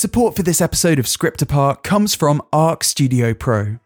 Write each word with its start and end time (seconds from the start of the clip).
Support 0.00 0.34
for 0.34 0.42
this 0.42 0.62
episode 0.62 0.98
of 0.98 1.06
Script 1.06 1.42
Apart 1.42 1.82
comes 1.82 2.14
from 2.14 2.40
Arc 2.54 2.84
Studio 2.84 3.34
Pro. 3.34 3.76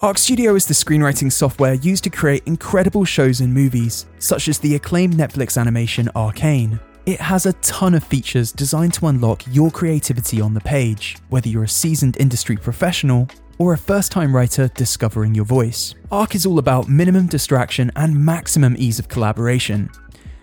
Arc 0.00 0.16
Studio 0.16 0.54
is 0.54 0.66
the 0.66 0.72
screenwriting 0.72 1.32
software 1.32 1.74
used 1.74 2.04
to 2.04 2.10
create 2.10 2.44
incredible 2.46 3.04
shows 3.04 3.40
and 3.40 3.52
movies, 3.52 4.06
such 4.20 4.46
as 4.46 4.60
the 4.60 4.76
acclaimed 4.76 5.14
Netflix 5.14 5.58
animation 5.60 6.08
Arcane. 6.14 6.78
It 7.06 7.20
has 7.20 7.44
a 7.44 7.54
ton 7.54 7.94
of 7.94 8.04
features 8.04 8.52
designed 8.52 8.94
to 8.94 9.08
unlock 9.08 9.42
your 9.50 9.72
creativity 9.72 10.40
on 10.40 10.54
the 10.54 10.60
page, 10.60 11.16
whether 11.28 11.48
you're 11.48 11.64
a 11.64 11.68
seasoned 11.68 12.16
industry 12.20 12.56
professional 12.56 13.26
or 13.58 13.72
a 13.72 13.78
first 13.78 14.12
time 14.12 14.32
writer 14.32 14.68
discovering 14.76 15.34
your 15.34 15.44
voice. 15.44 15.96
Arc 16.12 16.36
is 16.36 16.46
all 16.46 16.60
about 16.60 16.88
minimum 16.88 17.26
distraction 17.26 17.90
and 17.96 18.14
maximum 18.14 18.76
ease 18.78 19.00
of 19.00 19.08
collaboration. 19.08 19.90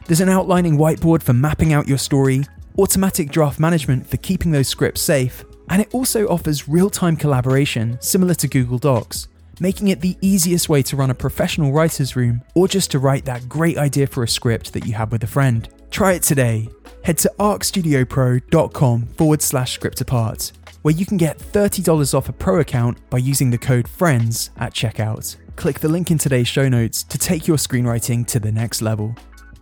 There's 0.07 0.20
an 0.20 0.27
outlining 0.27 0.75
whiteboard 0.77 1.23
for 1.23 1.32
mapping 1.32 1.71
out 1.71 1.88
your 1.88 1.97
story, 1.97 2.43
automatic 2.78 3.30
draft 3.30 3.60
management 3.60 4.07
for 4.07 4.18
keeping 4.18 4.52
those 4.52 4.68
scripts 4.68 5.02
safe, 5.02 5.44
and 5.70 5.82
it 5.82 5.94
also 5.94 6.28
offers 6.28 6.68
real 6.68 6.89
time 6.89 7.16
collaboration 7.16 7.97
similar 8.02 8.33
to 8.36 8.47
Google 8.47 8.78
Docs, 8.78 9.28
making 9.60 9.88
it 9.88 10.02
the 10.02 10.18
easiest 10.21 10.70
way 10.70 10.82
to 10.83 10.96
run 10.96 11.10
a 11.10 11.16
professional 11.16 11.71
writer's 11.71 12.16
room 12.16 12.42
or 12.54 12.68
just 12.68 12.92
to 12.92 13.00
write 13.00 13.25
that 13.25 13.47
great 13.47 13.78
idea 13.78 14.07
for 14.07 14.24
a 14.24 14.28
script 14.28 14.74
that 14.74 14.86
you 14.86 14.93
have 14.93 15.11
with 15.11 15.24
a 15.24 15.28
friend. 15.28 15.69
Try 15.92 16.14
it 16.14 16.24
today. 16.24 16.69
Head 17.04 17.18
to 17.19 17.32
arcstudiopro.com 17.39 19.07
forward 19.18 19.42
slash 19.42 19.74
script 19.74 20.02
apart, 20.02 20.52
where 20.82 20.94
you 20.94 21.05
can 21.05 21.18
get 21.18 21.38
$30 21.38 22.14
off 22.14 22.30
a 22.30 22.33
pro 22.33 22.60
account 22.60 22.97
by 23.10 23.18
using 23.18 23.52
the 23.52 23.57
code 23.57 23.88
FRIENDS 23.88 24.50
at 24.57 24.74
checkout. 24.74 25.36
Click 25.55 25.80
the 25.80 25.88
link 25.88 26.11
in 26.11 26.18
today's 26.18 26.47
show 26.47 26.68
notes 26.68 27.04
to 27.04 27.18
take 27.18 27.47
your 27.47 27.57
screenwriting 27.57 28.25
to 28.28 28.39
the 28.39 28.52
next 28.52 28.82
level. 28.82 29.16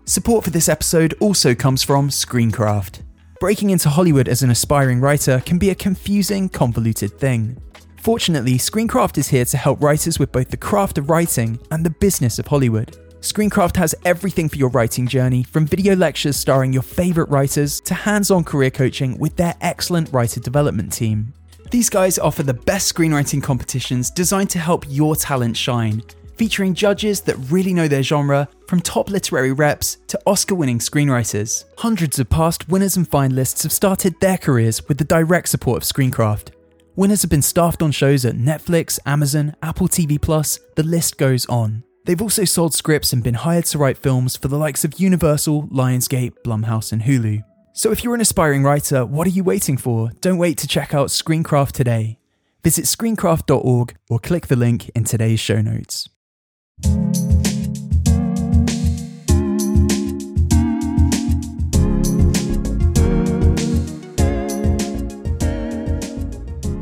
Support 0.05 0.43
for 0.43 0.49
this 0.49 0.67
episode 0.67 1.13
also 1.21 1.55
comes 1.55 1.81
from 1.81 2.09
Screencraft. 2.09 3.03
Breaking 3.39 3.69
into 3.69 3.87
Hollywood 3.87 4.27
as 4.27 4.43
an 4.43 4.49
aspiring 4.49 4.99
writer 4.99 5.41
can 5.45 5.57
be 5.57 5.69
a 5.69 5.75
confusing, 5.75 6.49
convoluted 6.49 7.17
thing. 7.17 7.57
Fortunately, 8.01 8.55
Screencraft 8.55 9.17
is 9.17 9.29
here 9.29 9.45
to 9.45 9.55
help 9.55 9.81
writers 9.81 10.19
with 10.19 10.33
both 10.33 10.49
the 10.49 10.57
craft 10.57 10.97
of 10.97 11.09
writing 11.09 11.57
and 11.71 11.85
the 11.85 11.89
business 11.89 12.37
of 12.37 12.47
Hollywood. 12.47 12.97
Screencraft 13.21 13.77
has 13.77 13.95
everything 14.03 14.49
for 14.49 14.57
your 14.57 14.69
writing 14.71 15.07
journey, 15.07 15.41
from 15.41 15.65
video 15.65 15.95
lectures 15.95 16.35
starring 16.35 16.73
your 16.73 16.83
favourite 16.83 17.29
writers 17.29 17.79
to 17.81 17.93
hands 17.93 18.29
on 18.29 18.43
career 18.43 18.71
coaching 18.71 19.17
with 19.19 19.37
their 19.37 19.55
excellent 19.61 20.11
writer 20.11 20.41
development 20.41 20.91
team. 20.91 21.33
These 21.71 21.89
guys 21.89 22.19
offer 22.19 22.43
the 22.43 22.53
best 22.53 22.93
screenwriting 22.93 23.41
competitions 23.41 24.11
designed 24.11 24.49
to 24.49 24.59
help 24.59 24.83
your 24.89 25.15
talent 25.15 25.55
shine, 25.55 26.03
featuring 26.35 26.73
judges 26.73 27.21
that 27.21 27.35
really 27.49 27.73
know 27.73 27.87
their 27.87 28.03
genre, 28.03 28.47
from 28.67 28.81
top 28.81 29.09
literary 29.09 29.51
reps 29.51 29.97
to 30.07 30.19
Oscar 30.25 30.55
winning 30.55 30.79
screenwriters. 30.79 31.65
Hundreds 31.77 32.19
of 32.19 32.29
past 32.29 32.67
winners 32.69 32.97
and 32.97 33.09
finalists 33.09 33.63
have 33.63 33.71
started 33.71 34.19
their 34.19 34.37
careers 34.37 34.87
with 34.87 34.97
the 34.97 35.03
direct 35.03 35.49
support 35.49 35.83
of 35.83 35.87
Screencraft. 35.87 36.49
Winners 36.95 37.21
have 37.23 37.31
been 37.31 37.41
staffed 37.41 37.81
on 37.81 37.91
shows 37.91 38.23
at 38.23 38.35
Netflix, 38.35 38.99
Amazon, 39.05 39.55
Apple 39.63 39.87
TV 39.87 40.21
Plus, 40.21 40.59
the 40.75 40.83
list 40.83 41.17
goes 41.17 41.45
on. 41.47 41.83
They've 42.05 42.21
also 42.21 42.43
sold 42.45 42.73
scripts 42.73 43.13
and 43.13 43.23
been 43.23 43.33
hired 43.33 43.65
to 43.65 43.77
write 43.77 43.97
films 43.97 44.35
for 44.35 44.47
the 44.47 44.57
likes 44.57 44.83
of 44.83 44.99
Universal, 44.99 45.69
Lionsgate, 45.69 46.33
Blumhouse, 46.43 46.91
and 46.91 47.03
Hulu. 47.03 47.43
So 47.73 47.91
if 47.91 48.03
you're 48.03 48.13
an 48.13 48.21
aspiring 48.21 48.63
writer, 48.63 49.05
what 49.05 49.25
are 49.25 49.31
you 49.31 49.43
waiting 49.43 49.77
for? 49.77 50.11
Don't 50.21 50.37
wait 50.37 50.57
to 50.59 50.67
check 50.67 50.93
out 50.93 51.07
Screencraft 51.07 51.71
today. 51.71 52.19
Visit 52.61 52.85
screencraft.org 52.85 53.95
or 54.09 54.19
click 54.19 54.47
the 54.47 54.55
link 54.55 54.89
in 54.89 55.03
today's 55.03 55.39
show 55.39 55.61
notes. 55.61 56.07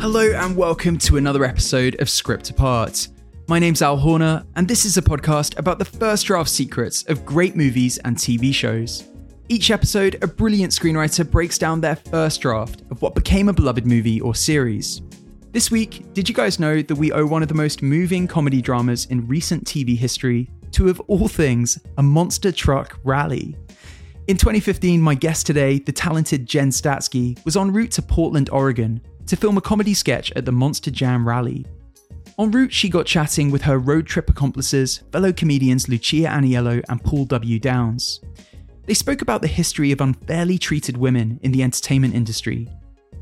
Hello 0.02 0.32
and 0.34 0.58
welcome 0.58 0.98
to 0.98 1.18
another 1.18 1.46
episode 1.46 2.00
of 2.02 2.10
Script 2.10 2.50
Apart. 2.50 3.08
My 3.48 3.60
name's 3.60 3.82
Al 3.82 3.98
Horner, 3.98 4.46
and 4.56 4.68
this 4.68 4.84
is 4.84 4.98
a 4.98 5.02
podcast 5.02 5.58
about 5.58 5.80
the 5.80 5.86
first 5.86 6.26
draft 6.26 6.50
secrets 6.50 7.04
of 7.04 7.26
great 7.26 7.56
movies 7.56 7.98
and 8.00 8.18
TV 8.18 8.54
shows. 8.54 9.08
Each 9.48 9.72
episode, 9.72 10.18
a 10.24 10.28
brilliant 10.28 10.74
screenwriter 10.74 11.30
breaks 11.30 11.58
down 11.58 11.82
their 11.82 11.96
first 11.96 12.42
draft 12.42 12.82
of 12.92 13.02
what 13.02 13.16
became 13.16 13.48
a 13.48 13.54
beloved 13.54 13.86
movie 13.86 14.20
or 14.20 14.36
series. 14.36 15.02
This 15.54 15.70
week, 15.70 16.14
did 16.14 16.30
you 16.30 16.34
guys 16.34 16.62
know 16.62 16.82
that 16.82 16.96
we 16.96 17.12
owe 17.12 17.26
one 17.26 17.42
of 17.42 17.50
the 17.50 17.54
most 17.54 17.82
moving 17.82 18.26
comedy 18.26 18.62
dramas 18.62 19.06
in 19.08 19.28
recent 19.28 19.66
TV 19.66 19.98
history 19.98 20.50
to, 20.72 20.88
of 20.88 21.02
all 21.08 21.28
things, 21.28 21.78
a 21.98 22.04
monster 22.04 22.54
truck 22.54 22.98
rally? 23.04 23.58
In 24.28 24.38
2015, 24.38 25.02
my 25.02 25.14
guest 25.14 25.46
today, 25.46 25.80
the 25.80 25.92
talented 25.92 26.46
Jen 26.46 26.70
Statsky, 26.70 27.44
was 27.44 27.58
en 27.58 27.74
route 27.74 27.92
to 27.92 28.02
Portland, 28.02 28.50
Oregon, 28.50 29.02
to 29.26 29.36
film 29.36 29.58
a 29.58 29.62
comedy 29.62 29.94
sketch 29.94 30.32
at 30.38 30.46
the 30.46 30.54
Monster 30.54 30.90
Jam 30.90 31.28
rally. 31.28 31.66
En 32.40 32.50
route, 32.50 32.72
she 32.72 32.88
got 32.88 33.06
chatting 33.06 33.52
with 33.52 33.64
her 33.64 33.78
road 33.78 34.08
trip 34.08 34.30
accomplices, 34.30 35.00
fellow 35.12 35.34
comedians 35.34 35.90
Lucia 35.90 36.28
Aniello 36.28 36.82
and 36.88 37.04
Paul 37.04 37.26
W. 37.26 37.60
Downs. 37.60 38.22
They 38.86 38.94
spoke 38.94 39.22
about 39.22 39.42
the 39.42 39.50
history 39.50 39.92
of 39.92 40.00
unfairly 40.00 40.58
treated 40.58 40.96
women 40.96 41.42
in 41.44 41.52
the 41.52 41.62
entertainment 41.62 42.16
industry. 42.16 42.70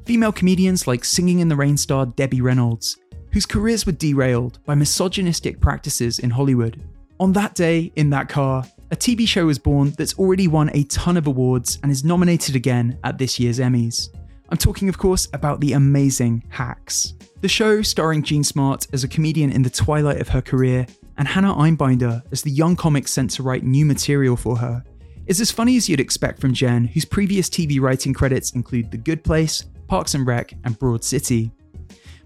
Female 0.09 0.31
comedians 0.31 0.87
like 0.87 1.05
Singing 1.05 1.37
in 1.37 1.49
the 1.49 1.55
Rain 1.55 1.77
star 1.77 2.07
Debbie 2.07 2.41
Reynolds, 2.41 2.97
whose 3.31 3.45
careers 3.45 3.85
were 3.85 3.91
derailed 3.91 4.57
by 4.65 4.73
misogynistic 4.73 5.59
practices 5.59 6.17
in 6.17 6.31
Hollywood. 6.31 6.81
On 7.19 7.31
that 7.33 7.53
day, 7.53 7.91
in 7.95 8.09
that 8.09 8.27
car, 8.27 8.65
a 8.89 8.95
TV 8.95 9.27
show 9.27 9.45
was 9.45 9.59
born 9.59 9.91
that's 9.99 10.17
already 10.17 10.47
won 10.47 10.71
a 10.73 10.81
ton 10.85 11.15
of 11.15 11.27
awards 11.27 11.77
and 11.83 11.91
is 11.91 12.03
nominated 12.03 12.55
again 12.55 12.97
at 13.03 13.19
this 13.19 13.39
year's 13.39 13.59
Emmys. 13.59 14.09
I'm 14.49 14.57
talking, 14.57 14.89
of 14.89 14.97
course, 14.97 15.27
about 15.31 15.59
the 15.59 15.73
amazing 15.73 16.43
Hacks. 16.49 17.13
The 17.41 17.47
show, 17.47 17.83
starring 17.83 18.23
Jean 18.23 18.43
Smart 18.43 18.87
as 18.91 19.03
a 19.03 19.07
comedian 19.07 19.51
in 19.51 19.61
the 19.61 19.69
twilight 19.69 20.19
of 20.19 20.29
her 20.29 20.41
career, 20.41 20.87
and 21.19 21.27
Hannah 21.27 21.53
Einbinder 21.53 22.23
as 22.31 22.41
the 22.41 22.49
young 22.49 22.75
comic 22.75 23.07
sent 23.07 23.29
to 23.33 23.43
write 23.43 23.63
new 23.63 23.85
material 23.85 24.35
for 24.35 24.57
her, 24.57 24.83
is 25.27 25.39
as 25.39 25.51
funny 25.51 25.77
as 25.77 25.87
you'd 25.87 25.99
expect 25.99 26.41
from 26.41 26.55
Jen, 26.55 26.85
whose 26.85 27.05
previous 27.05 27.47
TV 27.47 27.79
writing 27.79 28.15
credits 28.15 28.53
include 28.53 28.89
The 28.89 28.97
Good 28.97 29.23
Place, 29.23 29.65
Parks 29.89 30.13
and 30.13 30.25
Rec, 30.25 30.53
and 30.63 30.77
Broad 30.79 31.03
City. 31.03 31.51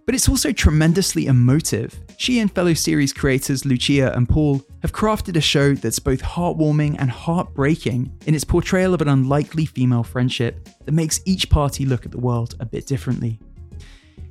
But 0.05 0.15
it's 0.15 0.27
also 0.27 0.51
tremendously 0.51 1.27
emotive. 1.27 1.97
She 2.17 2.39
and 2.39 2.53
fellow 2.53 2.73
series 2.73 3.13
creators 3.13 3.65
Lucia 3.65 4.13
and 4.13 4.27
Paul 4.27 4.61
have 4.81 4.91
crafted 4.91 5.37
a 5.37 5.41
show 5.41 5.73
that's 5.73 5.99
both 5.99 6.21
heartwarming 6.21 6.97
and 6.99 7.09
heartbreaking 7.09 8.11
in 8.27 8.35
its 8.35 8.43
portrayal 8.43 8.93
of 8.93 9.01
an 9.01 9.07
unlikely 9.07 9.65
female 9.65 10.03
friendship 10.03 10.67
that 10.85 10.91
makes 10.91 11.21
each 11.25 11.49
party 11.49 11.85
look 11.85 12.05
at 12.05 12.11
the 12.11 12.19
world 12.19 12.55
a 12.59 12.65
bit 12.65 12.85
differently. 12.85 13.39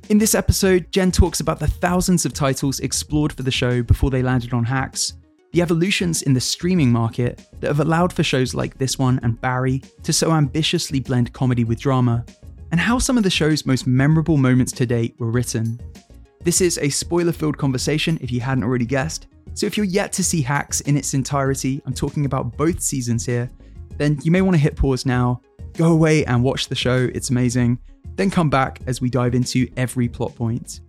In 0.09 0.19
this 0.19 0.35
episode, 0.35 0.91
Jen 0.91 1.11
talks 1.11 1.39
about 1.39 1.59
the 1.59 1.67
thousands 1.67 2.25
of 2.25 2.33
titles 2.33 2.79
explored 2.81 3.33
for 3.33 3.41
the 3.41 3.51
show 3.51 3.81
before 3.81 4.11
they 4.11 4.21
landed 4.21 4.53
on 4.53 4.65
Hacks, 4.65 5.13
the 5.53 5.61
evolutions 5.61 6.23
in 6.23 6.33
the 6.33 6.41
streaming 6.41 6.91
market 6.91 7.47
that 7.61 7.67
have 7.67 7.79
allowed 7.79 8.11
for 8.11 8.21
shows 8.21 8.53
like 8.53 8.77
this 8.77 8.99
one 8.99 9.19
and 9.23 9.39
Barry 9.39 9.81
to 10.03 10.11
so 10.11 10.31
ambitiously 10.31 10.99
blend 10.99 11.31
comedy 11.33 11.63
with 11.63 11.79
drama, 11.79 12.25
and 12.73 12.81
how 12.81 12.99
some 12.99 13.17
of 13.17 13.23
the 13.23 13.29
show's 13.29 13.65
most 13.65 13.87
memorable 13.87 14.35
moments 14.35 14.73
to 14.73 14.85
date 14.85 15.15
were 15.17 15.31
written. 15.31 15.79
This 16.41 16.59
is 16.59 16.77
a 16.79 16.89
spoiler 16.89 17.31
filled 17.31 17.57
conversation 17.57 18.17
if 18.19 18.31
you 18.31 18.41
hadn't 18.41 18.65
already 18.65 18.85
guessed, 18.85 19.27
so 19.53 19.65
if 19.65 19.77
you're 19.77 19.85
yet 19.85 20.11
to 20.13 20.23
see 20.23 20.41
Hacks 20.41 20.81
in 20.81 20.97
its 20.97 21.13
entirety, 21.13 21.81
I'm 21.85 21.93
talking 21.93 22.25
about 22.25 22.57
both 22.57 22.81
seasons 22.81 23.25
here, 23.25 23.49
then 23.95 24.19
you 24.23 24.31
may 24.31 24.41
want 24.41 24.55
to 24.55 24.61
hit 24.61 24.75
pause 24.75 25.05
now, 25.05 25.39
go 25.73 25.93
away 25.93 26.25
and 26.25 26.43
watch 26.43 26.67
the 26.67 26.75
show, 26.75 27.09
it's 27.13 27.29
amazing 27.29 27.79
then 28.15 28.29
come 28.29 28.49
back 28.49 28.79
as 28.87 29.01
we 29.01 29.09
dive 29.09 29.35
into 29.35 29.67
every 29.77 30.07
plot 30.07 30.35
point. 30.35 30.81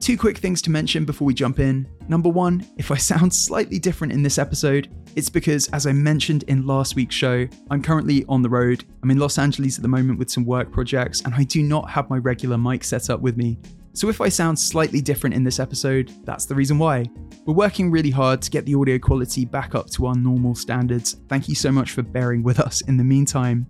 Two 0.00 0.16
quick 0.16 0.38
things 0.38 0.62
to 0.62 0.70
mention 0.70 1.04
before 1.04 1.26
we 1.26 1.34
jump 1.34 1.60
in. 1.60 1.86
Number 2.08 2.30
one, 2.30 2.66
if 2.78 2.90
I 2.90 2.96
sound 2.96 3.34
slightly 3.34 3.78
different 3.78 4.14
in 4.14 4.22
this 4.22 4.38
episode, 4.38 4.88
it's 5.14 5.28
because, 5.28 5.68
as 5.68 5.86
I 5.86 5.92
mentioned 5.92 6.42
in 6.44 6.66
last 6.66 6.96
week's 6.96 7.14
show, 7.14 7.46
I'm 7.70 7.82
currently 7.82 8.24
on 8.26 8.40
the 8.40 8.48
road. 8.48 8.82
I'm 9.02 9.10
in 9.10 9.18
Los 9.18 9.36
Angeles 9.36 9.76
at 9.76 9.82
the 9.82 9.88
moment 9.88 10.18
with 10.18 10.30
some 10.30 10.46
work 10.46 10.72
projects, 10.72 11.20
and 11.20 11.34
I 11.34 11.44
do 11.44 11.62
not 11.62 11.90
have 11.90 12.08
my 12.08 12.16
regular 12.16 12.56
mic 12.56 12.82
set 12.82 13.10
up 13.10 13.20
with 13.20 13.36
me. 13.36 13.58
So 13.92 14.08
if 14.08 14.22
I 14.22 14.30
sound 14.30 14.58
slightly 14.58 15.02
different 15.02 15.34
in 15.34 15.44
this 15.44 15.60
episode, 15.60 16.10
that's 16.24 16.46
the 16.46 16.54
reason 16.54 16.78
why. 16.78 17.04
We're 17.44 17.52
working 17.52 17.90
really 17.90 18.10
hard 18.10 18.40
to 18.40 18.50
get 18.50 18.64
the 18.64 18.76
audio 18.76 18.98
quality 18.98 19.44
back 19.44 19.74
up 19.74 19.90
to 19.90 20.06
our 20.06 20.14
normal 20.14 20.54
standards. 20.54 21.16
Thank 21.28 21.46
you 21.46 21.54
so 21.54 21.70
much 21.70 21.90
for 21.90 22.02
bearing 22.02 22.42
with 22.42 22.58
us 22.58 22.80
in 22.82 22.96
the 22.96 23.04
meantime. 23.04 23.66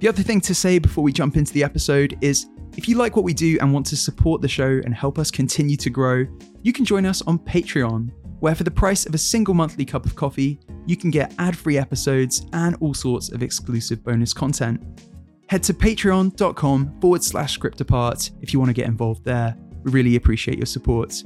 The 0.00 0.08
other 0.08 0.24
thing 0.24 0.40
to 0.40 0.54
say 0.56 0.80
before 0.80 1.04
we 1.04 1.12
jump 1.12 1.36
into 1.36 1.52
the 1.52 1.62
episode 1.62 2.18
is 2.20 2.46
if 2.76 2.88
you 2.88 2.96
like 2.96 3.16
what 3.16 3.24
we 3.24 3.34
do 3.34 3.58
and 3.60 3.72
want 3.72 3.86
to 3.86 3.96
support 3.96 4.40
the 4.40 4.48
show 4.48 4.80
and 4.84 4.94
help 4.94 5.18
us 5.18 5.30
continue 5.30 5.76
to 5.76 5.90
grow, 5.90 6.26
you 6.62 6.72
can 6.72 6.84
join 6.84 7.04
us 7.04 7.22
on 7.22 7.38
Patreon, 7.38 8.10
where 8.40 8.54
for 8.54 8.64
the 8.64 8.70
price 8.70 9.04
of 9.06 9.14
a 9.14 9.18
single 9.18 9.54
monthly 9.54 9.84
cup 9.84 10.06
of 10.06 10.16
coffee, 10.16 10.58
you 10.86 10.96
can 10.96 11.10
get 11.10 11.34
ad 11.38 11.56
free 11.56 11.76
episodes 11.78 12.46
and 12.52 12.76
all 12.80 12.94
sorts 12.94 13.30
of 13.30 13.42
exclusive 13.42 14.02
bonus 14.02 14.32
content. 14.32 14.82
Head 15.48 15.62
to 15.64 15.74
patreon.com 15.74 17.00
forward 17.00 17.22
slash 17.22 17.52
script 17.52 17.80
apart 17.80 18.30
if 18.40 18.52
you 18.52 18.58
want 18.58 18.70
to 18.70 18.74
get 18.74 18.86
involved 18.86 19.24
there. 19.24 19.54
We 19.84 19.90
really 19.90 20.16
appreciate 20.16 20.56
your 20.56 20.66
support. 20.66 21.22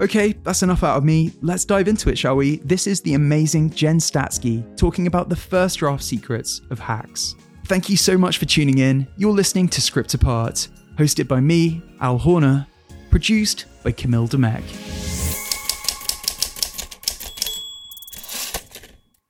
Okay, 0.00 0.32
that's 0.42 0.62
enough 0.62 0.82
out 0.82 0.98
of 0.98 1.04
me. 1.04 1.32
Let's 1.40 1.64
dive 1.64 1.88
into 1.88 2.10
it, 2.10 2.18
shall 2.18 2.36
we? 2.36 2.56
This 2.58 2.86
is 2.86 3.00
the 3.00 3.14
amazing 3.14 3.70
Jen 3.70 3.98
Statsky 3.98 4.76
talking 4.76 5.06
about 5.06 5.28
the 5.28 5.36
first 5.36 5.78
draft 5.78 6.02
secrets 6.02 6.60
of 6.70 6.80
hacks. 6.80 7.36
Thank 7.66 7.88
you 7.88 7.96
so 7.96 8.18
much 8.18 8.36
for 8.36 8.44
tuning 8.44 8.76
in. 8.76 9.06
You're 9.16 9.32
listening 9.32 9.68
to 9.68 9.80
Script 9.80 10.12
Apart. 10.12 10.68
hosted 10.98 11.26
by 11.26 11.40
me, 11.40 11.80
Al 11.98 12.18
Horner, 12.18 12.66
produced 13.10 13.64
by 13.82 13.90
Camille 13.90 14.28
Demek. 14.28 14.62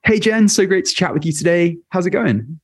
Hey 0.05 0.19
Jen, 0.19 0.49
so 0.49 0.67
great 0.67 0.85
to 0.87 0.93
chat 0.93 1.15
with 1.15 1.25
you 1.25 1.33
today. 1.33 1.79
How's 1.91 2.07
it 2.07 2.11
going? 2.11 2.61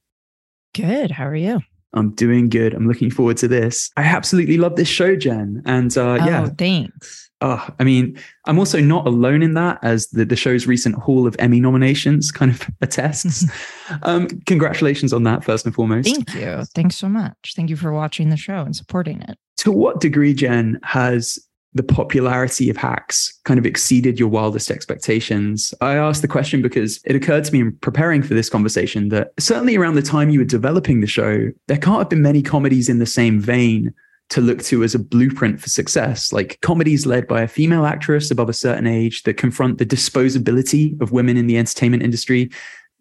Good. 0.74 1.12
How 1.12 1.26
are 1.26 1.36
you? 1.36 1.60
I'm 1.94 2.14
doing 2.16 2.48
good. 2.48 2.74
I'm 2.74 2.88
looking 2.88 3.10
forward 3.10 3.36
to 3.38 3.48
this. 3.48 3.90
I 3.96 4.02
absolutely 4.02 4.58
love 4.58 4.74
this 4.74 4.88
show, 4.88 5.14
Jen. 5.14 5.62
And 5.66 5.96
uh, 5.96 6.02
oh, 6.02 6.14
yeah, 6.16 6.48
thanks. 6.48 7.29
Oh, 7.42 7.66
I 7.78 7.84
mean, 7.84 8.18
I'm 8.44 8.58
also 8.58 8.80
not 8.80 9.06
alone 9.06 9.42
in 9.42 9.54
that, 9.54 9.78
as 9.82 10.08
the, 10.08 10.26
the 10.26 10.36
show's 10.36 10.66
recent 10.66 10.96
haul 10.96 11.26
of 11.26 11.34
Emmy 11.38 11.58
nominations 11.58 12.30
kind 12.30 12.50
of 12.50 12.68
attests. 12.80 13.46
um, 14.02 14.28
congratulations 14.46 15.12
on 15.12 15.22
that, 15.24 15.42
first 15.42 15.64
and 15.64 15.74
foremost. 15.74 16.08
Thank 16.08 16.34
you. 16.34 16.64
Thanks 16.74 16.96
so 16.96 17.08
much. 17.08 17.54
Thank 17.56 17.70
you 17.70 17.76
for 17.76 17.92
watching 17.92 18.28
the 18.30 18.36
show 18.36 18.60
and 18.60 18.76
supporting 18.76 19.22
it. 19.22 19.38
To 19.58 19.72
what 19.72 20.00
degree, 20.00 20.34
Jen, 20.34 20.78
has 20.82 21.38
the 21.74 21.82
popularity 21.82 22.68
of 22.68 22.76
hacks 22.76 23.38
kind 23.44 23.58
of 23.58 23.64
exceeded 23.64 24.18
your 24.18 24.28
wildest 24.28 24.70
expectations? 24.70 25.72
I 25.80 25.94
asked 25.94 26.22
the 26.22 26.28
question 26.28 26.62
because 26.62 27.00
it 27.04 27.14
occurred 27.14 27.44
to 27.44 27.52
me 27.52 27.60
in 27.60 27.76
preparing 27.76 28.22
for 28.22 28.34
this 28.34 28.50
conversation 28.50 29.08
that 29.10 29.32
certainly 29.38 29.76
around 29.76 29.94
the 29.94 30.02
time 30.02 30.30
you 30.30 30.40
were 30.40 30.44
developing 30.44 31.00
the 31.00 31.06
show, 31.06 31.50
there 31.68 31.78
can't 31.78 31.98
have 31.98 32.08
been 32.08 32.22
many 32.22 32.42
comedies 32.42 32.88
in 32.88 32.98
the 32.98 33.06
same 33.06 33.40
vein 33.40 33.94
to 34.30 34.40
look 34.40 34.62
to 34.62 34.82
as 34.82 34.94
a 34.94 34.98
blueprint 34.98 35.60
for 35.60 35.68
success, 35.68 36.32
like 36.32 36.58
comedies 36.62 37.04
led 37.04 37.26
by 37.26 37.42
a 37.42 37.48
female 37.48 37.84
actress 37.84 38.30
above 38.30 38.48
a 38.48 38.52
certain 38.52 38.86
age 38.86 39.24
that 39.24 39.34
confront 39.34 39.78
the 39.78 39.86
disposability 39.86 41.00
of 41.00 41.12
women 41.12 41.36
in 41.36 41.46
the 41.46 41.58
entertainment 41.58 42.02
industry. 42.02 42.50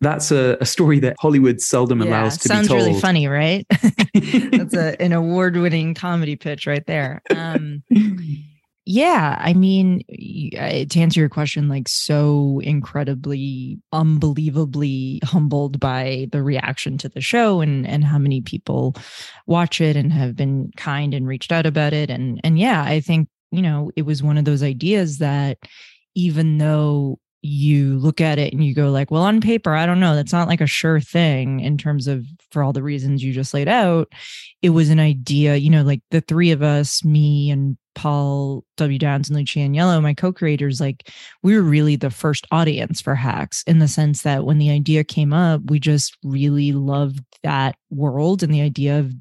That's 0.02 0.32
a, 0.32 0.58
a 0.60 0.66
story 0.66 1.00
that 1.00 1.16
Hollywood 1.20 1.62
seldom 1.62 2.02
yeah, 2.02 2.08
allows 2.08 2.38
to 2.40 2.48
sounds 2.48 2.68
be 2.68 2.74
told. 2.74 2.82
Sounds 2.82 2.90
really 2.90 3.02
funny, 3.02 3.28
right? 3.28 3.66
That's 4.52 4.74
a, 4.74 5.00
an 5.02 5.14
award-winning 5.14 5.94
comedy 5.94 6.36
pitch 6.36 6.66
right 6.66 6.86
there. 6.86 7.22
Um, 7.30 7.84
yeah, 8.92 9.38
I 9.40 9.54
mean, 9.54 10.02
to 10.10 11.00
answer 11.00 11.20
your 11.20 11.30
question, 11.30 11.70
like 11.70 11.88
so 11.88 12.60
incredibly, 12.64 13.78
unbelievably 13.94 15.22
humbled 15.24 15.80
by 15.80 16.28
the 16.32 16.42
reaction 16.42 16.98
to 16.98 17.10
the 17.10 17.22
show 17.22 17.62
and 17.62 17.86
and 17.86 18.04
how 18.04 18.18
many 18.18 18.42
people 18.42 18.96
watch 19.46 19.80
it 19.80 19.96
and 19.96 20.12
have 20.12 20.36
been 20.36 20.72
kind 20.76 21.14
and 21.14 21.28
reached 21.28 21.52
out 21.52 21.68
about 21.68 21.94
it. 21.94 22.10
And 22.10 22.42
and 22.44 22.58
yeah, 22.58 22.82
I 22.84 23.00
think 23.00 23.30
you 23.52 23.62
know 23.62 23.92
it 23.96 24.08
was 24.08 24.24
one 24.24 24.40
of 24.40 24.46
those 24.46 24.64
ideas 24.64 25.20
that 25.20 25.60
even 26.16 26.58
though 26.58 27.20
you 27.44 28.00
look 28.00 28.20
at 28.20 28.40
it 28.40 28.54
and 28.54 28.66
you 28.66 28.74
go 28.74 28.90
like 28.90 29.10
well 29.12 29.24
on 29.24 29.40
paper 29.40 29.74
i 29.74 29.86
don't 29.86 30.02
know 30.02 30.14
that's 30.14 30.34
not 30.34 30.50
like 30.50 30.60
a 30.60 30.68
sure 30.68 31.00
thing 31.00 31.62
in 31.62 31.78
terms 31.78 32.06
of 32.06 32.26
for 32.52 32.62
all 32.62 32.74
the 32.74 32.84
reasons 32.84 33.24
you 33.24 33.32
just 33.32 33.54
laid 33.54 33.70
out 33.70 34.12
it 34.62 34.72
was 34.72 34.90
an 34.90 35.00
idea 35.00 35.56
you 35.56 35.70
know 35.70 35.82
like 35.82 36.02
the 36.12 36.20
three 36.20 36.52
of 36.52 36.62
us 36.62 37.02
me 37.06 37.50
and 37.50 37.78
paul 37.96 38.64
w. 38.78 38.98
Downs 39.00 39.30
and 39.30 39.38
lucia 39.38 39.60
Aniello, 39.60 40.02
my 40.02 40.14
co-creators 40.14 40.80
like 40.80 41.10
we 41.44 41.56
were 41.56 41.62
really 41.62 41.96
the 41.96 42.10
first 42.10 42.48
audience 42.52 43.02
for 43.02 43.16
hacks 43.16 43.64
in 43.68 43.80
the 43.80 43.88
sense 43.88 44.22
that 44.22 44.46
when 44.46 44.58
the 44.58 44.70
idea 44.70 45.04
came 45.04 45.34
up 45.34 45.62
we 45.66 45.80
just 45.80 46.18
really 46.24 46.72
loved 46.72 47.20
that 47.44 47.76
world 47.90 48.44
and 48.44 48.54
the 48.54 48.62
idea 48.62 49.00
of 49.00 49.14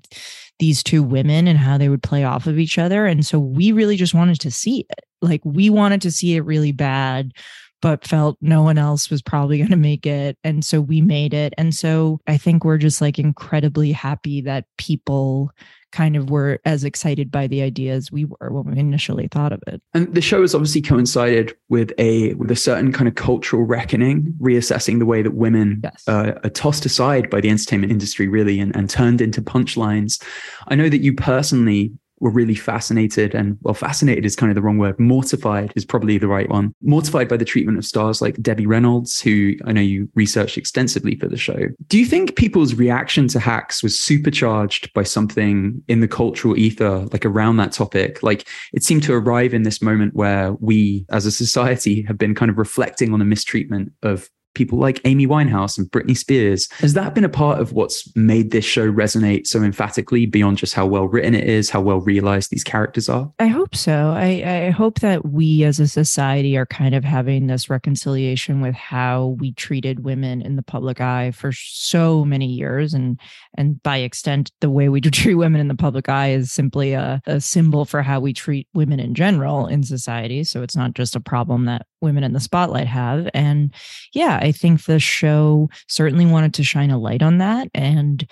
these 0.59 0.83
two 0.83 1.03
women 1.03 1.47
and 1.47 1.59
how 1.59 1.79
they 1.79 1.89
would 1.89 2.03
play 2.03 2.25
off 2.25 2.47
of 2.47 2.59
each 2.59 2.79
other. 2.79 3.07
And 3.07 3.25
so 3.25 3.39
we 3.39 3.73
really 3.73 3.97
just 3.97 4.15
wanted 4.15 4.41
to 4.41 4.51
see 4.51 4.81
it. 4.89 5.05
Like 5.23 5.41
we 5.45 5.71
wanted 5.71 6.03
to 6.03 6.11
see 6.11 6.37
it 6.37 6.45
really 6.45 6.73
bad 6.73 7.33
but 7.81 8.07
felt 8.07 8.37
no 8.41 8.63
one 8.63 8.79
else 8.79 9.11
was 9.11 9.23
probably 9.23 9.59
going 9.59 9.71
to 9.71 9.77
make 9.77 10.07
it. 10.07 10.37
And 10.45 10.65
so 10.65 10.81
we 10.81 11.01
made 11.01 11.35
it. 11.35 11.55
And 11.57 11.75
so 11.75 12.21
I 12.27 12.37
think 12.37 12.65
we're 12.65 12.79
just 12.79 13.01
like 13.01 13.19
incredibly 13.19 13.93
happy 13.93 14.41
that 14.43 14.65
people 14.77 15.53
kind 15.91 16.17
of 16.17 16.29
were 16.31 16.61
as 16.65 16.85
excited 16.85 17.31
by 17.31 17.47
the 17.47 17.63
idea 17.63 17.95
as 17.95 18.13
we 18.13 18.27
were 18.27 18.51
when 18.51 18.75
we 18.75 18.79
initially 18.79 19.29
thought 19.29 19.53
of 19.53 19.63
it. 19.67 19.81
And 19.95 20.15
the 20.15 20.21
show 20.21 20.43
has 20.43 20.55
obviously 20.55 20.83
coincided 20.83 21.57
with 21.69 21.93
a 21.99 22.35
with 22.35 22.51
a 22.51 22.57
certain 22.57 22.93
kind 22.93 23.09
of 23.09 23.15
cultural 23.15 23.63
reckoning, 23.63 24.35
reassessing 24.41 24.99
the 24.99 25.07
way 25.07 25.23
that 25.23 25.35
women 25.35 25.81
yes. 25.83 26.05
uh, 26.07 26.39
are 26.45 26.51
tossed 26.51 26.85
aside 26.85 27.31
by 27.31 27.41
the 27.41 27.49
entertainment 27.49 27.93
industry, 27.93 28.29
really, 28.29 28.61
and, 28.61 28.75
and 28.77 28.91
turned 28.91 29.21
into 29.21 29.41
punchlines. 29.41 30.23
I 30.69 30.75
know 30.75 30.89
that 30.89 30.99
you 31.01 31.15
personally 31.15 31.93
were 32.21 32.31
really 32.31 32.55
fascinated 32.55 33.35
and 33.35 33.59
well 33.63 33.75
fascinated 33.75 34.25
is 34.25 34.37
kind 34.37 34.51
of 34.51 34.57
the 34.57 34.63
wrong 34.63 34.79
word. 34.79 34.99
Mortified 34.99 35.73
is 35.77 35.85
probably 35.85 36.19
the 36.19 36.29
right 36.29 36.49
one. 36.49 36.75
Mortified 36.83 37.29
by 37.29 37.37
the 37.37 37.45
treatment 37.45 37.79
of 37.79 37.85
stars 37.85 38.21
like 38.21 38.41
debbie 38.43 38.67
reynolds 38.67 39.21
who 39.21 39.55
i 39.65 39.73
know 39.73 39.81
you 39.81 40.09
researched 40.15 40.59
extensively 40.59 41.17
for 41.17 41.29
the 41.29 41.37
show. 41.37 41.59
Do 41.89 41.99
you 41.99 42.07
think 42.07 42.37
people's 42.37 42.75
reaction 42.75 43.29
to 43.29 43.41
hacks 43.41 43.83
was 43.83 43.99
supercharged 43.99 44.93
by 44.93 45.03
something 45.03 45.83
in 45.89 46.01
the 46.01 46.09
cultural 46.09 46.57
ether 46.57 47.07
like 47.13 47.25
around 47.25 47.57
that 47.59 47.73
topic? 47.73 48.23
Like 48.23 48.49
it 48.73 48.83
seemed 48.83 49.03
to 49.05 49.15
arrive 49.15 49.55
in 49.55 49.63
this 49.63 49.83
moment 49.83 50.15
where 50.15 50.53
we 50.55 51.07
as 51.11 51.27
a 51.27 51.31
society 51.31 52.03
have 52.03 52.19
been 52.19 52.35
kind 52.35 52.51
of 52.51 52.59
reflecting 52.59 53.13
on 53.13 53.19
the 53.19 53.25
mistreatment 53.25 53.93
of 54.03 54.29
people 54.55 54.79
like 54.79 55.01
Amy 55.05 55.27
Winehouse 55.27 55.79
and 55.79 55.87
Britney 55.91 56.17
Spears. 56.17 56.71
Has 56.73 56.95
that 56.95 57.15
been 57.15 57.25
a 57.25 57.29
part 57.29 57.61
of 57.61 57.73
what's 57.73 58.15
made 58.17 58.51
this 58.51 58.65
show 58.65 58.91
resonate 58.91 59.47
so 59.47 59.63
emphatically 59.63 60.27
beyond 60.27 60.59
just 60.59 60.75
how 60.75 60.87
well 60.87 61.07
written 61.07 61.35
it 61.35 61.49
is, 61.49 61.71
how 61.71 61.81
well 61.81 62.01
realized 62.01 62.51
these 62.51 62.65
characters 62.65 63.09
are? 63.09 63.33
I 63.39 63.47
hope 63.47 63.75
so. 63.75 64.11
I, 64.17 64.67
I 64.67 64.71
hope 64.71 65.01
that 65.01 65.27
we 65.27 65.65
as 65.65 65.79
a 65.79 65.87
society 65.87 66.57
are 66.57 66.67
kind 66.67 66.95
of 66.95 67.05
having 67.05 67.47
this 67.47 67.71
reconciliation 67.71 68.61
with 68.61 68.75
how 68.75 69.37
we 69.39 69.53
treated 69.53 70.05
women 70.05 70.43
in 70.43 70.57
the 70.57 70.63
public 70.63 71.01
eye 71.01 71.31
for 71.31 71.53
so 71.53 72.25
many 72.25 72.47
years. 72.47 72.95
And 72.95 73.19
and 73.57 73.83
by 73.83 73.99
extent, 73.99 74.51
the 74.61 74.71
way 74.71 74.89
we 74.89 75.01
treat 75.09 75.35
women 75.35 75.61
in 75.61 75.69
the 75.69 75.75
public 75.75 76.09
eye 76.09 76.31
is 76.31 76.51
simply 76.53 76.93
a, 76.93 77.21
a 77.27 77.41
symbol 77.41 77.85
for 77.85 78.03
how 78.03 78.21
we 78.21 78.33
treat 78.33 78.69
women 78.75 79.01
in 79.01 79.15
general 79.15 79.67
in 79.67 79.83
society. 79.83 80.45
So 80.45 80.63
it's 80.63 80.77
not 80.77 80.95
just 80.95 81.17
a 81.17 81.21
problem 81.21 81.67
that 81.67 81.87
women 82.01 82.25
in 82.25 82.33
the 82.33 82.41
spotlight 82.41 82.87
have. 82.87 83.29
And 83.35 83.73
yeah, 84.13 84.39
I 84.41 84.53
think 84.53 84.85
the 84.85 84.99
show 84.99 85.71
certainly 85.89 86.27
wanted 86.27 86.55
to 86.55 86.65
shine 86.65 86.91
a 86.91 86.99
light 86.99 87.23
on 87.23 87.39
that. 87.39 87.69
And 87.75 88.27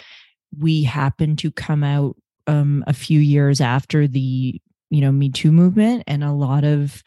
we 0.59 0.83
happened 0.83 1.39
to 1.41 1.51
come 1.51 1.83
out 1.83 2.17
um, 2.47 2.85
a 2.87 2.93
few 2.93 3.21
years 3.21 3.61
after 3.61 4.07
the, 4.07 4.61
you 4.91 5.01
know, 5.01 5.13
Me 5.13 5.31
Too 5.31 5.53
movement 5.53 6.05
and 6.07 6.23
a 6.23 6.33
lot 6.33 6.65
of 6.65 7.03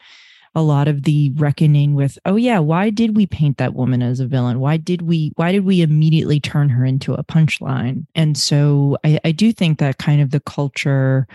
a 0.54 0.62
lot 0.62 0.88
of 0.88 1.04
the 1.04 1.30
reckoning 1.36 1.94
with 1.94 2.18
oh 2.24 2.36
yeah 2.36 2.58
why 2.58 2.90
did 2.90 3.16
we 3.16 3.26
paint 3.26 3.56
that 3.58 3.74
woman 3.74 4.02
as 4.02 4.18
a 4.18 4.26
villain 4.26 4.58
why 4.58 4.76
did 4.76 5.02
we 5.02 5.32
why 5.36 5.52
did 5.52 5.64
we 5.64 5.80
immediately 5.80 6.40
turn 6.40 6.68
her 6.68 6.84
into 6.84 7.14
a 7.14 7.22
punchline 7.22 8.04
and 8.14 8.36
so 8.36 8.98
I, 9.04 9.20
I 9.24 9.32
do 9.32 9.52
think 9.52 9.78
that 9.78 9.98
kind 9.98 10.20
of 10.20 10.30
the 10.30 10.40
culture 10.40 11.28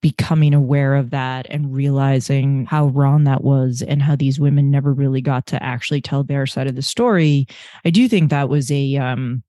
becoming 0.00 0.54
aware 0.54 0.94
of 0.94 1.10
that 1.10 1.46
and 1.50 1.74
realizing 1.74 2.66
how 2.66 2.86
wrong 2.88 3.24
that 3.24 3.42
was 3.42 3.82
and 3.82 4.00
how 4.00 4.14
these 4.14 4.38
women 4.38 4.70
never 4.70 4.92
really 4.92 5.20
got 5.20 5.46
to 5.46 5.62
actually 5.62 6.00
tell 6.00 6.22
their 6.22 6.46
side 6.46 6.66
of 6.66 6.76
the 6.76 6.82
story 6.82 7.46
i 7.84 7.90
do 7.90 8.08
think 8.08 8.30
that 8.30 8.48
was 8.48 8.70
a 8.70 8.96
um 8.96 9.42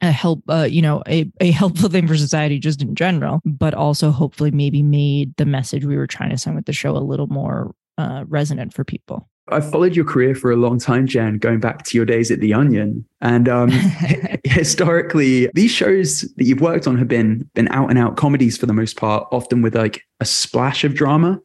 a 0.00 0.10
help 0.10 0.42
uh, 0.48 0.66
you 0.68 0.82
know 0.82 1.02
a, 1.08 1.30
a 1.40 1.50
helpful 1.50 1.88
thing 1.88 2.06
for 2.06 2.16
society 2.16 2.58
just 2.58 2.82
in 2.82 2.94
general 2.94 3.40
but 3.44 3.74
also 3.74 4.10
hopefully 4.10 4.50
maybe 4.50 4.82
made 4.82 5.34
the 5.36 5.46
message 5.46 5.84
we 5.84 5.96
were 5.96 6.06
trying 6.06 6.30
to 6.30 6.38
send 6.38 6.56
with 6.56 6.66
the 6.66 6.72
show 6.72 6.96
a 6.96 6.98
little 6.98 7.28
more 7.28 7.74
uh, 7.98 8.24
resonant 8.28 8.72
for 8.72 8.84
people 8.84 9.28
I've 9.52 9.70
followed 9.70 9.94
your 9.94 10.04
career 10.04 10.34
for 10.34 10.50
a 10.50 10.56
long 10.56 10.78
time, 10.78 11.06
Jen, 11.06 11.38
going 11.38 11.60
back 11.60 11.84
to 11.84 11.96
your 11.96 12.04
days 12.04 12.30
at 12.30 12.40
The 12.40 12.54
Onion. 12.54 13.04
And 13.20 13.48
um, 13.48 13.70
historically, 14.44 15.48
these 15.54 15.70
shows 15.70 16.22
that 16.36 16.44
you've 16.44 16.60
worked 16.60 16.86
on 16.86 16.98
have 16.98 17.08
been 17.08 17.48
been 17.54 17.68
out 17.68 17.90
and 17.90 17.98
out 17.98 18.16
comedies 18.16 18.56
for 18.56 18.66
the 18.66 18.72
most 18.72 18.96
part, 18.96 19.26
often 19.32 19.62
with 19.62 19.74
like 19.74 20.04
a 20.20 20.24
splash 20.24 20.84
of 20.84 20.94
drama. 20.94 21.40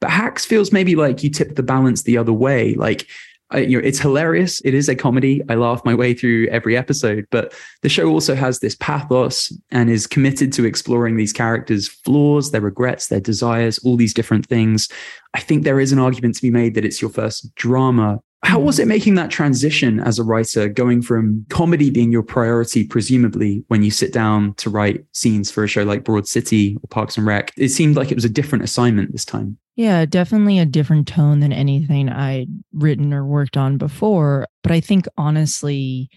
But 0.00 0.10
Hacks 0.10 0.44
feels 0.44 0.72
maybe 0.72 0.94
like 0.94 1.22
you 1.22 1.30
tipped 1.30 1.56
the 1.56 1.62
balance 1.62 2.02
the 2.02 2.18
other 2.18 2.32
way. 2.32 2.74
Like 2.74 3.06
I, 3.50 3.58
you 3.58 3.80
know, 3.80 3.86
it's 3.86 4.00
hilarious. 4.00 4.60
It 4.62 4.74
is 4.74 4.88
a 4.88 4.96
comedy. 4.96 5.42
I 5.48 5.54
laugh 5.54 5.84
my 5.84 5.94
way 5.94 6.14
through 6.14 6.48
every 6.48 6.76
episode, 6.76 7.26
but 7.30 7.54
the 7.82 7.88
show 7.88 8.08
also 8.08 8.34
has 8.34 8.58
this 8.58 8.74
pathos 8.76 9.56
and 9.70 9.88
is 9.88 10.06
committed 10.06 10.52
to 10.54 10.64
exploring 10.64 11.16
these 11.16 11.32
characters' 11.32 11.88
flaws, 11.88 12.50
their 12.50 12.60
regrets, 12.60 13.06
their 13.06 13.20
desires, 13.20 13.78
all 13.78 13.96
these 13.96 14.14
different 14.14 14.46
things. 14.46 14.88
I 15.34 15.40
think 15.40 15.62
there 15.62 15.78
is 15.78 15.92
an 15.92 15.98
argument 16.00 16.34
to 16.36 16.42
be 16.42 16.50
made 16.50 16.74
that 16.74 16.84
it's 16.84 17.00
your 17.00 17.10
first 17.10 17.54
drama. 17.54 18.20
How 18.46 18.60
was 18.60 18.78
it 18.78 18.84
hmm. 18.84 18.90
making 18.90 19.14
that 19.16 19.28
transition 19.28 19.98
as 19.98 20.20
a 20.20 20.22
writer, 20.22 20.68
going 20.68 21.02
from 21.02 21.44
comedy 21.48 21.90
being 21.90 22.12
your 22.12 22.22
priority, 22.22 22.86
presumably, 22.86 23.64
when 23.66 23.82
you 23.82 23.90
sit 23.90 24.12
down 24.12 24.54
to 24.54 24.70
write 24.70 25.04
scenes 25.12 25.50
for 25.50 25.64
a 25.64 25.68
show 25.68 25.82
like 25.82 26.04
Broad 26.04 26.28
City 26.28 26.76
or 26.80 26.86
Parks 26.86 27.16
and 27.18 27.26
Rec? 27.26 27.52
It 27.56 27.70
seemed 27.70 27.96
like 27.96 28.12
it 28.12 28.14
was 28.14 28.24
a 28.24 28.28
different 28.28 28.62
assignment 28.62 29.10
this 29.10 29.24
time. 29.24 29.58
Yeah, 29.74 30.06
definitely 30.06 30.60
a 30.60 30.64
different 30.64 31.08
tone 31.08 31.40
than 31.40 31.52
anything 31.52 32.08
I'd 32.08 32.46
written 32.72 33.12
or 33.12 33.26
worked 33.26 33.56
on 33.56 33.78
before. 33.78 34.46
But 34.62 34.70
I 34.70 34.78
think 34.78 35.08
honestly, 35.18 36.08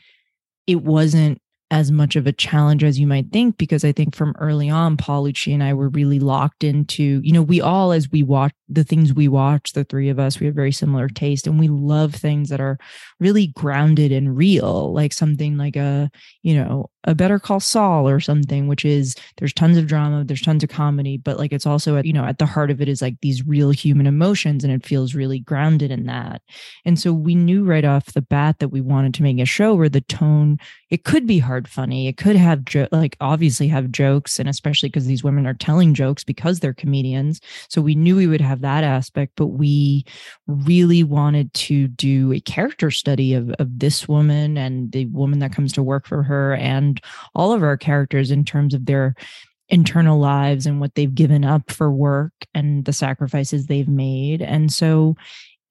it 0.68 0.84
wasn't 0.84 1.42
as 1.72 1.92
much 1.92 2.16
of 2.16 2.26
a 2.26 2.32
challenge 2.32 2.84
as 2.84 3.00
you 3.00 3.06
might 3.06 3.32
think 3.32 3.58
because 3.58 3.86
I 3.86 3.92
think 3.92 4.16
from 4.16 4.34
early 4.40 4.70
on, 4.70 4.98
Paul 4.98 5.26
Lucci 5.26 5.54
and 5.54 5.64
I 5.64 5.74
were 5.74 5.90
really 5.90 6.20
locked 6.20 6.64
into, 6.64 7.22
you 7.24 7.32
know, 7.32 7.44
we 7.44 7.62
all, 7.62 7.92
as 7.92 8.10
we 8.10 8.24
watch 8.24 8.54
the 8.68 8.84
things 8.84 9.14
we 9.14 9.28
watch, 9.28 9.74
the 9.74 9.84
three 9.84 10.10
of 10.10 10.20
us, 10.20 10.40
we 10.40 10.48
have 10.48 10.56
very 10.56 10.72
similar 10.72 11.08
taste 11.08 11.46
and 11.46 11.60
we 11.60 11.68
love 11.68 12.16
things 12.16 12.50
that 12.50 12.60
are 12.60 12.80
really 13.20 13.48
grounded 13.48 14.12
and 14.12 14.36
real, 14.36 14.94
like 14.94 15.14
something 15.14 15.58
like 15.58 15.76
a, 15.76 16.10
you 16.42 16.56
know, 16.56 16.90
a 17.06 17.16
Better 17.16 17.40
Call 17.40 17.60
Saul 17.60 18.10
or 18.10 18.20
something, 18.20 18.68
which 18.68 18.84
is 18.84 19.16
there's 19.38 19.54
tons 19.54 19.78
of 19.78 19.88
drama, 19.88 20.24
there's 20.26 20.42
tons 20.42 20.64
of 20.64 20.70
comedy, 20.70 21.18
but 21.18 21.38
like 21.38 21.54
it's 21.54 21.66
also 21.66 21.96
at, 21.96 22.06
you 22.06 22.14
know, 22.14 22.26
at 22.26 22.40
the 22.40 22.46
heart 22.46 22.72
of 22.72 22.82
it 22.82 22.90
is 22.90 23.02
like 23.02 23.16
these 23.22 23.46
real 23.48 23.72
human 23.72 24.06
emotions 24.06 24.64
and 24.64 24.74
it 24.74 24.86
feels 24.86 25.16
really 25.16 25.40
grounded 25.40 25.92
in 25.92 26.06
that. 26.08 26.42
And 26.84 27.00
so 27.00 27.14
we 27.14 27.36
knew 27.36 27.64
right 27.64 27.86
off 27.86 28.14
the 28.14 28.22
bat 28.22 28.60
that 28.60 28.70
we 28.70 28.82
wanted 28.82 29.14
to 29.16 29.24
make 29.24 29.40
a 29.40 29.46
show 29.46 29.76
where 29.76 29.90
the 29.90 30.02
tone, 30.02 30.58
it 30.90 31.06
could 31.06 31.26
be 31.26 31.40
hard 31.40 31.68
funny. 31.68 32.08
It 32.08 32.18
could 32.18 32.36
have 32.36 32.66
jo- 32.66 32.90
like 32.92 33.16
obviously 33.22 33.70
have 33.70 33.92
jokes 33.92 34.38
and 34.38 34.50
especially 34.50 34.90
because 34.90 35.06
these 35.06 35.24
women 35.24 35.48
are 35.48 35.54
telling 35.54 35.94
jokes 35.94 36.26
because 36.26 36.60
they're 36.60 36.74
comedians. 36.74 37.40
So 37.70 37.82
we 37.82 37.96
knew 37.96 38.18
we 38.18 38.28
would 38.28 38.42
have 38.42 38.62
that 38.62 38.84
aspect, 38.84 39.34
but 39.38 39.48
we 39.48 40.04
really 40.48 41.04
wanted 41.04 41.54
to 41.54 41.88
do 41.88 42.34
a 42.34 42.42
character 42.42 42.92
study 42.92 43.34
of, 43.34 43.52
of 43.52 43.80
this 43.80 44.08
woman 44.08 44.58
and 44.58 44.92
the 44.92 45.06
woman 45.06 45.40
that 45.40 45.54
comes 45.54 45.72
to 45.74 45.84
work 45.84 46.06
for 46.06 46.24
her 46.24 46.56
and 46.56 46.89
all 47.36 47.54
of 47.54 47.64
our 47.64 47.78
characters 47.78 48.32
in 48.32 48.44
terms 48.46 48.74
of 48.74 48.86
their 48.86 49.16
internal 49.70 50.20
lives 50.20 50.66
and 50.66 50.80
what 50.80 50.96
they've 50.96 51.14
given 51.14 51.46
up 51.46 51.72
for 51.72 51.92
work 51.92 52.34
and 52.54 52.86
the 52.86 52.94
sacrifices 52.94 53.68
they've 53.68 53.88
made. 53.88 54.42
And 54.42 54.72
so 54.74 55.16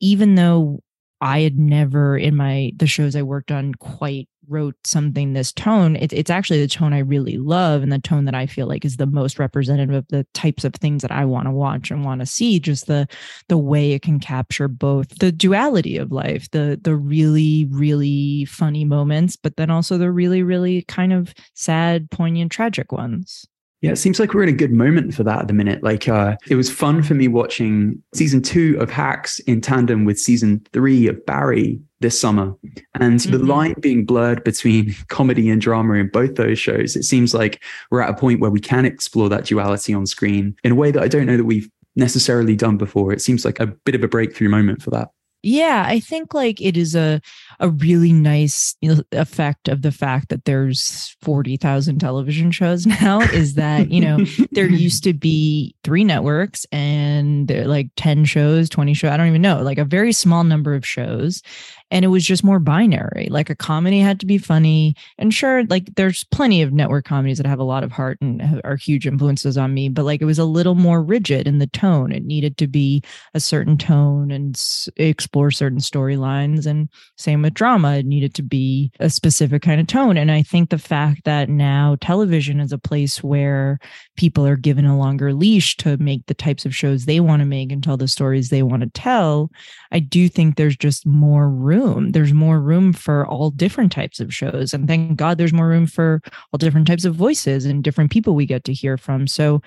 even 0.01 0.37
though 0.37 0.81
I 1.21 1.41
had 1.41 1.59
never 1.59 2.17
in 2.17 2.37
my 2.37 2.73
the 2.77 2.87
shows 2.87 3.17
I 3.17 3.23
worked 3.23 3.51
on 3.51 3.75
quite 3.75 4.29
wrote 4.49 4.75
something 4.85 5.33
this 5.33 5.53
tone 5.53 5.97
it, 5.97 6.13
it's 6.13 6.31
actually 6.31 6.61
the 6.61 6.69
tone 6.69 6.93
i 6.93 6.99
really 6.99 7.37
love 7.37 7.83
and 7.83 7.93
the 7.93 7.99
tone 7.99 8.25
that 8.25 8.35
i 8.35 8.47
feel 8.47 8.67
like 8.67 8.85
is 8.85 8.97
the 8.97 9.07
most 9.07 9.39
representative 9.39 9.95
of 9.95 10.07
the 10.09 10.27
types 10.35 10.65
of 10.65 10.75
things 10.75 11.03
that 11.03 11.13
i 11.13 11.25
want 11.25 11.47
to 11.47 11.51
watch 11.51 11.91
and 11.91 12.05
want 12.05 12.21
to 12.21 12.27
see 12.27 12.59
just 12.59 12.87
the 12.87 13.07
the 13.49 13.59
way 13.59 13.93
it 13.93 14.03
can 14.03 14.19
capture 14.19 14.69
both 14.69 15.09
the 15.19 15.33
duality 15.33 15.97
of 15.97 16.13
life 16.13 16.51
the 16.51 16.79
the 16.83 16.97
really 16.97 17.67
really 17.71 18.45
funny 18.45 18.85
moments 18.85 19.37
but 19.37 19.57
then 19.57 19.71
also 19.71 19.99
the 19.99 20.11
really 20.11 20.43
really 20.43 20.83
kind 20.83 21.13
of 21.13 21.35
sad 21.55 22.11
poignant 22.11 22.51
tragic 22.51 22.93
ones 22.93 23.47
yeah, 23.81 23.93
it 23.93 23.97
seems 23.97 24.19
like 24.19 24.35
we're 24.35 24.43
in 24.43 24.49
a 24.49 24.53
good 24.53 24.73
moment 24.73 25.15
for 25.15 25.23
that 25.23 25.41
at 25.41 25.47
the 25.47 25.55
minute. 25.55 25.85
Like, 25.85 26.09
uh, 26.09 26.37
it 26.49 26.57
was 26.57 26.71
fun 26.71 27.03
for 27.03 27.15
me 27.15 27.29
watching 27.29 28.03
season 28.13 28.43
two 28.43 28.77
of 28.81 28.91
Hacks 28.91 29.39
in 29.41 29.61
tandem 29.61 30.05
with 30.05 30.19
season 30.19 30.67
three 30.73 31.07
of 31.07 31.25
Barry 31.27 31.81
this 32.01 32.19
summer. 32.19 32.55
And 32.95 33.21
mm-hmm. 33.21 33.31
the 33.31 33.39
line 33.39 33.75
being 33.79 34.05
blurred 34.05 34.43
between 34.43 34.97
comedy 35.09 35.49
and 35.49 35.61
drama 35.61 35.95
in 35.95 36.09
both 36.09 36.35
those 36.35 36.59
shows, 36.59 36.97
it 36.97 37.05
seems 37.05 37.35
like 37.35 37.63
we're 37.91 38.01
at 38.01 38.11
a 38.11 38.15
point 38.15 38.41
where 38.41 38.51
we 38.51 38.61
can 38.61 38.85
explore 38.85 39.29
that 39.29 39.45
duality 39.45 39.95
on 39.95 40.07
screen 40.07 40.57
in 40.65 40.73
a 40.73 40.77
way 40.77 40.91
that 40.91 41.03
I 41.03 41.09
don't 41.09 41.27
know 41.27 41.37
that 41.37 41.45
we've 41.45 41.71
necessarily 41.95 42.57
done 42.57 42.79
before. 42.79 43.13
It 43.13 43.23
seems 43.23 43.45
like 43.45 43.61
a 43.61 43.67
bit 43.67 43.95
of 43.95 44.03
a 44.03 44.09
breakthrough 44.09 44.49
moment 44.49 44.83
for 44.83 44.91
that. 44.91 45.11
Yeah, 45.43 45.85
I 45.87 46.01
think 46.01 46.35
like 46.35 46.61
it 46.61 46.77
is 46.77 46.97
a 46.97 47.21
a 47.61 47.69
really 47.69 48.13
nice 48.13 48.75
effect 49.13 49.69
of 49.69 49.83
the 49.83 49.93
fact 49.93 50.31
that 50.31 50.45
there's 50.45 51.17
40,000 51.23 51.99
television 52.01 52.51
shows 52.51 52.87
now 53.01 53.21
is 53.21 53.55
that, 53.55 53.91
you 53.91 54.01
know, 54.01 54.25
there 54.51 54.69
used 54.69 55.05
to 55.05 55.13
be 55.13 55.77
three 55.85 56.03
networks 56.03 56.67
and 56.73 57.51
like 57.67 57.91
10 57.97 58.25
shows, 58.25 58.69
20 58.69 58.95
shows, 58.95 59.11
I 59.11 59.17
don't 59.17 59.29
even 59.29 59.43
know, 59.43 59.63
like 59.63 59.79
a 59.79 59.85
very 59.85 60.13
small 60.13 60.43
number 60.43 60.75
of 60.75 60.85
shows 60.85 61.43
and 61.91 62.05
it 62.05 62.09
was 62.09 62.25
just 62.25 62.45
more 62.45 62.59
binary. 62.59 63.29
Like 63.31 63.51
a 63.51 63.55
comedy 63.55 64.01
had 64.01 64.21
to 64.21 64.27
be 64.27 64.39
funny. 64.39 64.95
And 65.17 65.33
sure, 65.33 65.65
like 65.65 65.95
there's 65.95 66.25
plenty 66.25 66.63
of 66.63 66.73
network 66.73 67.05
comedies 67.05 67.39
that 67.39 67.47
have 67.47 67.59
a 67.59 67.65
lot 67.65 67.83
of 67.83 67.93
heart 67.93 68.19
and 68.21 68.61
are 68.65 68.77
huge 68.77 69.07
influences 69.07 69.57
on 69.57 69.73
me, 69.73 69.89
but 69.89 70.05
like 70.05 70.21
it 70.21 70.27
was 70.27 70.39
a 70.39 70.45
little 70.45 70.75
more 70.75 71.03
rigid 71.03 71.47
in 71.49 71.59
the 71.59 71.67
tone. 71.67 72.13
It 72.13 72.25
needed 72.25 72.59
to 72.59 72.67
be 72.67 73.03
a 73.35 73.41
certain 73.41 73.79
tone 73.79 74.31
and 74.31 74.61
explore 74.97 75.51
certain 75.51 75.79
storylines. 75.79 76.67
And 76.67 76.89
same 77.17 77.43
with 77.43 77.55
drama, 77.55 77.97
it 77.97 78.07
needed 78.07 78.35
to 78.35 78.43
be 78.43 78.91
a 79.01 79.09
specific 79.09 79.63
kind 79.63 79.81
of 79.81 79.87
tone. 79.87 80.17
And 80.17 80.31
I 80.31 80.43
think 80.43 80.71
the 80.71 80.79
fact 80.79 81.25
that 81.25 81.49
now 81.49 81.97
television 82.01 82.61
is 82.61 82.73
a 82.73 82.79
place 82.79 83.23
where 83.23 83.79
people 84.17 84.47
are 84.47 84.57
given 84.57 84.85
a 84.85 84.99
longer 84.99 85.33
leash 85.33 85.77
to 85.79 85.97
make 85.97 86.27
the 86.27 86.35
types 86.35 86.67
of 86.67 86.77
shows 86.77 87.05
they 87.05 87.21
want 87.21 87.41
to 87.41 87.47
make 87.47 87.73
and 87.73 87.83
tell 87.83 87.97
the 87.97 88.09
stories 88.09 88.51
they 88.51 88.63
want 88.63 88.83
to 88.83 88.91
tell, 88.91 89.51
I 89.91 90.01
do 90.01 90.29
think 90.29 90.57
there's 90.57 90.77
just 90.77 91.07
more 91.07 91.49
room 91.49 91.78
room. 91.79 92.11
There's 92.11 92.33
more 92.33 92.61
room 92.61 92.93
for 92.93 93.27
all 93.27 93.51
different 93.51 93.93
types 93.93 94.21
of 94.21 94.35
shows. 94.35 94.75
And 94.75 94.87
thank 94.87 95.17
God 95.17 95.39
there's 95.39 95.53
more 95.53 95.69
room 95.69 95.87
for 95.87 96.21
all 96.53 96.59
different 96.59 96.87
types 96.87 97.05
of 97.05 97.15
voices 97.15 97.65
and 97.65 97.85
different 97.85 98.11
people 98.11 98.35
we 98.35 98.47
get 98.47 98.65
to 98.65 98.73
hear 98.73 98.97
from. 98.97 99.27
So 99.27 99.63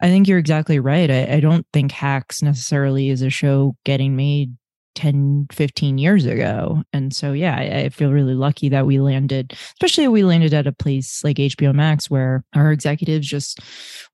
I 0.00 0.08
think 0.08 0.28
you're 0.28 0.38
exactly 0.38 0.78
right. 0.78 1.10
I, 1.10 1.34
I 1.34 1.40
don't 1.40 1.66
think 1.72 1.92
Hacks 1.92 2.42
necessarily 2.42 3.08
is 3.08 3.22
a 3.22 3.30
show 3.30 3.76
getting 3.84 4.16
made 4.16 4.54
10 4.94 5.48
15 5.50 5.98
years 5.98 6.24
ago 6.24 6.82
and 6.92 7.12
so 7.12 7.32
yeah 7.32 7.56
I, 7.56 7.80
I, 7.80 7.88
feel 7.88 8.12
really 8.12 8.34
lucky 8.34 8.68
that 8.68 8.86
we 8.86 9.00
landed 9.00 9.52
especially 9.52 10.06
we 10.06 10.22
landed 10.22 10.54
at 10.54 10.68
a 10.68 10.72
place 10.72 11.24
like 11.24 11.36
hbo 11.36 11.74
max 11.74 12.08
where 12.08 12.44
our 12.54 12.70
executives 12.70 13.26
just 13.26 13.58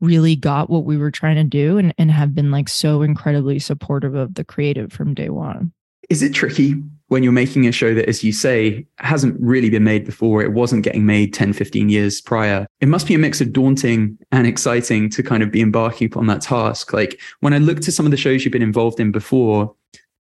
really 0.01 0.35
got 0.37 0.71
what 0.71 0.85
we 0.85 0.97
were 0.97 1.11
trying 1.11 1.37
to 1.37 1.45
do 1.45 1.77
and, 1.77 1.95
and 1.99 2.11
have 2.11 2.35
been 2.35 2.51
like 2.51 2.71
so 2.71 3.03
incredibly 3.03 3.59
supportive 3.59 4.15
of 4.15 4.37
the 4.37 4.45
creative 4.45 4.91
from 4.91 5.13
day 5.13 5.29
one 5.29 5.71
is 6.09 6.23
it 6.23 6.33
tricky 6.33 6.75
when 7.11 7.25
you're 7.25 7.33
making 7.33 7.67
a 7.67 7.73
show 7.73 7.93
that, 7.93 8.09
as 8.09 8.23
you 8.23 8.33
say, 8.33 8.87
hasn't 8.99 9.37
really 9.41 9.69
been 9.69 9.83
made 9.83 10.05
before, 10.05 10.43
it 10.43 10.53
wasn't 10.53 10.85
getting 10.85 11.05
made 11.05 11.35
10, 11.35 11.53
15 11.53 11.89
years 11.89 12.21
prior, 12.21 12.69
it 12.81 12.87
must 12.87 13.09
be 13.09 13.15
a 13.15 13.19
mix 13.19 13.41
of 13.41 13.53
daunting 13.53 14.17
and 14.31 14.47
exciting 14.47 15.11
to 15.11 15.21
kind 15.21 15.43
of 15.43 15.51
be 15.51 15.61
embarking 15.61 16.07
upon 16.07 16.29
that 16.29 16.41
task. 16.41 16.93
Like 16.93 17.21
when 17.41 17.53
I 17.53 17.59
looked 17.59 17.89
at 17.89 17.95
some 17.95 18.07
of 18.07 18.13
the 18.13 18.17
shows 18.17 18.45
you've 18.45 18.53
been 18.53 18.63
involved 18.63 19.01
in 19.01 19.11
before, 19.11 19.75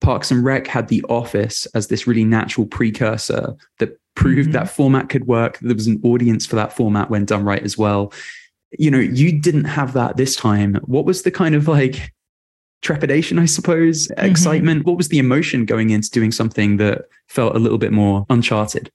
Parks 0.00 0.30
and 0.30 0.44
Rec 0.44 0.68
had 0.68 0.86
The 0.86 1.04
Office 1.08 1.66
as 1.74 1.88
this 1.88 2.06
really 2.06 2.24
natural 2.24 2.68
precursor 2.68 3.56
that 3.80 3.98
proved 4.14 4.50
mm-hmm. 4.50 4.52
that 4.52 4.70
format 4.70 5.08
could 5.08 5.26
work. 5.26 5.58
There 5.58 5.74
was 5.74 5.88
an 5.88 6.00
audience 6.04 6.46
for 6.46 6.54
that 6.54 6.72
format 6.72 7.10
when 7.10 7.24
done 7.24 7.44
right 7.44 7.64
as 7.64 7.76
well. 7.76 8.12
You 8.78 8.92
know, 8.92 8.98
you 8.98 9.36
didn't 9.40 9.64
have 9.64 9.92
that 9.94 10.16
this 10.18 10.36
time. 10.36 10.76
What 10.84 11.04
was 11.04 11.22
the 11.22 11.32
kind 11.32 11.56
of 11.56 11.66
like 11.66 12.12
trepidation, 12.82 13.38
I 13.38 13.46
suppose, 13.46 14.08
mm-hmm. 14.08 14.26
excitement? 14.26 14.86
What 14.86 14.96
was 14.96 15.08
the 15.08 15.18
emotion 15.18 15.64
going 15.64 15.90
into 15.90 16.10
doing 16.10 16.32
something 16.32 16.76
that 16.78 17.06
felt 17.28 17.56
a 17.56 17.58
little 17.58 17.78
bit 17.78 17.92
more 17.92 18.26
uncharted? 18.30 18.90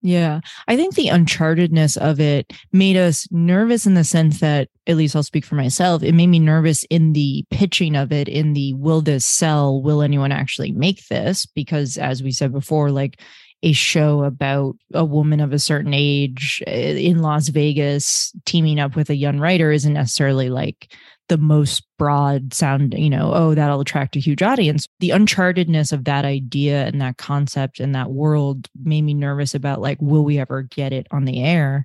Yeah. 0.00 0.40
I 0.68 0.76
think 0.76 0.94
the 0.94 1.08
unchartedness 1.08 1.96
of 1.96 2.20
it 2.20 2.52
made 2.72 2.96
us 2.96 3.26
nervous 3.32 3.84
in 3.84 3.94
the 3.94 4.04
sense 4.04 4.38
that, 4.40 4.68
at 4.86 4.96
least 4.96 5.16
I'll 5.16 5.24
speak 5.24 5.44
for 5.44 5.56
myself, 5.56 6.04
it 6.04 6.12
made 6.12 6.28
me 6.28 6.38
nervous 6.38 6.84
in 6.84 7.14
the 7.14 7.44
pitching 7.50 7.96
of 7.96 8.12
it, 8.12 8.28
in 8.28 8.52
the 8.52 8.74
will 8.74 9.00
this 9.00 9.24
sell? 9.24 9.82
Will 9.82 10.02
anyone 10.02 10.30
actually 10.30 10.70
make 10.70 11.08
this? 11.08 11.46
Because 11.46 11.98
as 11.98 12.22
we 12.22 12.30
said 12.30 12.52
before, 12.52 12.92
like 12.92 13.20
a 13.64 13.72
show 13.72 14.22
about 14.22 14.76
a 14.94 15.04
woman 15.04 15.40
of 15.40 15.52
a 15.52 15.58
certain 15.58 15.92
age 15.92 16.62
eh, 16.66 16.92
in 16.92 17.20
Las 17.20 17.48
Vegas 17.48 18.32
teaming 18.46 18.78
up 18.78 18.94
with 18.94 19.10
a 19.10 19.16
young 19.16 19.40
writer 19.40 19.72
isn't 19.72 19.94
necessarily 19.94 20.48
like 20.48 20.92
the 21.28 21.38
most 21.38 21.84
broad 21.98 22.52
sound, 22.54 22.94
you 22.94 23.10
know, 23.10 23.32
oh, 23.34 23.54
that'll 23.54 23.80
attract 23.80 24.16
a 24.16 24.20
huge 24.20 24.42
audience. 24.42 24.88
The 25.00 25.10
unchartedness 25.10 25.92
of 25.92 26.04
that 26.04 26.24
idea 26.24 26.86
and 26.86 27.00
that 27.00 27.18
concept 27.18 27.80
and 27.80 27.94
that 27.94 28.10
world 28.10 28.68
made 28.82 29.02
me 29.02 29.14
nervous 29.14 29.54
about 29.54 29.80
like, 29.80 29.98
will 30.00 30.24
we 30.24 30.38
ever 30.38 30.62
get 30.62 30.92
it 30.92 31.06
on 31.10 31.24
the 31.24 31.42
air? 31.42 31.84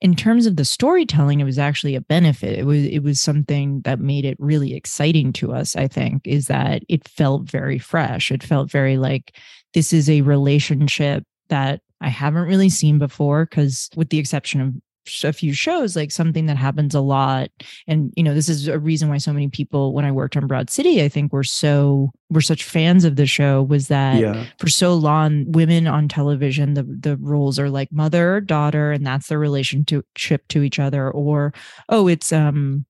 In 0.00 0.14
terms 0.14 0.44
of 0.44 0.56
the 0.56 0.66
storytelling, 0.66 1.40
it 1.40 1.44
was 1.44 1.58
actually 1.58 1.94
a 1.94 2.00
benefit. 2.00 2.58
It 2.58 2.66
was 2.66 2.84
it 2.84 2.98
was 2.98 3.20
something 3.20 3.80
that 3.82 4.00
made 4.00 4.26
it 4.26 4.36
really 4.38 4.74
exciting 4.74 5.32
to 5.34 5.52
us, 5.54 5.76
I 5.76 5.88
think, 5.88 6.26
is 6.26 6.46
that 6.48 6.82
it 6.88 7.08
felt 7.08 7.50
very 7.50 7.78
fresh. 7.78 8.30
It 8.30 8.42
felt 8.42 8.70
very 8.70 8.98
like 8.98 9.36
this 9.72 9.92
is 9.92 10.10
a 10.10 10.20
relationship 10.20 11.24
that 11.48 11.80
I 12.00 12.08
haven't 12.08 12.48
really 12.48 12.68
seen 12.68 12.98
before 12.98 13.46
because 13.46 13.88
with 13.96 14.10
the 14.10 14.18
exception 14.18 14.60
of 14.60 14.74
a 15.22 15.32
few 15.32 15.52
shows 15.52 15.96
like 15.96 16.10
something 16.10 16.46
that 16.46 16.56
happens 16.56 16.94
a 16.94 17.00
lot 17.00 17.48
and 17.86 18.12
you 18.16 18.22
know 18.22 18.34
this 18.34 18.48
is 18.48 18.68
a 18.68 18.78
reason 18.78 19.08
why 19.08 19.18
so 19.18 19.32
many 19.32 19.48
people 19.48 19.92
when 19.92 20.04
i 20.04 20.10
worked 20.10 20.36
on 20.36 20.46
broad 20.46 20.70
city 20.70 21.02
i 21.02 21.08
think 21.08 21.32
were 21.32 21.44
so 21.44 22.10
were 22.30 22.40
such 22.40 22.64
fans 22.64 23.04
of 23.04 23.16
the 23.16 23.26
show 23.26 23.62
was 23.62 23.88
that 23.88 24.18
yeah. 24.18 24.46
for 24.58 24.68
so 24.68 24.94
long 24.94 25.44
women 25.52 25.86
on 25.86 26.08
television 26.08 26.74
the 26.74 26.82
the 26.82 27.16
roles 27.18 27.58
are 27.58 27.70
like 27.70 27.92
mother 27.92 28.40
daughter 28.40 28.92
and 28.92 29.06
that's 29.06 29.28
their 29.28 29.38
relationship 29.38 30.46
to 30.48 30.62
each 30.62 30.78
other 30.78 31.10
or 31.10 31.52
oh 31.88 32.08
it's 32.08 32.32
um 32.32 32.84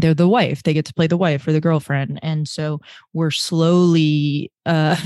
they're 0.00 0.14
the 0.14 0.28
wife 0.28 0.62
they 0.62 0.74
get 0.74 0.84
to 0.84 0.94
play 0.94 1.06
the 1.06 1.16
wife 1.16 1.46
or 1.46 1.52
the 1.52 1.60
girlfriend 1.60 2.18
and 2.22 2.48
so 2.48 2.80
we're 3.12 3.30
slowly 3.30 4.50
uh 4.66 4.96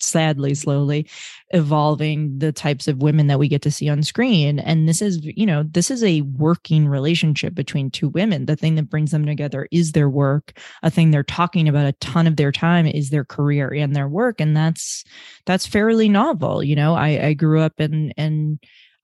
sadly 0.00 0.54
slowly 0.54 1.08
evolving 1.50 2.38
the 2.38 2.52
types 2.52 2.88
of 2.88 3.02
women 3.02 3.26
that 3.26 3.38
we 3.38 3.48
get 3.48 3.62
to 3.62 3.70
see 3.70 3.88
on 3.88 4.02
screen 4.02 4.58
and 4.58 4.88
this 4.88 5.00
is 5.00 5.20
you 5.22 5.46
know 5.46 5.62
this 5.62 5.90
is 5.90 6.02
a 6.02 6.22
working 6.22 6.88
relationship 6.88 7.54
between 7.54 7.90
two 7.90 8.08
women. 8.08 8.46
The 8.46 8.56
thing 8.56 8.76
that 8.76 8.90
brings 8.90 9.10
them 9.10 9.26
together 9.26 9.68
is 9.70 9.92
their 9.92 10.08
work. 10.08 10.58
A 10.82 10.90
thing 10.90 11.10
they're 11.10 11.22
talking 11.22 11.68
about 11.68 11.86
a 11.86 11.92
ton 11.94 12.26
of 12.26 12.36
their 12.36 12.52
time 12.52 12.86
is 12.86 13.10
their 13.10 13.24
career 13.24 13.72
and 13.72 13.94
their 13.94 14.08
work 14.08 14.40
and 14.40 14.56
that's 14.56 15.04
that's 15.44 15.66
fairly 15.66 16.08
novel 16.08 16.62
you 16.62 16.76
know? 16.76 16.94
I 16.94 17.26
i 17.26 17.32
grew 17.32 17.60
up 17.60 17.80
in 17.80 18.12
and 18.16 18.58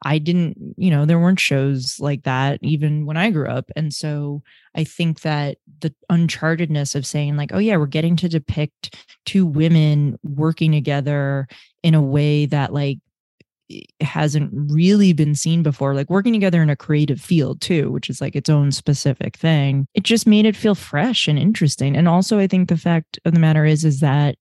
I 0.04 0.18
didn't, 0.18 0.56
you 0.76 0.90
know, 0.90 1.04
there 1.04 1.18
weren't 1.18 1.40
shows 1.40 1.98
like 2.00 2.24
that 2.24 2.58
even 2.62 3.06
when 3.06 3.16
I 3.16 3.30
grew 3.30 3.48
up. 3.48 3.70
And 3.76 3.92
so 3.92 4.42
I 4.74 4.84
think 4.84 5.20
that 5.20 5.58
the 5.80 5.94
unchartedness 6.10 6.94
of 6.94 7.06
saying, 7.06 7.36
like, 7.36 7.50
oh, 7.52 7.58
yeah, 7.58 7.76
we're 7.76 7.86
getting 7.86 8.16
to 8.16 8.28
depict 8.28 8.96
two 9.26 9.46
women 9.46 10.18
working 10.22 10.72
together 10.72 11.46
in 11.82 11.94
a 11.94 12.02
way 12.02 12.46
that, 12.46 12.72
like, 12.72 12.98
hasn't 14.00 14.50
really 14.52 15.12
been 15.12 15.34
seen 15.34 15.62
before 15.62 15.94
like 15.94 16.10
working 16.10 16.32
together 16.32 16.62
in 16.62 16.68
a 16.68 16.76
creative 16.76 17.18
field 17.18 17.60
too 17.60 17.90
which 17.90 18.10
is 18.10 18.20
like 18.20 18.36
its 18.36 18.50
own 18.50 18.70
specific 18.70 19.36
thing 19.36 19.86
it 19.94 20.02
just 20.02 20.26
made 20.26 20.44
it 20.44 20.56
feel 20.56 20.74
fresh 20.74 21.26
and 21.26 21.38
interesting 21.38 21.96
and 21.96 22.06
also 22.06 22.38
i 22.38 22.46
think 22.46 22.68
the 22.68 22.76
fact 22.76 23.18
of 23.24 23.32
the 23.32 23.40
matter 23.40 23.64
is 23.64 23.82
is 23.82 24.00
that 24.00 24.36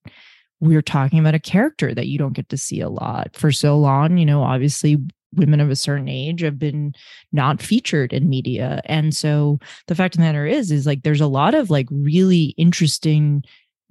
we're 0.59 0.81
talking 0.81 1.17
about 1.17 1.35
a 1.35 1.39
character 1.39 1.93
that 1.93 2.07
you 2.07 2.17
don't 2.17 2.33
get 2.33 2.49
to 2.49 2.57
see 2.57 2.81
a 2.81 2.89
lot 2.89 3.29
for 3.33 3.51
so 3.51 3.77
long 3.77 4.17
you 4.17 4.25
know 4.25 4.43
obviously 4.43 4.97
women 5.33 5.59
of 5.59 5.69
a 5.69 5.75
certain 5.75 6.09
age 6.09 6.41
have 6.41 6.59
been 6.59 6.93
not 7.31 7.61
featured 7.61 8.13
in 8.13 8.29
media. 8.29 8.81
And 8.85 9.15
so 9.15 9.59
the 9.87 9.95
fact 9.95 10.15
of 10.15 10.19
the 10.19 10.25
matter 10.25 10.45
is 10.45 10.71
is 10.71 10.85
like 10.85 11.03
there's 11.03 11.21
a 11.21 11.27
lot 11.27 11.53
of 11.53 11.69
like 11.69 11.87
really 11.91 12.53
interesting 12.57 13.43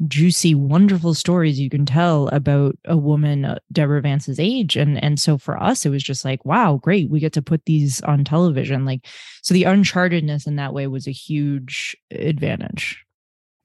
juicy 0.07 0.55
wonderful 0.55 1.13
stories 1.13 1.61
you 1.61 1.69
can 1.69 1.85
tell 1.85 2.29
about 2.29 2.75
a 2.87 2.97
woman 2.97 3.45
uh, 3.45 3.59
deborah 3.71 4.01
vance's 4.01 4.41
age. 4.41 4.77
And 4.77 5.03
and 5.03 5.21
so 5.21 5.37
for 5.37 5.63
us 5.63 5.85
it 5.85 5.91
was 5.91 6.03
just 6.03 6.25
like 6.25 6.45
wow 6.45 6.77
great 6.83 7.11
we 7.11 7.21
get 7.21 7.33
to 7.35 7.43
put 7.43 7.65
these 7.65 8.01
on 8.03 8.25
television. 8.25 8.85
Like 8.85 9.07
so 9.43 9.55
the 9.55 9.65
unchartedness 9.65 10.47
in 10.47 10.57
that 10.57 10.75
way 10.75 10.87
was 10.87 11.07
a 11.07 11.13
huge 11.13 11.97
advantage. 12.11 13.05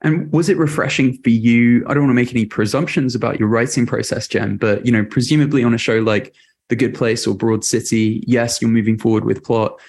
And 0.02 0.32
was 0.32 0.50
it 0.50 0.58
refreshing 0.58 1.18
for 1.24 1.30
you? 1.30 1.84
I 1.88 1.94
don't 1.94 2.04
want 2.04 2.12
to 2.12 2.22
make 2.22 2.32
any 2.32 2.46
presumptions 2.46 3.16
about 3.16 3.40
your 3.40 3.50
writing 3.50 3.86
process 3.86 4.28
jen 4.28 4.58
but 4.58 4.86
you 4.86 4.92
know 4.92 5.06
presumably 5.06 5.64
on 5.64 5.74
a 5.74 5.78
show 5.78 6.00
like 6.00 6.34
the 6.70 6.76
good 6.76 6.94
place 6.94 7.28
or 7.28 7.36
broad 7.36 7.64
city 7.64 8.24
yes 8.28 8.62
you're 8.62 8.72
moving 8.72 8.98
forward 8.98 9.26
with 9.26 9.44
plot 9.44 9.80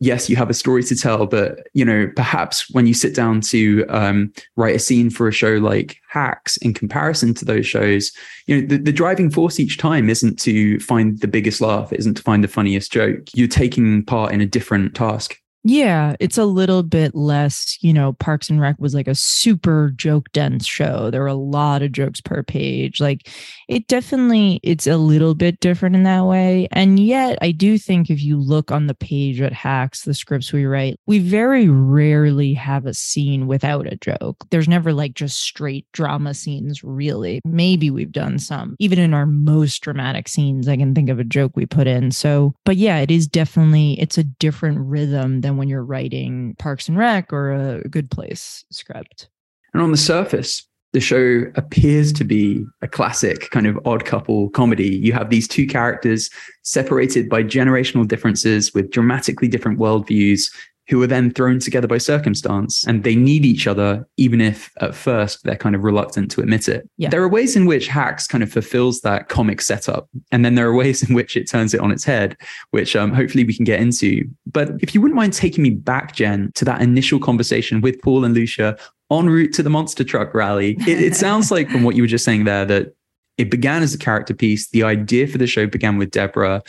yes, 0.00 0.28
you 0.28 0.36
have 0.36 0.50
a 0.50 0.54
story 0.54 0.82
to 0.84 0.96
tell, 0.96 1.26
but 1.26 1.66
you 1.72 1.84
know, 1.84 2.10
perhaps 2.16 2.70
when 2.70 2.86
you 2.86 2.94
sit 2.94 3.14
down 3.14 3.40
to 3.40 3.84
um, 3.88 4.32
write 4.56 4.76
a 4.76 4.80
scene 4.80 5.10
for 5.10 5.26
a 5.28 5.32
show 5.32 5.54
like 5.54 5.98
Hacks, 6.08 6.56
in 6.58 6.74
comparison 6.74 7.34
to 7.34 7.44
those 7.44 7.66
shows, 7.66 8.12
you 8.46 8.60
know, 8.60 8.66
the, 8.66 8.78
the 8.78 8.92
driving 8.92 9.30
force 9.30 9.58
each 9.58 9.78
time 9.78 10.10
isn't 10.10 10.38
to 10.40 10.78
find 10.80 11.20
the 11.20 11.28
biggest 11.28 11.60
laugh, 11.60 11.92
isn't 11.92 12.14
to 12.14 12.22
find 12.22 12.44
the 12.44 12.48
funniest 12.48 12.92
joke. 12.92 13.20
You're 13.34 13.48
taking 13.48 14.04
part 14.04 14.32
in 14.32 14.40
a 14.40 14.46
different 14.46 14.94
task. 14.94 15.40
Yeah, 15.68 16.14
it's 16.20 16.38
a 16.38 16.44
little 16.44 16.84
bit 16.84 17.16
less, 17.16 17.76
you 17.80 17.92
know, 17.92 18.12
Parks 18.12 18.48
and 18.48 18.60
Rec 18.60 18.76
was 18.78 18.94
like 18.94 19.08
a 19.08 19.16
super 19.16 19.90
joke 19.96 20.30
dense 20.30 20.64
show. 20.64 21.10
There 21.10 21.22
were 21.22 21.26
a 21.26 21.34
lot 21.34 21.82
of 21.82 21.90
jokes 21.90 22.20
per 22.20 22.44
page. 22.44 23.00
Like 23.00 23.28
it 23.66 23.88
definitely 23.88 24.60
it's 24.62 24.86
a 24.86 24.96
little 24.96 25.34
bit 25.34 25.58
different 25.58 25.96
in 25.96 26.04
that 26.04 26.24
way. 26.24 26.68
And 26.70 27.00
yet 27.00 27.36
I 27.42 27.50
do 27.50 27.78
think 27.78 28.10
if 28.10 28.22
you 28.22 28.38
look 28.38 28.70
on 28.70 28.86
the 28.86 28.94
page 28.94 29.40
at 29.40 29.52
Hacks, 29.52 30.02
the 30.02 30.14
scripts 30.14 30.52
we 30.52 30.66
write, 30.66 31.00
we 31.08 31.18
very 31.18 31.68
rarely 31.68 32.54
have 32.54 32.86
a 32.86 32.94
scene 32.94 33.48
without 33.48 33.92
a 33.92 33.96
joke. 33.96 34.46
There's 34.50 34.68
never 34.68 34.92
like 34.92 35.14
just 35.14 35.40
straight 35.40 35.90
drama 35.90 36.34
scenes 36.34 36.84
really. 36.84 37.40
Maybe 37.44 37.90
we've 37.90 38.12
done 38.12 38.38
some. 38.38 38.76
Even 38.78 39.00
in 39.00 39.12
our 39.12 39.26
most 39.26 39.80
dramatic 39.80 40.28
scenes, 40.28 40.68
I 40.68 40.76
can 40.76 40.94
think 40.94 41.08
of 41.08 41.18
a 41.18 41.24
joke 41.24 41.56
we 41.56 41.66
put 41.66 41.88
in. 41.88 42.12
So, 42.12 42.54
but 42.64 42.76
yeah, 42.76 42.98
it 42.98 43.10
is 43.10 43.26
definitely 43.26 43.98
it's 44.00 44.16
a 44.16 44.22
different 44.22 44.78
rhythm 44.78 45.40
than 45.40 45.55
when 45.56 45.68
you're 45.68 45.84
writing 45.84 46.54
Parks 46.58 46.88
and 46.88 46.96
Rec 46.96 47.32
or 47.32 47.52
a 47.52 47.88
Good 47.88 48.10
Place 48.10 48.64
script. 48.70 49.28
And 49.72 49.82
on 49.82 49.90
the 49.90 49.96
surface, 49.96 50.66
the 50.92 51.00
show 51.00 51.44
appears 51.56 52.12
to 52.14 52.24
be 52.24 52.64
a 52.80 52.88
classic 52.88 53.50
kind 53.50 53.66
of 53.66 53.78
odd 53.84 54.04
couple 54.04 54.48
comedy. 54.50 54.88
You 54.88 55.12
have 55.12 55.28
these 55.28 55.46
two 55.46 55.66
characters 55.66 56.30
separated 56.62 57.28
by 57.28 57.42
generational 57.42 58.08
differences 58.08 58.72
with 58.72 58.90
dramatically 58.90 59.48
different 59.48 59.78
worldviews 59.78 60.44
who 60.88 61.02
are 61.02 61.06
then 61.06 61.30
thrown 61.30 61.58
together 61.58 61.88
by 61.88 61.98
circumstance 61.98 62.86
and 62.86 63.02
they 63.02 63.16
need 63.16 63.44
each 63.44 63.66
other, 63.66 64.06
even 64.16 64.40
if 64.40 64.70
at 64.80 64.94
first 64.94 65.42
they're 65.42 65.56
kind 65.56 65.74
of 65.74 65.82
reluctant 65.82 66.30
to 66.30 66.40
admit 66.40 66.68
it. 66.68 66.88
Yeah. 66.96 67.08
There 67.08 67.22
are 67.22 67.28
ways 67.28 67.56
in 67.56 67.66
which 67.66 67.88
Hacks 67.88 68.26
kind 68.26 68.42
of 68.42 68.52
fulfills 68.52 69.00
that 69.00 69.28
comic 69.28 69.60
setup. 69.60 70.08
And 70.30 70.44
then 70.44 70.54
there 70.54 70.68
are 70.68 70.74
ways 70.74 71.08
in 71.08 71.14
which 71.14 71.36
it 71.36 71.48
turns 71.48 71.74
it 71.74 71.80
on 71.80 71.90
its 71.90 72.04
head, 72.04 72.36
which 72.70 72.94
um, 72.94 73.12
hopefully 73.12 73.44
we 73.44 73.54
can 73.54 73.64
get 73.64 73.80
into. 73.80 74.28
But 74.46 74.70
if 74.80 74.94
you 74.94 75.00
wouldn't 75.00 75.16
mind 75.16 75.32
taking 75.32 75.62
me 75.62 75.70
back, 75.70 76.14
Jen, 76.14 76.52
to 76.54 76.64
that 76.64 76.80
initial 76.80 77.18
conversation 77.18 77.80
with 77.80 78.00
Paul 78.02 78.24
and 78.24 78.34
Lucia 78.34 78.78
en 79.10 79.28
route 79.28 79.52
to 79.54 79.62
the 79.62 79.70
monster 79.70 80.04
truck 80.04 80.34
rally, 80.34 80.76
it, 80.86 81.00
it 81.02 81.16
sounds 81.16 81.50
like 81.50 81.68
from 81.68 81.82
what 81.82 81.96
you 81.96 82.02
were 82.02 82.08
just 82.08 82.24
saying 82.24 82.44
there 82.44 82.64
that 82.64 82.94
it 83.38 83.50
began 83.50 83.82
as 83.82 83.92
a 83.92 83.98
character 83.98 84.34
piece. 84.34 84.68
The 84.68 84.82
idea 84.82 85.26
for 85.26 85.38
the 85.38 85.46
show 85.46 85.66
began 85.66 85.98
with 85.98 86.10
Deborah. 86.10 86.62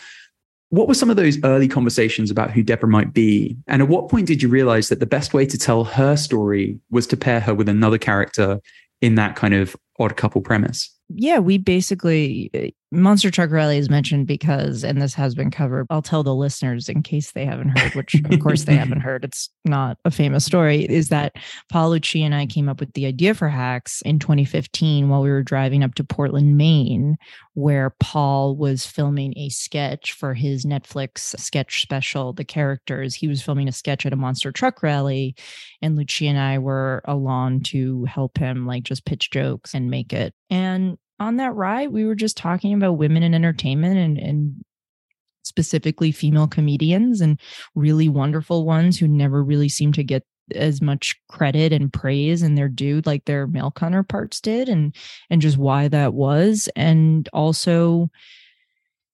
What 0.69 0.87
were 0.87 0.93
some 0.93 1.09
of 1.09 1.15
those 1.15 1.41
early 1.43 1.67
conversations 1.67 2.29
about 2.29 2.51
who 2.51 2.61
Deborah 2.61 2.89
might 2.89 3.13
be? 3.13 3.57
And 3.67 3.81
at 3.81 3.87
what 3.87 4.09
point 4.09 4.27
did 4.27 4.43
you 4.43 4.49
realize 4.49 4.89
that 4.89 4.99
the 4.99 5.05
best 5.05 5.33
way 5.33 5.45
to 5.45 5.57
tell 5.57 5.85
her 5.85 6.17
story 6.17 6.77
was 6.89 7.07
to 7.07 7.17
pair 7.17 7.39
her 7.39 7.53
with 7.53 7.69
another 7.69 7.97
character 7.97 8.59
in 9.01 9.15
that 9.15 9.35
kind 9.35 9.53
of 9.53 9.75
odd 9.99 10.17
couple 10.17 10.41
premise? 10.41 10.93
Yeah, 11.09 11.39
we 11.39 11.57
basically 11.57 12.75
Monster 12.89 13.29
Truck 13.29 13.51
Rally 13.51 13.77
is 13.77 13.89
mentioned 13.89 14.27
because, 14.27 14.85
and 14.85 15.01
this 15.01 15.13
has 15.13 15.35
been 15.35 15.51
covered. 15.51 15.87
I'll 15.89 16.01
tell 16.01 16.23
the 16.23 16.33
listeners 16.33 16.87
in 16.87 17.03
case 17.03 17.33
they 17.33 17.43
haven't 17.43 17.77
heard, 17.77 17.95
which 17.95 18.15
of 18.15 18.39
course 18.39 18.63
they 18.63 18.77
haven't 18.77 19.01
heard. 19.01 19.25
It's 19.25 19.49
not 19.65 19.97
a 20.05 20.11
famous 20.11 20.45
story. 20.45 20.85
Is 20.85 21.09
that 21.09 21.35
Paul 21.69 21.91
Lucci 21.91 22.21
and 22.21 22.33
I 22.33 22.45
came 22.45 22.69
up 22.69 22.79
with 22.79 22.93
the 22.93 23.05
idea 23.05 23.33
for 23.33 23.49
Hacks 23.49 24.01
in 24.03 24.19
2015 24.19 25.09
while 25.09 25.21
we 25.21 25.29
were 25.29 25.43
driving 25.43 25.83
up 25.83 25.95
to 25.95 26.05
Portland, 26.05 26.55
Maine, 26.55 27.17
where 27.55 27.93
Paul 27.99 28.55
was 28.55 28.85
filming 28.85 29.37
a 29.37 29.49
sketch 29.49 30.13
for 30.13 30.33
his 30.33 30.63
Netflix 30.63 31.37
sketch 31.37 31.81
special, 31.81 32.31
The 32.31 32.45
Characters. 32.45 33.15
He 33.15 33.27
was 33.27 33.41
filming 33.41 33.67
a 33.67 33.73
sketch 33.73 34.05
at 34.05 34.13
a 34.13 34.17
Monster 34.17 34.53
Truck 34.53 34.81
Rally, 34.81 35.35
and 35.81 35.97
Lucci 35.97 36.27
and 36.27 36.39
I 36.39 36.59
were 36.59 37.01
along 37.03 37.63
to 37.63 38.05
help 38.05 38.37
him, 38.37 38.65
like 38.65 38.83
just 38.83 39.05
pitch 39.05 39.29
jokes 39.29 39.73
and 39.73 39.89
make 39.89 40.13
it. 40.13 40.33
And 40.49 40.97
on 41.19 41.37
that 41.37 41.55
ride, 41.55 41.91
we 41.91 42.05
were 42.05 42.15
just 42.15 42.37
talking 42.37 42.73
about 42.73 42.93
women 42.93 43.23
in 43.23 43.33
entertainment 43.33 43.97
and, 43.97 44.17
and 44.17 44.63
specifically 45.43 46.11
female 46.11 46.47
comedians 46.47 47.21
and 47.21 47.39
really 47.73 48.09
wonderful 48.09 48.65
ones 48.65 48.99
who 48.99 49.07
never 49.07 49.43
really 49.43 49.69
seem 49.69 49.91
to 49.93 50.03
get 50.03 50.23
as 50.55 50.81
much 50.81 51.15
credit 51.27 51.73
and 51.73 51.91
praise 51.91 52.41
and 52.41 52.57
their 52.57 52.69
due 52.69 53.01
like 53.05 53.25
their 53.25 53.47
male 53.47 53.71
counterparts 53.71 54.39
did 54.39 54.69
and 54.69 54.95
and 55.29 55.41
just 55.41 55.57
why 55.57 55.87
that 55.87 56.13
was. 56.13 56.69
And 56.75 57.27
also 57.33 58.09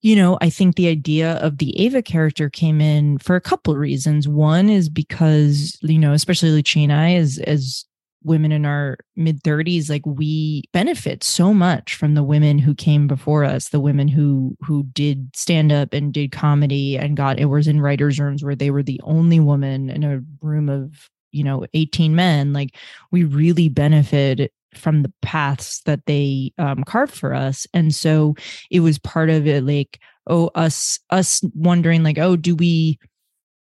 you 0.01 0.17
know 0.17 0.37
i 0.41 0.49
think 0.49 0.75
the 0.75 0.89
idea 0.89 1.35
of 1.35 1.59
the 1.59 1.79
ava 1.79 2.01
character 2.01 2.49
came 2.49 2.81
in 2.81 3.17
for 3.19 3.35
a 3.35 3.41
couple 3.41 3.73
of 3.73 3.79
reasons. 3.79 4.27
One 4.27 4.69
is 4.69 4.89
because 4.89 5.77
you 5.81 5.99
know 5.99 6.13
especially 6.13 6.49
Lucci 6.49 7.17
is 7.17 7.39
as 7.39 7.85
women 8.23 8.51
in 8.51 8.65
our 8.65 8.97
mid 9.15 9.41
30s 9.43 9.89
like 9.89 10.05
we 10.05 10.63
benefit 10.73 11.23
so 11.23 11.53
much 11.53 11.95
from 11.95 12.13
the 12.13 12.23
women 12.23 12.57
who 12.57 12.73
came 12.73 13.07
before 13.07 13.43
us 13.43 13.69
the 13.69 13.79
women 13.79 14.07
who 14.07 14.55
who 14.61 14.83
did 14.93 15.29
stand 15.35 15.71
up 15.71 15.93
and 15.93 16.13
did 16.13 16.31
comedy 16.31 16.97
and 16.97 17.17
got 17.17 17.39
it 17.39 17.45
was 17.45 17.67
in 17.67 17.81
writers 17.81 18.19
rooms 18.19 18.43
where 18.43 18.55
they 18.55 18.71
were 18.71 18.83
the 18.83 19.01
only 19.03 19.39
woman 19.39 19.89
in 19.89 20.03
a 20.03 20.21
room 20.41 20.69
of 20.69 21.09
you 21.31 21.43
know 21.43 21.65
18 21.73 22.15
men 22.15 22.53
like 22.53 22.75
we 23.11 23.23
really 23.23 23.69
benefit 23.69 24.51
from 24.75 25.03
the 25.03 25.11
paths 25.21 25.81
that 25.85 26.05
they 26.05 26.51
um, 26.57 26.83
carved 26.83 27.13
for 27.13 27.33
us. 27.33 27.67
And 27.73 27.93
so 27.93 28.35
it 28.69 28.81
was 28.81 28.99
part 28.99 29.29
of 29.29 29.47
it 29.47 29.63
like 29.63 29.99
oh 30.27 30.49
us 30.55 30.99
us 31.09 31.43
wondering 31.53 32.01
like 32.01 32.17
oh 32.17 32.37
do 32.37 32.55
we 32.55 32.97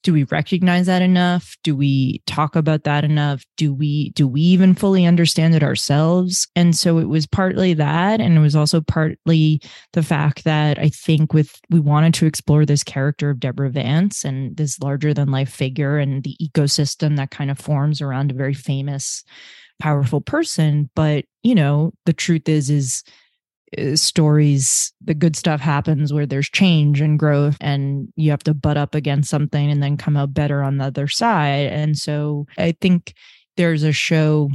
do 0.03 0.13
we 0.13 0.23
recognize 0.25 0.87
that 0.87 1.01
enough? 1.01 1.55
Do 1.63 1.75
we 1.75 2.21
talk 2.25 2.55
about 2.55 2.83
that 2.83 3.03
enough? 3.03 3.45
Do 3.57 3.73
we 3.73 4.09
do 4.11 4.27
we 4.27 4.41
even 4.41 4.73
fully 4.73 5.05
understand 5.05 5.55
it 5.55 5.63
ourselves? 5.63 6.47
And 6.55 6.75
so 6.75 6.97
it 6.97 7.05
was 7.05 7.27
partly 7.27 7.73
that 7.75 8.19
and 8.19 8.37
it 8.37 8.41
was 8.41 8.55
also 8.55 8.81
partly 8.81 9.61
the 9.93 10.03
fact 10.03 10.43
that 10.43 10.79
i 10.79 10.89
think 10.89 11.33
with 11.33 11.59
we 11.69 11.79
wanted 11.79 12.13
to 12.13 12.25
explore 12.25 12.65
this 12.65 12.83
character 12.83 13.29
of 13.29 13.39
deborah 13.39 13.69
vance 13.69 14.23
and 14.23 14.55
this 14.57 14.79
larger 14.79 15.13
than 15.13 15.31
life 15.31 15.51
figure 15.51 15.97
and 15.97 16.23
the 16.23 16.35
ecosystem 16.41 17.17
that 17.17 17.31
kind 17.31 17.51
of 17.51 17.59
forms 17.59 18.01
around 18.01 18.31
a 18.31 18.35
very 18.35 18.53
famous 18.53 19.23
powerful 19.81 20.21
person. 20.21 20.89
But 20.95 21.25
you 21.43 21.55
know 21.55 21.91
the 22.05 22.13
truth 22.13 22.47
is 22.47 22.69
is 22.69 23.03
Uh, 23.77 23.95
stories 23.95 24.91
the 24.99 25.13
good 25.13 25.33
stuff 25.33 25.61
happens 25.61 26.11
where 26.11 26.25
there's 26.25 26.49
change 26.49 26.99
and 26.99 27.17
growth 27.17 27.55
and 27.61 28.11
you 28.17 28.29
have 28.29 28.43
to 28.43 28.53
butt 28.53 28.75
up 28.75 28.93
against 28.93 29.29
something 29.29 29.71
and 29.71 29.81
then 29.81 29.95
come 29.95 30.17
out 30.17 30.33
better 30.33 30.61
on 30.61 30.77
the 30.77 30.83
other 30.83 31.07
side. 31.07 31.67
And 31.67 31.97
so 31.97 32.47
i 32.57 32.73
think 32.81 33.13
there's 33.55 33.83
a 33.83 33.93
show 33.93 34.49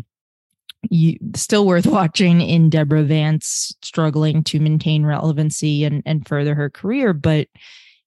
you, 0.91 1.17
still 1.35 1.67
worth 1.67 1.87
watching 1.99 2.43
in 2.43 2.69
deborah 2.69 3.05
vance 3.05 3.75
struggling 3.83 4.45
to 4.45 4.61
maintain 4.61 5.07
relevancy 5.07 5.85
and, 5.85 6.03
and 6.05 6.29
further 6.29 6.55
her 6.55 6.69
career 6.69 7.15
but 7.15 7.49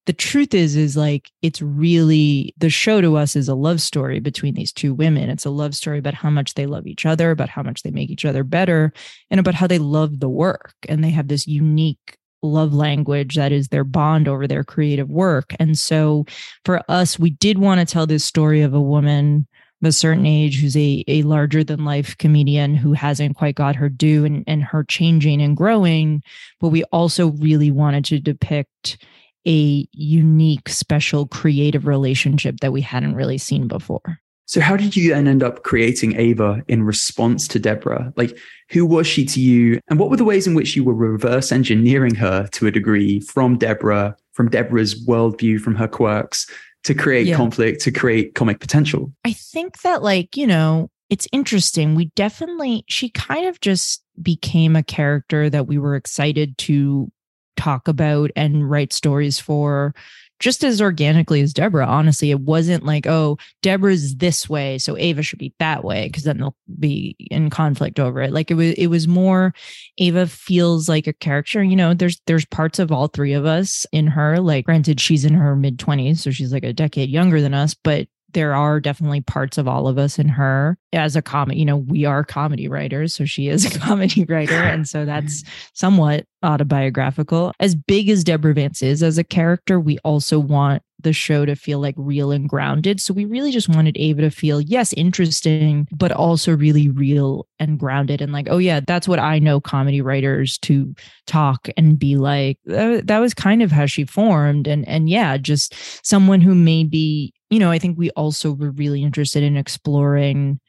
the 0.09 0.13
truth 0.13 0.55
is 0.55 0.75
is 0.75 0.97
like 0.97 1.29
it's 1.43 1.61
really 1.61 2.51
the 2.57 2.71
show 2.71 2.99
to 2.99 3.15
us 3.15 3.35
is 3.35 3.47
a 3.47 3.53
love 3.53 3.79
story 3.79 4.19
between 4.19 4.55
these 4.55 4.73
two 4.73 4.91
women. 4.91 5.29
It's 5.29 5.45
a 5.45 5.51
love 5.51 5.75
story 5.75 5.99
about 5.99 6.15
how 6.15 6.31
much 6.31 6.55
they 6.55 6.65
love 6.65 6.87
each 6.87 7.05
other 7.05 7.29
about 7.29 7.47
how 7.47 7.61
much 7.61 7.83
they 7.83 7.91
make 7.91 8.09
each 8.09 8.25
other 8.25 8.43
better 8.43 8.91
and 9.29 9.39
about 9.39 9.53
how 9.53 9.67
they 9.67 9.77
love 9.77 10.19
the 10.19 10.27
work. 10.27 10.73
And 10.87 11.03
they 11.03 11.11
have 11.11 11.27
this 11.27 11.45
unique 11.45 12.17
love 12.41 12.73
language 12.73 13.35
that 13.35 13.51
is 13.51 13.67
their 13.67 13.83
bond 13.83 14.27
over 14.27 14.47
their 14.47 14.63
creative 14.63 15.11
work. 15.11 15.53
And 15.59 15.77
so 15.77 16.25
for 16.65 16.81
us 16.89 17.19
we 17.19 17.29
did 17.29 17.59
want 17.59 17.79
to 17.79 17.85
tell 17.85 18.07
this 18.07 18.25
story 18.25 18.63
of 18.63 18.73
a 18.73 18.81
woman 18.81 19.45
of 19.79 19.89
a 19.89 19.91
certain 19.91 20.25
age 20.25 20.59
who's 20.59 20.75
a, 20.75 21.03
a 21.07 21.21
larger 21.21 21.63
than 21.63 21.85
life 21.85 22.17
comedian 22.17 22.73
who 22.73 22.93
hasn't 22.93 23.37
quite 23.37 23.53
got 23.53 23.75
her 23.75 23.89
due 23.89 24.25
and, 24.25 24.43
and 24.47 24.63
her 24.63 24.83
changing 24.85 25.39
and 25.39 25.55
growing. 25.55 26.23
But 26.59 26.69
we 26.69 26.83
also 26.85 27.27
really 27.33 27.69
wanted 27.69 28.05
to 28.05 28.19
depict 28.19 28.97
a 29.47 29.87
unique, 29.91 30.69
special, 30.69 31.27
creative 31.27 31.87
relationship 31.87 32.59
that 32.61 32.71
we 32.71 32.81
hadn't 32.81 33.15
really 33.15 33.37
seen 33.37 33.67
before. 33.67 34.19
So, 34.45 34.61
how 34.61 34.75
did 34.75 34.95
you 34.95 35.13
then 35.13 35.27
end 35.27 35.43
up 35.43 35.61
creating 35.61 36.15
Ava 36.15 36.63
in 36.67 36.81
response 36.81 37.47
to 37.49 37.59
Deborah? 37.59 38.11
Like, 38.15 38.35
who 38.71 38.83
was 38.83 39.05
she 39.05 39.23
to 39.25 39.39
you? 39.39 39.79
And 39.89 39.99
what 39.99 40.09
were 40.09 40.17
the 40.17 40.23
ways 40.23 40.47
in 40.47 40.55
which 40.55 40.75
you 40.75 40.83
were 40.83 40.95
reverse 40.95 41.51
engineering 41.51 42.15
her 42.15 42.47
to 42.53 42.65
a 42.65 42.71
degree 42.71 43.19
from 43.19 43.59
Deborah, 43.59 44.17
from 44.33 44.49
Deborah's 44.49 45.05
worldview, 45.05 45.59
from 45.59 45.75
her 45.75 45.87
quirks 45.87 46.49
to 46.85 46.95
create 46.95 47.27
yeah. 47.27 47.37
conflict, 47.37 47.81
to 47.81 47.91
create 47.91 48.33
comic 48.33 48.59
potential? 48.59 49.13
I 49.23 49.33
think 49.33 49.81
that, 49.81 50.01
like, 50.01 50.35
you 50.35 50.47
know, 50.47 50.89
it's 51.11 51.27
interesting. 51.31 51.93
We 51.93 52.05
definitely, 52.15 52.85
she 52.87 53.09
kind 53.09 53.47
of 53.47 53.61
just 53.61 54.03
became 54.19 54.75
a 54.75 54.83
character 54.83 55.49
that 55.51 55.67
we 55.67 55.77
were 55.77 55.95
excited 55.95 56.57
to 56.59 57.11
talk 57.59 57.87
about 57.87 58.31
and 58.35 58.69
write 58.69 58.93
stories 58.93 59.39
for 59.39 59.93
just 60.39 60.63
as 60.63 60.81
organically 60.81 61.41
as 61.41 61.51
Deborah. 61.51 61.85
Honestly, 61.85 62.31
it 62.31 62.39
wasn't 62.39 62.85
like, 62.85 63.05
oh, 63.05 63.37
Deborah's 63.61 64.15
this 64.15 64.47
way, 64.47 64.77
so 64.77 64.97
Ava 64.97 65.21
should 65.21 65.37
be 65.37 65.53
that 65.59 65.83
way, 65.83 66.07
because 66.07 66.23
then 66.23 66.37
they'll 66.37 66.55
be 66.79 67.13
in 67.29 67.49
conflict 67.49 67.99
over 67.99 68.21
it. 68.21 68.31
Like 68.31 68.49
it 68.49 68.53
was, 68.53 68.73
it 68.75 68.87
was 68.87 69.05
more. 69.05 69.53
Ava 69.97 70.27
feels 70.27 70.87
like 70.87 71.07
a 71.07 71.13
character. 71.13 71.61
You 71.61 71.75
know, 71.75 71.93
there's 71.93 72.21
there's 72.25 72.45
parts 72.45 72.79
of 72.79 72.89
all 72.89 73.07
three 73.07 73.33
of 73.33 73.45
us 73.45 73.85
in 73.91 74.07
her. 74.07 74.39
Like, 74.39 74.65
granted, 74.65 75.01
she's 75.01 75.25
in 75.25 75.33
her 75.33 75.57
mid 75.57 75.77
twenties, 75.77 76.23
so 76.23 76.31
she's 76.31 76.53
like 76.53 76.63
a 76.63 76.71
decade 76.71 77.09
younger 77.09 77.41
than 77.41 77.53
us, 77.53 77.73
but 77.73 78.07
there 78.33 78.53
are 78.53 78.79
definitely 78.79 79.21
parts 79.21 79.57
of 79.57 79.67
all 79.67 79.87
of 79.87 79.97
us 79.97 80.19
in 80.19 80.27
her 80.27 80.77
as 80.93 81.15
a 81.15 81.21
comedy 81.21 81.59
you 81.59 81.65
know 81.65 81.77
we 81.77 82.05
are 82.05 82.23
comedy 82.23 82.67
writers 82.67 83.13
so 83.13 83.25
she 83.25 83.47
is 83.47 83.65
a 83.65 83.79
comedy 83.79 84.25
writer 84.25 84.53
and 84.53 84.87
so 84.87 85.05
that's 85.05 85.43
somewhat 85.73 86.25
autobiographical. 86.43 87.51
As 87.59 87.75
big 87.75 88.09
as 88.09 88.23
deborah 88.23 88.53
vance 88.53 88.81
is 88.81 89.03
as 89.03 89.17
a 89.17 89.23
character 89.23 89.79
we 89.79 89.97
also 89.99 90.39
want 90.39 90.81
the 90.99 91.13
show 91.13 91.45
to 91.45 91.55
feel 91.55 91.79
like 91.79 91.95
real 91.97 92.31
and 92.31 92.49
grounded. 92.49 92.99
So 92.99 93.13
we 93.13 93.25
really 93.25 93.51
just 93.51 93.69
wanted 93.69 93.97
ava 93.97 94.21
to 94.21 94.31
feel 94.31 94.61
yes 94.61 94.93
interesting 94.93 95.87
but 95.91 96.11
also 96.11 96.55
really 96.55 96.89
real 96.89 97.47
and 97.59 97.79
grounded. 97.79 98.21
And 98.21 98.31
like 98.31 98.47
oh 98.49 98.57
yeah 98.57 98.79
that's 98.85 99.07
what 99.07 99.19
i 99.19 99.39
know 99.39 99.59
comedy 99.59 100.01
writers 100.01 100.57
to 100.59 100.93
talk 101.25 101.69
and 101.77 101.97
be 101.97 102.17
like. 102.17 102.57
That 102.65 103.19
was 103.19 103.33
kind 103.33 103.61
of 103.61 103.71
how 103.71 103.85
she 103.85 104.05
formed. 104.05 104.67
And 104.67 104.87
and 104.87 105.09
yeah 105.09 105.37
just 105.37 105.73
someone 106.05 106.41
who 106.41 106.55
maybe 106.55 107.33
you 107.49 107.59
know, 107.59 107.71
I 107.71 107.79
think 107.79 107.97
we 107.97 108.11
also 108.11 108.51
were 108.51 108.71
really 108.71 109.03
interested 109.03 109.43
in 109.43 109.57
exploring, 109.57 110.59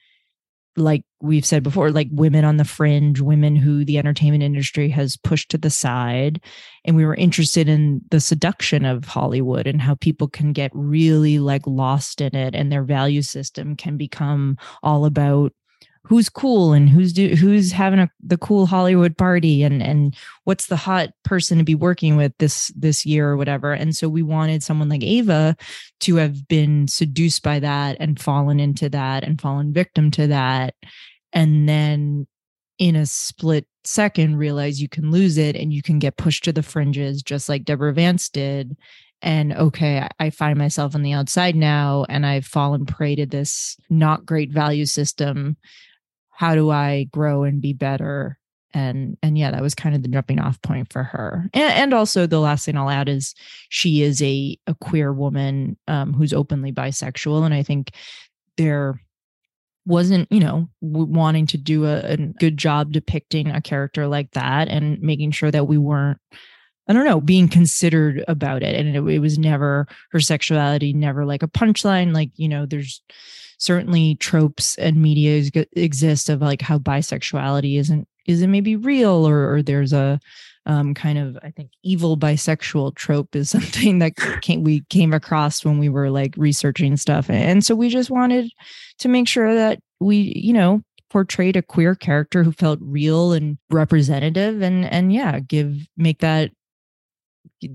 like 0.81 1.05
we've 1.21 1.45
said 1.45 1.63
before, 1.63 1.91
like 1.91 2.09
women 2.11 2.45
on 2.45 2.57
the 2.57 2.65
fringe, 2.65 3.21
women 3.21 3.55
who 3.55 3.85
the 3.85 3.99
entertainment 3.99 4.43
industry 4.43 4.89
has 4.91 5.17
pushed 5.17 5.51
to 5.51 5.59
the 5.59 5.71
side. 5.71 6.43
And 6.85 6.97
we 6.97 7.05
were 7.05 7.15
interested 7.15 7.69
in 7.69 8.01
the 8.11 8.21
seduction 8.21 8.85
of 8.85 9.05
Hollywood 9.05 9.67
and 9.67 9.81
how 9.81 9.95
people 9.97 10.29
can 10.29 10.53
get 10.53 10.71
really 10.75 11.39
like 11.39 11.67
lost 11.67 12.21
in 12.21 12.35
it 12.35 12.55
and 12.55 12.73
their 12.73 12.85
value 12.85 13.23
system 13.23 13.77
can 13.77 13.97
become 13.97 14.57
all 14.83 15.05
about 15.05 15.53
who's 16.11 16.29
cool 16.29 16.73
and 16.73 16.91
who's 16.91 17.13
do 17.13 17.37
who's 17.37 17.71
having 17.71 18.01
a 18.01 18.11
the 18.21 18.37
cool 18.37 18.67
Hollywood 18.67 19.17
party 19.17 19.63
and 19.63 19.81
and 19.81 20.17
what's 20.43 20.67
the 20.67 20.75
hot 20.75 21.11
person 21.23 21.57
to 21.59 21.65
be 21.65 21.77
working 21.77 22.17
with 22.17 22.37
this 22.39 22.73
this 22.75 23.07
year 23.07 23.29
or 23.29 23.37
whatever. 23.37 23.73
And 23.73 23.95
so 23.95 24.09
we 24.09 24.21
wanted 24.21 24.65
someone 24.65 24.89
like 24.89 25.05
Ava 25.05 25.57
to 26.01 26.17
have 26.17 26.49
been 26.49 26.89
seduced 26.89 27.45
by 27.45 27.61
that 27.61 27.97
and 28.01 28.21
fallen 28.21 28.59
into 28.59 28.89
that 28.89 29.23
and 29.23 29.41
fallen 29.41 29.73
victim 29.73 30.11
to 30.11 30.27
that. 30.27 30.75
And 31.33 31.69
then 31.69 32.27
in 32.81 32.97
a 32.97 33.07
split 33.07 33.69
second 33.85 34.37
realize 34.37 34.83
you 34.83 34.89
can 34.89 35.13
lose 35.13 35.39
it 35.39 35.55
and 35.55 35.73
you 35.73 35.81
can 35.81 36.01
get 36.01 36.17
pushed 36.17 36.43
to 36.43 36.53
the 36.53 36.65
fringes 36.65 37.23
just 37.23 37.49
like 37.49 37.65
Deborah 37.65 37.95
Vance 37.95 38.29
did. 38.29 38.77
And 39.23 39.53
okay 39.53 40.09
i 40.19 40.31
find 40.31 40.59
myself 40.59 40.95
on 40.95 41.03
the 41.03 41.13
outside 41.13 41.55
now 41.55 42.07
and 42.09 42.25
i've 42.25 42.47
fallen 42.47 42.87
prey 42.87 43.15
to 43.17 43.27
this 43.27 43.77
not 43.91 44.25
great 44.25 44.51
value 44.51 44.87
system 44.87 45.59
how 46.41 46.55
do 46.55 46.71
I 46.71 47.05
grow 47.13 47.43
and 47.43 47.61
be 47.61 47.75
better? 47.75 48.39
And 48.73 49.19
and 49.23 49.37
yeah, 49.37 49.51
that 49.51 49.61
was 49.61 49.75
kind 49.75 49.95
of 49.95 50.03
the 50.03 50.09
jumping 50.09 50.39
off 50.39 50.63
point 50.63 50.91
for 50.91 51.03
her. 51.03 51.51
And, 51.53 51.71
and 51.71 51.95
also 51.95 52.27
the 52.27 52.41
last 52.41 52.65
thing 52.65 52.79
I'll 52.79 52.89
add 52.89 53.11
is 53.11 53.35
she 53.69 54.01
is 54.01 54.23
a 54.23 54.59
a 54.67 54.75
queer 54.75 55.13
woman 55.13 55.77
um, 55.87 56.15
who's 56.15 56.33
openly 56.33 56.73
bisexual, 56.73 57.45
and 57.45 57.53
I 57.53 57.63
think 57.63 57.91
there 58.57 59.03
wasn't 59.85 60.33
you 60.33 60.41
know 60.41 60.71
wanting 60.81 61.47
to 61.49 61.59
do 61.59 61.85
a, 61.85 61.99
a 62.13 62.17
good 62.17 62.57
job 62.57 62.91
depicting 62.91 63.51
a 63.51 63.61
character 63.61 64.07
like 64.07 64.31
that 64.31 64.69
and 64.69 64.99
making 65.03 65.33
sure 65.33 65.51
that 65.51 65.69
we 65.69 65.77
weren't 65.77 66.21
I 66.89 66.95
don't 66.95 67.05
know, 67.05 67.21
being 67.21 67.49
considered 67.49 68.25
about 68.29 68.63
it. 68.63 68.75
And 68.75 68.97
it, 68.97 69.15
it, 69.15 69.19
was 69.19 69.39
never 69.39 69.87
her 70.11 70.21
sexuality, 70.21 70.93
never 70.93 71.25
like 71.25 71.43
a 71.45 71.49
punchline. 71.49 72.13
Like, 72.13 72.31
you 72.35 72.49
know, 72.49 72.67
there's 72.67 73.03
certainly 73.61 74.17
tropes 74.17 74.77
and 74.79 74.97
media 74.97 75.45
exist 75.73 76.29
of 76.29 76.41
like 76.41 76.63
how 76.63 76.79
bisexuality 76.79 77.79
isn't 77.79 78.09
isn't 78.27 78.51
maybe 78.51 78.77
real 78.77 79.29
or, 79.29 79.55
or 79.55 79.63
there's 79.63 79.93
a 79.93 80.19
um, 80.67 80.95
kind 80.95 81.19
of 81.19 81.39
I 81.43 81.51
think 81.51 81.71
evil 81.83 82.17
bisexual 82.17 82.95
trope 82.97 83.37
is 83.37 83.51
something 83.51 83.99
that 84.01 84.17
came, 84.43 84.63
we 84.63 84.83
came 84.91 85.13
across 85.13 85.65
when 85.65 85.79
we 85.79 85.89
were 85.89 86.11
like 86.11 86.35
researching 86.37 86.97
stuff, 86.97 87.31
and 87.31 87.65
so 87.65 87.75
we 87.75 87.89
just 87.89 88.11
wanted 88.11 88.51
to 88.99 89.09
make 89.09 89.29
sure 89.29 89.55
that 89.55 89.81
we 90.01 90.33
you 90.37 90.53
know 90.53 90.83
portrayed 91.11 91.57
a 91.57 91.63
queer 91.63 91.95
character 91.95 92.45
who 92.45 92.53
felt 92.53 92.79
real 92.83 93.33
and 93.33 93.59
representative, 93.71 94.63
and 94.63 94.85
and 94.87 95.13
yeah, 95.13 95.41
give 95.41 95.75
make 95.97 96.19
that 96.21 96.51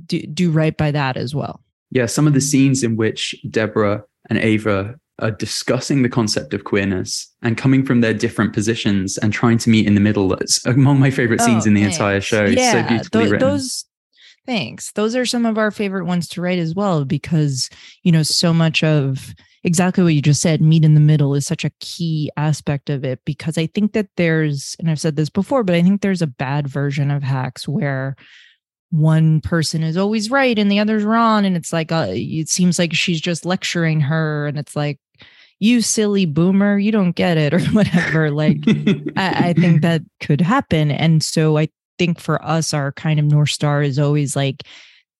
do, 0.06 0.22
do 0.22 0.52
right 0.52 0.76
by 0.78 0.92
that 0.92 1.18
as 1.18 1.34
well. 1.36 1.62
Yeah, 1.92 2.06
some 2.06 2.28
of 2.28 2.34
the 2.34 2.42
scenes 2.42 2.84
in 2.84 2.96
which 2.96 3.36
Deborah 3.50 4.04
and 4.30 4.40
Ava 4.40 4.96
are 5.20 5.32
discussing 5.32 6.02
the 6.02 6.10
concept 6.10 6.54
of 6.54 6.66
queerness 6.66 7.34
and 7.42 7.58
coming 7.58 7.86
from 7.86 8.02
their 8.02 8.14
different 8.14 8.54
positions 8.54 9.18
and 9.18 9.32
trying 9.32 9.58
to 9.60 9.70
meet 9.70 9.88
in 9.88 9.96
the 9.96 10.02
middle. 10.02 10.34
It's 10.34 10.66
among 10.66 11.00
my 11.00 11.10
favorite 11.10 11.42
scenes 11.42 11.66
oh, 11.66 11.70
in 11.70 11.74
the 11.74 11.82
thanks. 11.82 11.96
entire 11.96 12.22
show. 12.22 12.46
Yeah, 12.46 12.72
so 12.84 12.88
beautifully 12.88 13.22
th- 13.22 13.32
written. 13.32 13.48
Those, 13.48 13.86
thanks. 14.46 14.92
Those 14.92 15.16
are 15.16 15.26
some 15.26 15.46
of 15.46 15.58
our 15.58 15.72
favorite 15.72 16.06
ones 16.06 16.28
to 16.30 16.42
write 16.42 16.60
as 16.60 16.76
well, 16.76 17.06
because, 17.06 17.70
you 18.04 18.12
know, 18.12 18.24
so 18.24 18.54
much 18.54 18.84
of 18.84 19.34
exactly 19.64 20.04
what 20.04 20.14
you 20.14 20.22
just 20.22 20.42
said, 20.42 20.62
meet 20.62 20.84
in 20.84 20.96
the 20.96 21.00
middle 21.00 21.34
is 21.34 21.48
such 21.48 21.64
a 21.64 21.72
key 21.80 22.30
aspect 22.36 22.90
of 22.90 23.06
it. 23.06 23.22
Because 23.26 23.58
I 23.58 23.68
think 23.68 23.94
that 23.94 24.10
there's, 24.18 24.76
and 24.80 24.92
I've 24.92 25.00
said 25.00 25.16
this 25.16 25.30
before, 25.30 25.64
but 25.64 25.76
I 25.76 25.82
think 25.82 26.02
there's 26.02 26.22
a 26.22 26.28
bad 26.28 26.68
version 26.68 27.10
of 27.10 27.24
hacks 27.24 27.68
where 27.68 28.18
one 28.92 29.42
person 29.42 29.84
is 29.84 29.98
always 29.98 30.30
right 30.30 30.58
and 30.58 30.72
the 30.72 30.80
other's 30.80 31.04
wrong 31.04 31.46
and 31.46 31.58
it's 31.58 31.74
like 31.74 31.92
uh, 31.92 32.08
it 32.10 32.48
seems 32.48 32.80
like 32.80 32.94
she's 32.94 33.20
just 33.20 33.46
lecturing 33.46 34.00
her 34.00 34.48
and 34.48 34.58
it's 34.58 34.76
like 34.76 35.00
you 35.60 35.82
silly 35.82 36.26
boomer 36.26 36.78
you 36.78 36.92
don't 36.92 37.16
get 37.16 37.38
it 37.38 37.54
or 37.56 37.62
whatever. 37.68 38.32
Like 38.32 38.58
I, 39.18 39.50
I 39.50 39.54
think 39.54 39.82
that 39.82 40.02
could 40.20 40.42
happen. 40.42 40.92
And 40.92 41.24
so 41.24 41.58
i 41.58 41.68
think 41.98 42.20
for 42.20 42.44
us 42.44 42.74
our 42.74 42.92
kind 42.92 43.22
of 43.22 43.26
north 43.26 43.50
star 43.50 43.82
is 43.82 43.98
always 43.98 44.36
like 44.36 44.64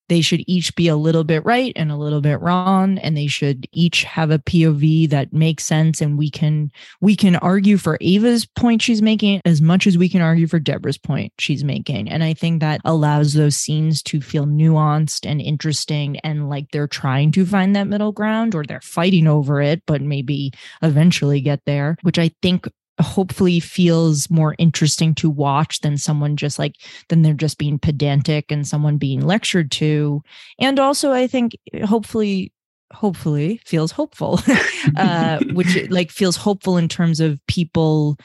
they 0.10 0.22
should 0.22 0.44
each 0.48 0.76
be 0.76 0.88
a 0.88 0.96
little 0.96 1.24
bit 1.24 1.44
right 1.46 1.74
and 1.76 1.92
a 1.92 1.98
little 1.98 2.22
bit 2.22 2.40
wrong 2.42 2.98
and 3.00 3.18
they 3.18 3.28
should 3.28 3.68
each 3.72 4.04
have 4.04 4.32
a 4.32 4.40
pov 4.40 5.10
that 5.10 5.34
makes 5.34 5.66
sense 5.66 6.02
and 6.02 6.18
we 6.18 6.30
can 6.30 6.72
we 7.02 7.16
can 7.16 7.36
argue 7.38 7.78
for 7.78 7.98
ava's 8.02 8.46
point 8.46 8.82
she's 8.82 9.02
making 9.02 9.42
as 9.46 9.62
much 9.62 9.88
as 9.88 9.98
we 9.98 10.10
can 10.10 10.22
argue 10.22 10.48
for 10.48 10.60
deborah's 10.60 10.98
point 10.98 11.32
she's 11.40 11.64
making. 11.64 12.10
And 12.10 12.24
i 12.24 12.34
think 12.34 12.60
that 12.60 12.82
allows 12.86 13.34
those 13.34 13.56
scenes 13.56 14.02
to 14.04 14.22
feel 14.22 14.46
nuanced 14.46 15.30
and 15.30 15.42
interesting 15.42 16.20
and 16.20 16.50
like 16.50 16.72
they're 16.72 16.88
trying 16.88 17.32
to 17.34 17.46
find 17.46 17.76
that 17.76 17.88
middle 17.88 18.12
ground 18.12 18.56
or 18.56 18.64
they're 18.64 18.82
fighting 18.82 19.28
over 19.28 19.62
it 19.62 19.82
but 19.86 20.02
maybe 20.02 20.52
eventually 20.82 21.42
get 21.42 21.62
there 21.66 21.98
which 22.04 22.20
i 22.20 22.30
think 22.42 22.68
hopefully 23.00 23.60
feels 23.60 24.30
more 24.30 24.56
interesting 24.58 25.14
to 25.16 25.30
watch 25.30 25.82
than 25.82 25.98
someone 25.98 26.38
just 26.38 26.58
like 26.58 26.76
than 27.10 27.22
they're 27.22 27.34
just 27.34 27.58
being 27.58 27.78
pedantic 27.78 28.52
and 28.52 28.68
someone 28.68 28.98
being 28.98 29.22
lectured 29.22 29.72
to. 29.72 30.22
And 30.60 30.80
also 30.80 31.12
i 31.12 31.28
think 31.28 31.58
hopefully 31.84 32.52
hopefully 32.94 33.60
feels 33.66 33.92
hopeful 33.92 34.40
uh 34.98 35.40
which 35.54 35.90
like 35.90 36.12
feels 36.12 36.36
hopeful 36.36 36.78
in 36.78 36.88
terms 36.88 37.20
of 37.20 37.40
people 37.48 38.16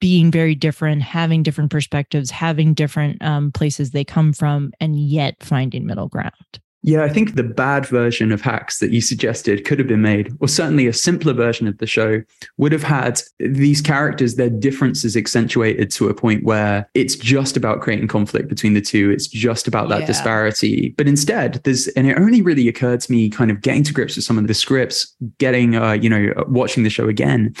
being 0.00 0.30
very 0.30 0.54
different 0.54 1.02
having 1.02 1.42
different 1.42 1.70
perspectives 1.70 2.30
having 2.30 2.74
different 2.74 3.20
um 3.22 3.50
places 3.52 3.90
they 3.90 4.04
come 4.04 4.32
from 4.32 4.72
and 4.80 4.98
yet 4.98 5.34
finding 5.42 5.84
middle 5.84 6.08
ground 6.08 6.60
Yeah, 6.86 7.02
I 7.02 7.08
think 7.08 7.34
the 7.34 7.42
bad 7.42 7.86
version 7.86 8.30
of 8.30 8.42
hacks 8.42 8.78
that 8.80 8.90
you 8.90 9.00
suggested 9.00 9.64
could 9.64 9.78
have 9.78 9.88
been 9.88 10.02
made, 10.02 10.30
or 10.40 10.48
certainly 10.48 10.86
a 10.86 10.92
simpler 10.92 11.32
version 11.32 11.66
of 11.66 11.78
the 11.78 11.86
show 11.86 12.22
would 12.58 12.72
have 12.72 12.82
had 12.82 13.22
these 13.38 13.80
characters, 13.80 14.34
their 14.34 14.50
differences 14.50 15.16
accentuated 15.16 15.90
to 15.92 16.10
a 16.10 16.14
point 16.14 16.44
where 16.44 16.86
it's 16.92 17.16
just 17.16 17.56
about 17.56 17.80
creating 17.80 18.06
conflict 18.06 18.50
between 18.50 18.74
the 18.74 18.82
two. 18.82 19.10
It's 19.10 19.26
just 19.26 19.66
about 19.66 19.88
that 19.88 20.00
yeah. 20.00 20.06
disparity. 20.06 20.94
But 20.98 21.08
instead, 21.08 21.54
there's, 21.64 21.88
and 21.88 22.06
it 22.06 22.18
only 22.18 22.42
really 22.42 22.68
occurred 22.68 23.00
to 23.00 23.10
me 23.10 23.30
kind 23.30 23.50
of 23.50 23.62
getting 23.62 23.84
to 23.84 23.94
grips 23.94 24.16
with 24.16 24.26
some 24.26 24.36
of 24.36 24.46
the 24.46 24.52
scripts, 24.52 25.16
getting, 25.38 25.76
uh, 25.76 25.92
you 25.92 26.10
know, 26.10 26.34
watching 26.48 26.82
the 26.84 26.90
show 26.90 27.08
again 27.08 27.54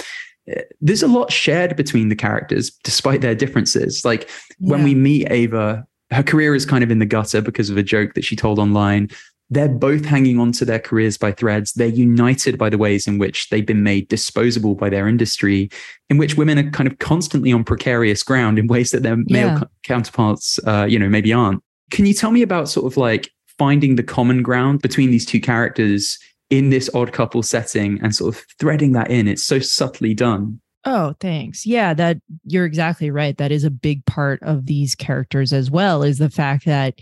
there's 0.82 1.02
a 1.02 1.08
lot 1.08 1.32
shared 1.32 1.74
between 1.74 2.10
the 2.10 2.14
characters 2.14 2.70
despite 2.84 3.22
their 3.22 3.34
differences 3.34 4.04
like 4.04 4.28
yeah. 4.58 4.72
when 4.72 4.84
we 4.84 4.94
meet 4.94 5.26
ava 5.30 5.86
her 6.14 6.22
career 6.22 6.54
is 6.54 6.64
kind 6.64 6.84
of 6.84 6.90
in 6.90 6.98
the 6.98 7.06
gutter 7.06 7.40
because 7.40 7.70
of 7.70 7.76
a 7.76 7.82
joke 7.82 8.14
that 8.14 8.24
she 8.24 8.36
told 8.36 8.58
online. 8.58 9.08
They're 9.50 9.68
both 9.68 10.04
hanging 10.04 10.38
on 10.38 10.52
to 10.52 10.64
their 10.64 10.78
careers 10.78 11.18
by 11.18 11.32
threads. 11.32 11.72
They're 11.74 11.88
united 11.88 12.56
by 12.56 12.70
the 12.70 12.78
ways 12.78 13.06
in 13.06 13.18
which 13.18 13.50
they've 13.50 13.66
been 13.66 13.82
made 13.82 14.08
disposable 14.08 14.74
by 14.74 14.88
their 14.88 15.06
industry, 15.06 15.68
in 16.08 16.16
which 16.16 16.36
women 16.36 16.58
are 16.58 16.70
kind 16.70 16.86
of 16.86 16.98
constantly 16.98 17.52
on 17.52 17.62
precarious 17.62 18.22
ground 18.22 18.58
in 18.58 18.68
ways 18.68 18.90
that 18.92 19.02
their 19.02 19.18
yeah. 19.26 19.56
male 19.56 19.70
counterparts, 19.82 20.58
uh, 20.66 20.86
you 20.88 20.98
know, 20.98 21.08
maybe 21.08 21.32
aren't. 21.32 21.62
Can 21.90 22.06
you 22.06 22.14
tell 22.14 22.30
me 22.30 22.42
about 22.42 22.68
sort 22.68 22.90
of 22.90 22.96
like 22.96 23.30
finding 23.58 23.96
the 23.96 24.02
common 24.02 24.42
ground 24.42 24.80
between 24.80 25.10
these 25.10 25.26
two 25.26 25.40
characters 25.40 26.18
in 26.48 26.70
this 26.70 26.88
odd 26.94 27.12
couple 27.12 27.42
setting 27.42 28.00
and 28.02 28.14
sort 28.14 28.34
of 28.34 28.42
threading 28.58 28.92
that 28.92 29.10
in? 29.10 29.28
It's 29.28 29.44
so 29.44 29.58
subtly 29.58 30.14
done. 30.14 30.60
Oh, 30.86 31.14
thanks. 31.18 31.64
Yeah, 31.64 31.94
that 31.94 32.18
you're 32.44 32.66
exactly 32.66 33.10
right. 33.10 33.36
That 33.38 33.50
is 33.52 33.64
a 33.64 33.70
big 33.70 34.04
part 34.04 34.42
of 34.42 34.66
these 34.66 34.94
characters 34.94 35.52
as 35.52 35.70
well 35.70 36.02
is 36.02 36.18
the 36.18 36.28
fact 36.28 36.66
that 36.66 36.98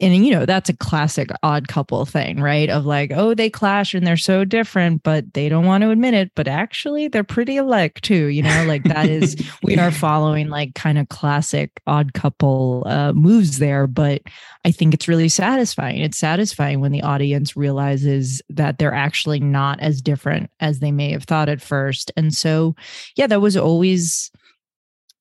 and 0.00 0.26
you 0.26 0.32
know 0.32 0.44
that's 0.44 0.68
a 0.68 0.76
classic 0.76 1.30
odd 1.42 1.68
couple 1.68 2.04
thing 2.04 2.40
right? 2.40 2.68
Of 2.68 2.84
like 2.86 3.12
oh 3.14 3.34
they 3.34 3.50
clash 3.50 3.94
and 3.94 4.06
they're 4.06 4.16
so 4.16 4.44
different 4.44 5.02
but 5.02 5.34
they 5.34 5.48
don't 5.48 5.66
want 5.66 5.82
to 5.82 5.90
admit 5.90 6.14
it 6.14 6.32
but 6.34 6.48
actually 6.48 7.08
they're 7.08 7.24
pretty 7.24 7.56
alike 7.56 8.00
too 8.00 8.26
you 8.26 8.42
know? 8.42 8.64
Like 8.66 8.84
that 8.84 9.08
is 9.08 9.36
we 9.62 9.76
are 9.76 9.90
following 9.90 10.48
like 10.48 10.74
kind 10.74 10.98
of 10.98 11.08
classic 11.08 11.70
odd 11.86 12.12
couple 12.14 12.84
uh, 12.86 13.12
moves 13.12 13.58
there 13.58 13.86
but 13.86 14.22
i 14.64 14.70
think 14.70 14.94
it's 14.94 15.08
really 15.08 15.28
satisfying. 15.28 16.00
It's 16.00 16.18
satisfying 16.18 16.80
when 16.80 16.92
the 16.92 17.02
audience 17.02 17.56
realizes 17.56 18.42
that 18.48 18.78
they're 18.78 18.94
actually 18.94 19.40
not 19.40 19.80
as 19.80 20.00
different 20.00 20.50
as 20.60 20.80
they 20.80 20.92
may 20.92 21.12
have 21.12 21.24
thought 21.24 21.48
at 21.48 21.60
first. 21.60 22.10
And 22.16 22.34
so 22.34 22.74
yeah 23.16 23.26
that 23.26 23.40
was 23.40 23.56
always 23.56 24.30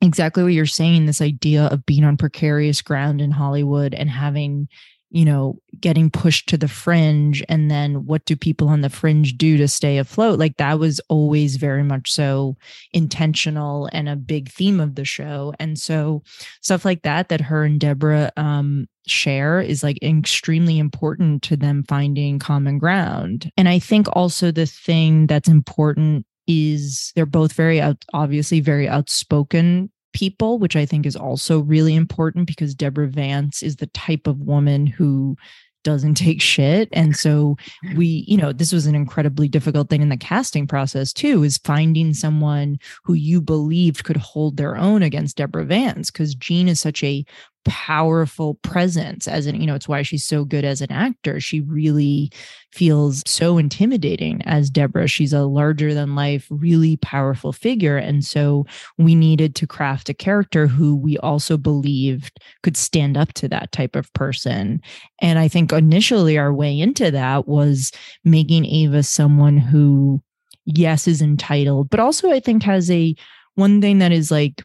exactly 0.04 0.44
what 0.44 0.54
you're 0.54 0.66
saying 0.66 1.06
this 1.06 1.22
idea 1.22 1.66
of 1.68 1.86
being 1.86 2.04
on 2.04 2.18
precarious 2.18 2.82
ground 2.82 3.22
in 3.22 3.32
Hollywood 3.32 3.94
and 3.94 4.10
having 4.10 4.68
you 5.10 5.24
know 5.24 5.60
getting 5.80 6.10
pushed 6.10 6.50
to 6.50 6.58
the 6.58 6.68
fringe 6.68 7.44
and 7.48 7.70
then 7.70 8.06
what 8.06 8.26
do 8.26 8.36
people 8.36 8.68
on 8.68 8.82
the 8.82 8.90
fringe 8.90 9.38
do 9.38 9.58
to 9.58 9.68
stay 9.68 9.98
afloat? 9.98 10.40
Like 10.40 10.58
that 10.58 10.80
was 10.80 11.00
always 11.08 11.56
very 11.56 11.84
much 11.84 12.12
so 12.12 12.58
intentional 12.92 13.90
and 13.94 14.10
a 14.10 14.16
big 14.16 14.50
theme 14.50 14.80
of 14.80 14.96
the 14.96 15.06
show. 15.06 15.54
And 15.60 15.80
so 15.80 16.24
stuff 16.62 16.84
like 16.84 17.04
that 17.04 17.30
that 17.30 17.42
her 17.42 17.64
and 17.64 17.80
deborah 17.80 18.32
um, 18.38 18.88
share 19.06 19.62
is 19.62 19.84
like 19.84 20.02
extremely 20.02 20.80
important 20.80 21.44
to 21.44 21.56
them 21.56 21.84
finding 21.88 22.40
common 22.40 22.78
ground. 22.78 23.52
And 23.56 23.70
i 23.70 23.80
think 23.80 24.08
also 24.14 24.52
the 24.52 24.66
thing 24.66 25.28
that's 25.28 25.48
important 25.48 26.26
is 26.48 27.12
they're 27.16 27.26
both 27.26 27.54
very 27.54 27.80
out, 27.82 28.04
obviously 28.14 28.60
very 28.60 28.88
outspoken 28.88 29.90
people, 30.14 30.60
which 30.60 30.76
I 30.76 30.86
think 30.86 31.06
is 31.06 31.16
also 31.16 31.60
really 31.60 31.96
important 31.96 32.48
because 32.48 32.76
Deborah 32.76 33.08
Vance 33.08 33.64
is 33.64 33.78
the 33.78 33.88
type 33.88 34.28
of 34.28 34.40
woman 34.40 34.86
who 34.88 35.36
doesn't 35.84 36.14
take 36.16 36.42
shit. 36.42 36.90
And 36.94 37.16
so 37.16 37.58
we, 37.96 38.26
you 38.28 38.38
know, 38.38 38.54
this 38.54 38.72
was 38.72 38.86
an 38.86 38.96
incredibly 38.96 39.48
difficult 39.48 39.90
thing 39.90 40.02
in 40.02 40.10
the 40.10 40.18
casting 40.18 40.68
process 40.68 41.14
too, 41.14 41.44
is 41.44 41.58
finding 41.58 42.14
someone 42.14 42.80
who 43.04 43.14
you 43.14 43.42
believed 43.42 44.04
could 44.04 44.18
hold 44.18 44.58
their 44.58 44.78
own 44.78 45.04
against 45.04 45.38
Deborah 45.38 45.66
Vance 45.66 46.10
because 46.10 46.36
Jean 46.36 46.68
is 46.68 46.80
such 46.80 47.04
a 47.04 47.26
powerful 47.66 48.56
presence 48.56 49.28
as 49.28 49.46
an 49.46 49.60
you 49.60 49.68
know 49.68 49.76
it's 49.76 49.88
why 49.88 50.02
she's 50.02 50.26
so 50.26 50.46
good 50.46 50.66
as 50.66 50.82
an 50.82 50.92
actor. 50.92 51.40
She 51.40 51.62
really 51.62 52.32
feels 52.72 53.24
so 53.26 53.58
intimidating 53.58 54.42
as 54.44 54.70
deborah. 54.70 55.08
She's 55.08 55.34
a 55.34 55.44
larger 55.44 55.94
than 55.94 56.16
life 56.16 56.48
really 56.50 56.98
powerful 56.98 57.54
figure. 57.54 57.98
And 57.98 58.26
so 58.26 58.66
we 58.98 59.16
needed 59.16 59.56
to 59.56 59.68
craft 59.68 60.10
a 60.10 60.14
character 60.14 60.68
who 60.68 60.96
we 60.96 61.18
also 61.20 61.58
believed 61.58 62.40
could 62.64 62.78
stand 62.78 63.18
up 63.18 63.34
to 63.34 63.48
that 63.50 63.72
type 63.72 63.96
of 63.96 64.12
person. 64.14 64.82
And 65.22 65.40
i 65.40 65.48
think 65.48 65.72
initially 65.72 66.38
our 66.38 66.54
way 66.54 66.80
into 66.80 67.12
that 67.12 67.48
was 67.48 67.92
making 68.24 68.66
ava 68.66 69.04
someone 69.04 69.58
who 69.58 70.22
yes 70.66 71.08
is 71.08 71.22
entitled 71.22 71.90
but 71.90 72.00
also 72.00 72.32
i 72.32 72.40
think 72.40 72.64
has 72.64 72.90
a 72.90 73.16
one 73.56 73.82
thing 73.82 74.00
that 74.00 74.12
is 74.12 74.32
like 74.32 74.64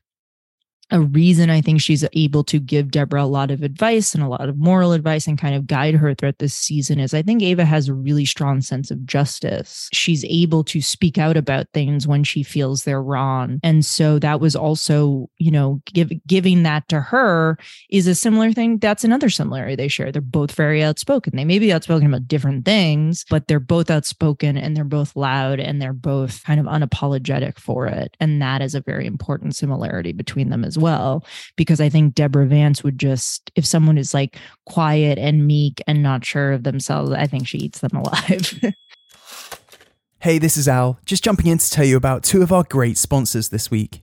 a 0.90 1.00
reason 1.00 1.50
I 1.50 1.60
think 1.60 1.80
she's 1.80 2.04
able 2.14 2.44
to 2.44 2.58
give 2.58 2.90
Deborah 2.90 3.24
a 3.24 3.26
lot 3.26 3.50
of 3.50 3.62
advice 3.62 4.14
and 4.14 4.22
a 4.22 4.28
lot 4.28 4.48
of 4.48 4.56
moral 4.56 4.92
advice 4.92 5.26
and 5.26 5.38
kind 5.38 5.54
of 5.54 5.66
guide 5.66 5.94
her 5.94 6.14
throughout 6.14 6.38
this 6.38 6.54
season 6.54 6.98
is 6.98 7.12
I 7.12 7.22
think 7.22 7.42
Ava 7.42 7.64
has 7.64 7.88
a 7.88 7.94
really 7.94 8.24
strong 8.24 8.60
sense 8.62 8.90
of 8.90 9.04
justice. 9.04 9.88
She's 9.92 10.24
able 10.24 10.64
to 10.64 10.80
speak 10.80 11.18
out 11.18 11.36
about 11.36 11.66
things 11.74 12.06
when 12.06 12.24
she 12.24 12.42
feels 12.42 12.84
they're 12.84 13.02
wrong. 13.02 13.60
And 13.62 13.84
so 13.84 14.18
that 14.20 14.40
was 14.40 14.56
also, 14.56 15.28
you 15.38 15.50
know, 15.50 15.82
give, 15.92 16.10
giving 16.26 16.62
that 16.62 16.88
to 16.88 17.00
her 17.00 17.58
is 17.90 18.06
a 18.06 18.14
similar 18.14 18.52
thing. 18.52 18.78
That's 18.78 19.04
another 19.04 19.28
similarity 19.28 19.76
they 19.76 19.88
share. 19.88 20.10
They're 20.10 20.22
both 20.22 20.52
very 20.52 20.82
outspoken. 20.82 21.36
They 21.36 21.44
may 21.44 21.58
be 21.58 21.72
outspoken 21.72 22.06
about 22.06 22.28
different 22.28 22.64
things, 22.64 23.26
but 23.28 23.46
they're 23.46 23.60
both 23.60 23.90
outspoken 23.90 24.56
and 24.56 24.76
they're 24.76 24.84
both 24.84 25.14
loud 25.16 25.60
and 25.60 25.82
they're 25.82 25.92
both 25.92 26.42
kind 26.44 26.60
of 26.60 26.66
unapologetic 26.66 27.58
for 27.58 27.86
it. 27.86 28.16
And 28.20 28.40
that 28.40 28.62
is 28.62 28.74
a 28.74 28.80
very 28.80 29.06
important 29.06 29.54
similarity 29.54 30.12
between 30.12 30.48
them 30.48 30.64
as 30.64 30.77
well 30.78 31.24
because 31.56 31.80
I 31.80 31.88
think 31.88 32.14
Deborah 32.14 32.46
Vance 32.46 32.82
would 32.82 32.98
just 32.98 33.50
if 33.54 33.66
someone 33.66 33.98
is 33.98 34.14
like 34.14 34.38
quiet 34.66 35.18
and 35.18 35.46
meek 35.46 35.82
and 35.86 36.02
not 36.02 36.24
sure 36.24 36.52
of 36.52 36.62
themselves, 36.62 37.12
I 37.12 37.26
think 37.26 37.46
she 37.46 37.58
eats 37.58 37.80
them 37.80 37.96
alive. 37.96 38.60
hey, 40.20 40.38
this 40.38 40.56
is 40.56 40.68
Al, 40.68 40.98
just 41.04 41.24
jumping 41.24 41.46
in 41.46 41.58
to 41.58 41.70
tell 41.70 41.84
you 41.84 41.96
about 41.96 42.22
two 42.22 42.42
of 42.42 42.52
our 42.52 42.64
great 42.64 42.98
sponsors 42.98 43.50
this 43.50 43.70
week. 43.70 44.02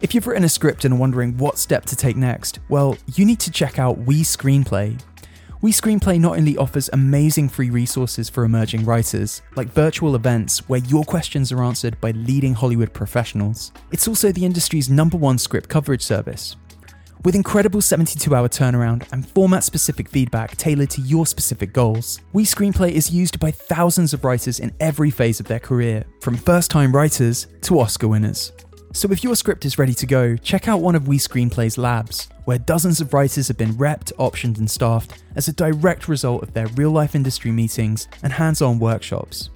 If 0.00 0.14
you've 0.14 0.26
written 0.28 0.44
a 0.44 0.48
script 0.48 0.84
and 0.84 0.94
are 0.94 0.98
wondering 0.98 1.36
what 1.38 1.58
step 1.58 1.84
to 1.86 1.96
take 1.96 2.16
next, 2.16 2.60
well, 2.68 2.96
you 3.14 3.24
need 3.24 3.40
to 3.40 3.50
check 3.50 3.78
out 3.78 3.98
We 3.98 4.22
Screenplay. 4.22 5.00
We 5.60 5.72
Screenplay 5.72 6.20
not 6.20 6.38
only 6.38 6.56
offers 6.56 6.88
amazing 6.92 7.48
free 7.48 7.70
resources 7.70 8.28
for 8.28 8.44
emerging 8.44 8.84
writers, 8.84 9.42
like 9.56 9.66
virtual 9.72 10.14
events 10.14 10.68
where 10.68 10.78
your 10.78 11.02
questions 11.02 11.50
are 11.50 11.64
answered 11.64 12.00
by 12.00 12.12
leading 12.12 12.54
Hollywood 12.54 12.92
professionals, 12.92 13.72
it's 13.90 14.06
also 14.06 14.30
the 14.30 14.44
industry's 14.44 14.88
number 14.88 15.16
one 15.16 15.36
script 15.36 15.68
coverage 15.68 16.02
service. 16.02 16.54
With 17.24 17.34
incredible 17.34 17.80
72 17.80 18.32
hour 18.32 18.48
turnaround 18.48 19.12
and 19.12 19.28
format 19.28 19.64
specific 19.64 20.08
feedback 20.08 20.56
tailored 20.56 20.90
to 20.90 21.00
your 21.00 21.26
specific 21.26 21.72
goals, 21.72 22.20
We 22.32 22.44
Screenplay 22.44 22.92
is 22.92 23.10
used 23.10 23.40
by 23.40 23.50
thousands 23.50 24.14
of 24.14 24.22
writers 24.22 24.60
in 24.60 24.72
every 24.78 25.10
phase 25.10 25.40
of 25.40 25.48
their 25.48 25.58
career, 25.58 26.04
from 26.20 26.36
first 26.36 26.70
time 26.70 26.94
writers 26.94 27.48
to 27.62 27.80
Oscar 27.80 28.06
winners. 28.06 28.52
So 28.92 29.10
if 29.12 29.22
your 29.22 29.36
script 29.36 29.64
is 29.64 29.78
ready 29.78 29.94
to 29.94 30.06
go, 30.06 30.36
check 30.36 30.66
out 30.66 30.80
one 30.80 30.94
of 30.94 31.06
We 31.06 31.18
Screenplay's 31.18 31.76
labs, 31.76 32.28
where 32.46 32.58
dozens 32.58 33.00
of 33.00 33.12
writers 33.12 33.48
have 33.48 33.58
been 33.58 33.74
repped, 33.74 34.12
optioned, 34.14 34.58
and 34.58 34.70
staffed 34.70 35.22
as 35.36 35.46
a 35.46 35.52
direct 35.52 36.08
result 36.08 36.42
of 36.42 36.54
their 36.54 36.68
real 36.68 36.90
life 36.90 37.14
industry 37.14 37.52
meetings 37.52 38.08
and 38.22 38.32
hands 38.32 38.62
on 38.62 38.78
workshops. 38.78 39.50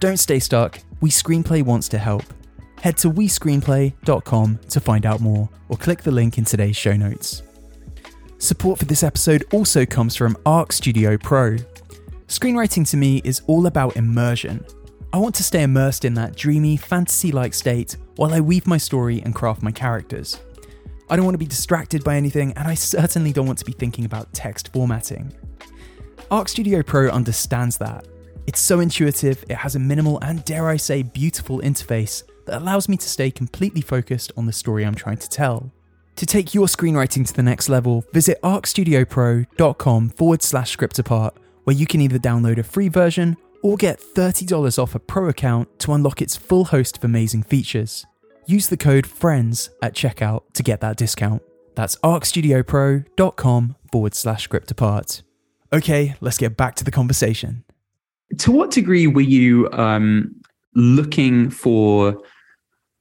Don't 0.00 0.16
stay 0.16 0.38
stuck, 0.38 0.78
We 1.00 1.10
Screenplay 1.10 1.62
wants 1.62 1.88
to 1.90 1.98
help. 1.98 2.24
Head 2.80 2.96
to 2.98 3.10
WeScreenplay.com 3.10 4.58
to 4.68 4.80
find 4.80 5.06
out 5.06 5.20
more, 5.20 5.48
or 5.68 5.76
click 5.76 6.02
the 6.02 6.10
link 6.10 6.38
in 6.38 6.44
today's 6.44 6.76
show 6.76 6.94
notes. 6.94 7.42
Support 8.38 8.78
for 8.78 8.84
this 8.84 9.02
episode 9.02 9.44
also 9.52 9.86
comes 9.86 10.14
from 10.14 10.36
Arc 10.44 10.72
Studio 10.72 11.16
Pro. 11.16 11.56
Screenwriting 12.28 12.88
to 12.90 12.96
me 12.96 13.20
is 13.24 13.42
all 13.46 13.66
about 13.66 13.96
immersion 13.96 14.64
I 15.16 15.18
want 15.18 15.34
to 15.36 15.42
stay 15.42 15.62
immersed 15.62 16.04
in 16.04 16.12
that 16.12 16.36
dreamy, 16.36 16.76
fantasy 16.76 17.32
like 17.32 17.54
state 17.54 17.96
while 18.16 18.34
I 18.34 18.40
weave 18.42 18.66
my 18.66 18.76
story 18.76 19.22
and 19.22 19.34
craft 19.34 19.62
my 19.62 19.72
characters. 19.72 20.38
I 21.08 21.16
don't 21.16 21.24
want 21.24 21.32
to 21.32 21.38
be 21.38 21.46
distracted 21.46 22.04
by 22.04 22.16
anything, 22.16 22.52
and 22.52 22.68
I 22.68 22.74
certainly 22.74 23.32
don't 23.32 23.46
want 23.46 23.58
to 23.60 23.64
be 23.64 23.72
thinking 23.72 24.04
about 24.04 24.30
text 24.34 24.74
formatting. 24.74 25.32
Arc 26.30 26.50
Studio 26.50 26.82
Pro 26.82 27.08
understands 27.08 27.78
that. 27.78 28.06
It's 28.46 28.60
so 28.60 28.80
intuitive, 28.80 29.42
it 29.48 29.56
has 29.56 29.74
a 29.74 29.78
minimal 29.78 30.18
and, 30.20 30.44
dare 30.44 30.68
I 30.68 30.76
say, 30.76 31.02
beautiful 31.02 31.60
interface 31.60 32.22
that 32.44 32.60
allows 32.60 32.86
me 32.86 32.98
to 32.98 33.08
stay 33.08 33.30
completely 33.30 33.80
focused 33.80 34.32
on 34.36 34.44
the 34.44 34.52
story 34.52 34.84
I'm 34.84 34.94
trying 34.94 35.16
to 35.16 35.30
tell. 35.30 35.72
To 36.16 36.26
take 36.26 36.52
your 36.52 36.66
screenwriting 36.66 37.26
to 37.26 37.32
the 37.32 37.42
next 37.42 37.70
level, 37.70 38.04
visit 38.12 38.38
arcstudiopro.com 38.42 40.10
forward 40.10 40.42
slash 40.42 40.72
script 40.72 40.98
apart, 40.98 41.38
where 41.64 41.74
you 41.74 41.86
can 41.86 42.02
either 42.02 42.18
download 42.18 42.58
a 42.58 42.62
free 42.62 42.88
version 42.88 43.38
or 43.62 43.76
get 43.76 44.00
$30 44.00 44.78
off 44.78 44.94
a 44.94 44.98
pro 44.98 45.28
account 45.28 45.78
to 45.80 45.92
unlock 45.92 46.20
its 46.22 46.36
full 46.36 46.66
host 46.66 46.98
of 46.98 47.04
amazing 47.04 47.42
features. 47.42 48.06
Use 48.46 48.68
the 48.68 48.76
code 48.76 49.06
FRIENDS 49.06 49.70
at 49.82 49.94
checkout 49.94 50.42
to 50.54 50.62
get 50.62 50.80
that 50.80 50.96
discount. 50.96 51.42
That's 51.74 51.96
arcstudiopro.com 51.96 53.76
forward 53.92 54.14
slash 54.14 54.44
script 54.44 54.70
apart. 54.70 55.22
Okay, 55.72 56.14
let's 56.20 56.38
get 56.38 56.56
back 56.56 56.74
to 56.76 56.84
the 56.84 56.90
conversation. 56.90 57.64
To 58.38 58.52
what 58.52 58.70
degree 58.70 59.06
were 59.06 59.20
you 59.20 59.68
um, 59.72 60.34
looking 60.74 61.50
for 61.50 62.20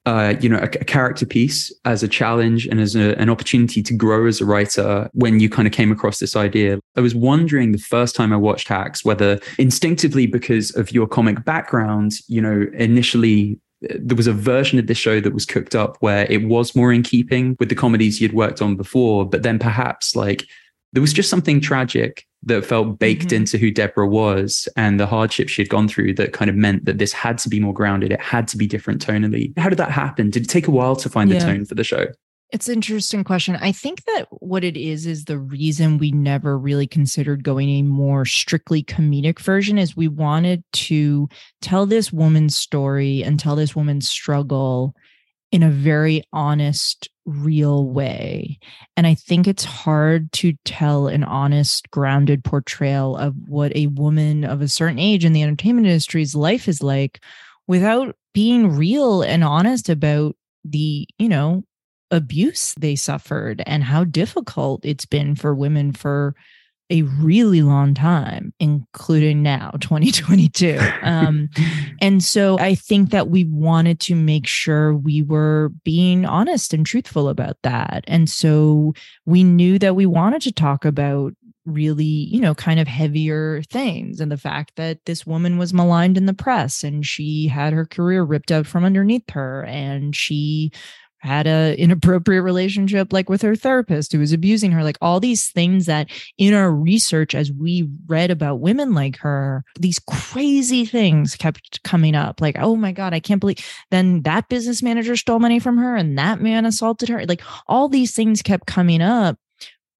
uh, 0.06 0.36
you 0.40 0.48
know, 0.48 0.58
a, 0.58 0.66
a, 0.66 0.86
character 0.86 1.26
piece 1.26 1.74
as 1.84 2.04
a 2.04 2.08
challenge 2.08 2.68
and 2.68 2.80
as 2.80 2.96
a, 2.96 3.20
an 3.20 3.30
opportunity 3.30 3.82
to 3.82 3.94
grow 3.94 4.28
as 4.28 4.40
a 4.40 4.46
writer 4.46 5.10
when 5.14 5.40
you 5.40 5.50
kind 5.50 5.68
of 5.68 5.74
came 5.74 5.92
across 5.92 6.20
this 6.20 6.36
idea. 6.36 6.80
I 6.96 7.02
was 7.02 7.16
wondering 7.16 7.72
the 7.72 7.80
first 7.80 8.16
time 8.16 8.32
I 8.32 8.38
watched 8.38 8.68
Hacks 8.68 9.04
whether 9.04 9.40
instinctively 9.58 10.28
because 10.28 10.76
of 10.76 10.92
your 10.92 11.08
comic 11.08 11.44
background, 11.44 12.14
you 12.28 12.40
know, 12.40 12.68
initially 12.74 13.60
uh, 13.90 13.96
there 14.00 14.16
was 14.16 14.28
a 14.28 14.34
version 14.34 14.78
of 14.78 14.86
this 14.86 14.98
show 14.98 15.20
that 15.20 15.34
was 15.34 15.46
cooked 15.46 15.74
up 15.74 15.98
where 16.02 16.28
it 16.30 16.46
was 16.46 16.76
more 16.76 16.94
in 16.94 17.02
keeping 17.02 17.56
with 17.60 17.70
the 17.70 17.76
comedies 17.76 18.22
you'd 18.22 18.34
worked 18.34 18.62
on 18.62 18.76
before, 18.76 19.28
but 19.28 19.42
then 19.42 19.58
perhaps 19.58 20.16
like 20.16 20.46
there 20.94 21.02
was 21.02 21.14
just 21.14 21.30
something 21.30 21.60
tragic 21.60 22.26
that 22.46 22.66
felt 22.66 23.00
baked 23.00 23.28
mm-hmm. 23.28 23.36
into 23.36 23.58
who 23.58 23.72
Deborah 23.72 24.08
was 24.08 24.68
and 24.76 25.00
the 25.00 25.08
hardship 25.08 25.50
she 25.50 25.62
had 25.62 25.70
gone 25.70 25.88
through 25.88 26.14
that 26.16 26.34
kind 26.34 26.50
of 26.50 26.56
meant 26.56 26.86
that 26.86 26.98
this 26.98 27.12
had 27.14 27.38
to 27.40 27.50
be 27.50 27.60
more 27.60 27.74
grounded. 27.74 28.12
It 28.12 28.22
had 28.22 28.48
to 28.50 28.58
be 28.58 28.68
different 28.68 29.06
tonally. 29.06 29.58
How 29.58 29.70
did 29.70 29.80
that 29.80 29.92
happen? 29.92 30.30
Did 30.30 30.44
it 30.44 30.50
take 30.50 30.68
a 30.68 30.72
while 30.72 30.96
to 30.98 31.10
find 31.10 31.30
yeah. 31.30 31.40
the 31.40 31.46
tone 31.46 31.66
for 31.66 31.76
the 31.76 31.84
show? 31.84 32.08
It's 32.52 32.70
an 32.70 32.76
interesting 32.76 33.24
question. 33.24 33.56
I 33.56 33.72
think 33.72 34.04
that 34.06 34.28
what 34.30 34.64
it 34.64 34.78
is 34.78 35.08
is 35.08 35.26
the 35.26 35.40
reason 35.40 35.98
we 35.98 36.12
never 36.12 36.58
really 36.58 36.86
considered 36.86 37.44
going 37.44 37.70
a 37.70 37.82
more 37.82 38.24
strictly 38.24 38.84
comedic 38.84 39.40
version 39.40 39.78
is 39.78 39.98
we 39.98 40.08
wanted 40.08 40.64
to 40.74 41.28
tell 41.62 41.86
this 41.86 42.14
woman's 42.14 42.56
story 42.56 43.24
and 43.24 43.40
tell 43.40 43.56
this 43.56 43.76
woman's 43.76 44.08
struggle 44.08 44.96
in 45.52 45.64
a 45.64 45.70
very 45.70 46.24
honest, 46.34 47.10
real 47.26 47.88
way. 47.88 48.60
And 48.96 49.08
I 49.08 49.16
think 49.16 49.48
it's 49.48 49.64
hard 49.64 50.32
to 50.34 50.54
tell 50.64 51.08
an 51.08 51.24
honest, 51.24 51.90
grounded 51.92 52.44
portrayal 52.44 53.18
of 53.18 53.34
what 53.48 53.76
a 53.76 53.88
woman 53.88 54.44
of 54.44 54.62
a 54.62 54.68
certain 54.68 55.00
age 55.00 55.26
in 55.26 55.34
the 55.34 55.44
entertainment 55.44 55.88
industry's 55.88 56.36
life 56.36 56.68
is 56.68 56.84
like 56.84 57.22
without 57.68 58.16
being 58.34 58.76
real 58.76 59.22
and 59.22 59.44
honest 59.44 59.90
about 59.90 60.36
the, 60.64 61.08
you 61.18 61.30
know, 61.30 61.64
abuse 62.12 62.74
they 62.80 62.96
suffered 62.96 63.64
and 63.66 63.84
how 63.84 64.04
difficult 64.04 64.86
it's 64.86 65.06
been 65.06 65.36
for 65.36 65.56
women 65.56 65.92
for 65.92 66.36
a 66.90 67.02
really 67.02 67.62
long 67.62 67.94
time, 67.94 68.54
including 68.60 69.42
now, 69.42 69.72
2022. 69.82 70.80
Um, 71.02 71.50
and 72.02 72.24
so 72.24 72.58
I 72.60 72.76
think 72.76 73.12
that 73.12 73.30
we 73.30 73.46
wanted 73.46 74.00
to 74.02 74.16
make 74.16 74.48
sure 74.48 74.96
we 74.96 75.22
were 75.24 75.72
being 75.84 76.26
honest 76.26 76.74
and 76.74 76.86
truthful 76.86 77.30
about 77.30 77.58
that. 77.64 78.04
And 78.08 78.30
so 78.30 78.94
we 79.26 79.44
knew 79.44 79.80
that 79.80 79.96
we 79.96 80.06
wanted 80.06 80.42
to 80.44 80.52
talk 80.52 80.86
about 80.86 81.34
really, 81.66 82.06
you 82.06 82.40
know, 82.40 82.54
kind 82.54 82.80
of 82.80 82.88
heavier 82.88 83.64
things 83.64 84.20
and 84.20 84.32
the 84.32 84.38
fact 84.38 84.74
that 84.76 85.04
this 85.06 85.26
woman 85.26 85.58
was 85.58 85.74
maligned 85.74 86.16
in 86.16 86.28
the 86.28 86.34
press 86.34 86.84
and 86.84 87.06
she 87.06 87.48
had 87.48 87.74
her 87.74 87.86
career 87.86 88.24
ripped 88.24 88.52
out 88.52 88.68
from 88.68 88.86
underneath 88.86 89.28
her 89.32 89.64
and 89.66 90.16
she 90.16 90.72
had 91.26 91.48
a 91.48 91.76
inappropriate 91.78 92.44
relationship 92.44 93.12
like 93.12 93.30
with 93.30 93.42
her 93.42 93.56
therapist 93.56 94.12
who 94.12 94.20
was 94.20 94.32
abusing 94.32 94.72
her 94.72 94.84
like 94.84 94.98
all 95.02 95.20
these 95.20 95.50
things 95.50 95.88
that 95.88 96.10
in 96.38 96.54
our 96.54 96.72
research 96.72 97.34
as 97.34 97.52
we 97.52 97.90
read 98.08 98.30
about 98.32 98.60
women 98.60 98.94
like 98.94 99.18
her 99.18 99.64
these 99.80 100.00
crazy 100.00 100.86
things 100.86 101.36
kept 101.36 101.82
coming 101.84 102.16
up 102.16 102.40
like 102.40 102.56
oh 102.60 102.76
my 102.76 102.92
god 102.92 103.14
i 103.14 103.20
can't 103.20 103.42
believe 103.42 103.58
then 103.92 104.22
that 104.22 104.48
business 104.50 104.84
manager 104.84 105.16
stole 105.16 105.40
money 105.40 105.60
from 105.60 105.78
her 105.78 105.96
and 105.96 106.18
that 106.18 106.40
man 106.40 106.66
assaulted 106.66 107.10
her 107.10 107.26
like 107.26 107.42
all 107.68 107.90
these 107.90 108.14
things 108.14 108.42
kept 108.42 108.68
coming 108.68 109.02
up 109.02 109.38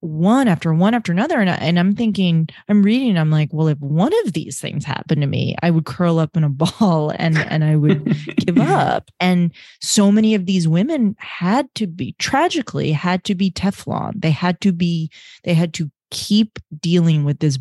one 0.06 0.48
after 0.48 0.72
one 0.72 0.94
after 0.94 1.12
another. 1.12 1.40
And, 1.40 1.50
I, 1.50 1.54
and 1.54 1.78
i'm 1.78 1.94
thinking 1.94 2.48
i'm 2.68 2.82
reading 2.82 3.18
i'm 3.18 3.30
like 3.30 3.50
well 3.52 3.68
if 3.68 3.78
one 3.78 4.12
of 4.24 4.32
these 4.32 4.60
things 4.60 4.84
happened 4.84 5.20
to 5.20 5.26
me 5.26 5.56
i 5.62 5.70
would 5.70 5.84
curl 5.84 6.18
up 6.18 6.36
in 6.36 6.44
a 6.44 6.48
ball 6.56 7.10
and 7.16 7.36
and 7.38 7.64
i 7.64 7.76
would 7.76 8.04
give 8.46 8.58
up. 8.76 9.10
And 9.20 9.52
so 9.80 10.10
many 10.10 10.34
of 10.34 10.46
these 10.46 10.68
women 10.68 11.16
had 11.18 11.72
to 11.76 11.86
be 11.86 12.14
tragically 12.18 12.92
had 12.92 13.24
to 13.24 13.34
be 13.34 13.50
teflon. 13.50 14.20
They 14.20 14.30
had 14.30 14.60
to 14.62 14.72
be 14.72 15.10
they 15.44 15.54
had 15.54 15.74
to 15.74 15.90
keep 16.10 16.58
dealing 16.80 17.24
with 17.24 17.40
this 17.40 17.58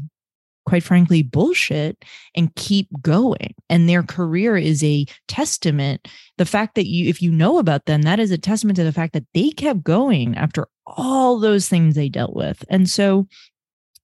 quite 0.65 0.83
frankly 0.83 1.21
bullshit 1.21 2.03
and 2.35 2.53
keep 2.55 2.87
going. 3.01 3.53
And 3.69 3.87
their 3.87 4.01
career 4.01 4.57
is 4.57 4.83
a 4.83 5.05
testament. 5.27 6.07
The 6.37 6.45
fact 6.45 6.75
that 6.75 6.87
you 6.87 7.07
if 7.07 7.21
you 7.21 7.31
know 7.31 7.59
about 7.59 7.85
them 7.85 8.03
that 8.03 8.19
is 8.19 8.31
a 8.31 8.37
testament 8.37 8.77
to 8.77 8.83
the 8.83 8.93
fact 8.93 9.13
that 9.13 9.25
they 9.33 9.49
kept 9.51 9.83
going 9.83 10.35
after 10.35 10.67
all 10.85 11.39
those 11.39 11.67
things 11.67 11.95
they 11.95 12.09
dealt 12.09 12.35
with. 12.35 12.63
And 12.69 12.89
so 12.89 13.27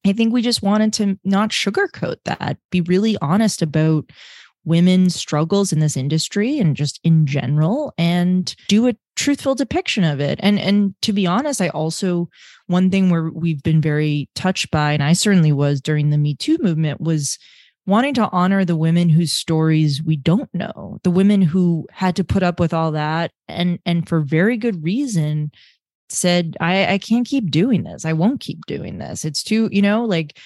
i 0.03 0.13
think 0.13 0.33
we 0.33 0.41
just 0.41 0.63
wanted 0.63 0.91
to 0.91 1.19
not 1.23 1.51
sugarcoat 1.51 2.15
that 2.25 2.57
be 2.71 2.81
really 2.81 3.15
honest 3.21 3.61
about 3.61 4.09
women's 4.63 5.15
struggles 5.15 5.73
in 5.73 5.79
this 5.79 5.97
industry 5.97 6.59
and 6.59 6.75
just 6.75 6.99
in 7.03 7.25
general 7.25 7.93
and 7.97 8.55
do 8.67 8.87
a 8.87 8.95
truthful 9.15 9.55
depiction 9.55 10.03
of 10.03 10.19
it. 10.19 10.39
And 10.41 10.59
and 10.59 10.93
to 11.01 11.13
be 11.13 11.25
honest 11.25 11.61
i 11.61 11.69
also 11.69 12.29
one 12.67 12.89
thing 12.89 13.09
where 13.09 13.29
we've 13.29 13.63
been 13.63 13.81
very 13.81 14.29
touched 14.35 14.71
by 14.71 14.93
and 14.93 15.03
i 15.03 15.13
certainly 15.13 15.51
was 15.51 15.81
during 15.81 16.09
the 16.09 16.17
me 16.17 16.35
too 16.35 16.57
movement 16.61 17.01
was 17.01 17.37
wanting 17.87 18.13
to 18.13 18.29
honor 18.31 18.63
the 18.63 18.75
women 18.75 19.09
whose 19.09 19.33
stories 19.33 20.03
we 20.03 20.15
don't 20.15 20.53
know 20.53 20.99
the 21.03 21.11
women 21.11 21.41
who 21.41 21.87
had 21.91 22.15
to 22.15 22.23
put 22.23 22.43
up 22.43 22.59
with 22.59 22.73
all 22.73 22.91
that 22.91 23.31
and 23.47 23.79
and 23.85 24.07
for 24.07 24.21
very 24.21 24.57
good 24.57 24.83
reason 24.83 25.51
said 26.11 26.55
i 26.59 26.93
i 26.93 26.97
can't 26.97 27.27
keep 27.27 27.49
doing 27.51 27.83
this 27.83 28.05
i 28.05 28.13
won't 28.13 28.39
keep 28.39 28.65
doing 28.65 28.97
this 28.97 29.25
it's 29.25 29.43
too 29.43 29.69
you 29.71 29.81
know 29.81 30.05
like 30.05 30.37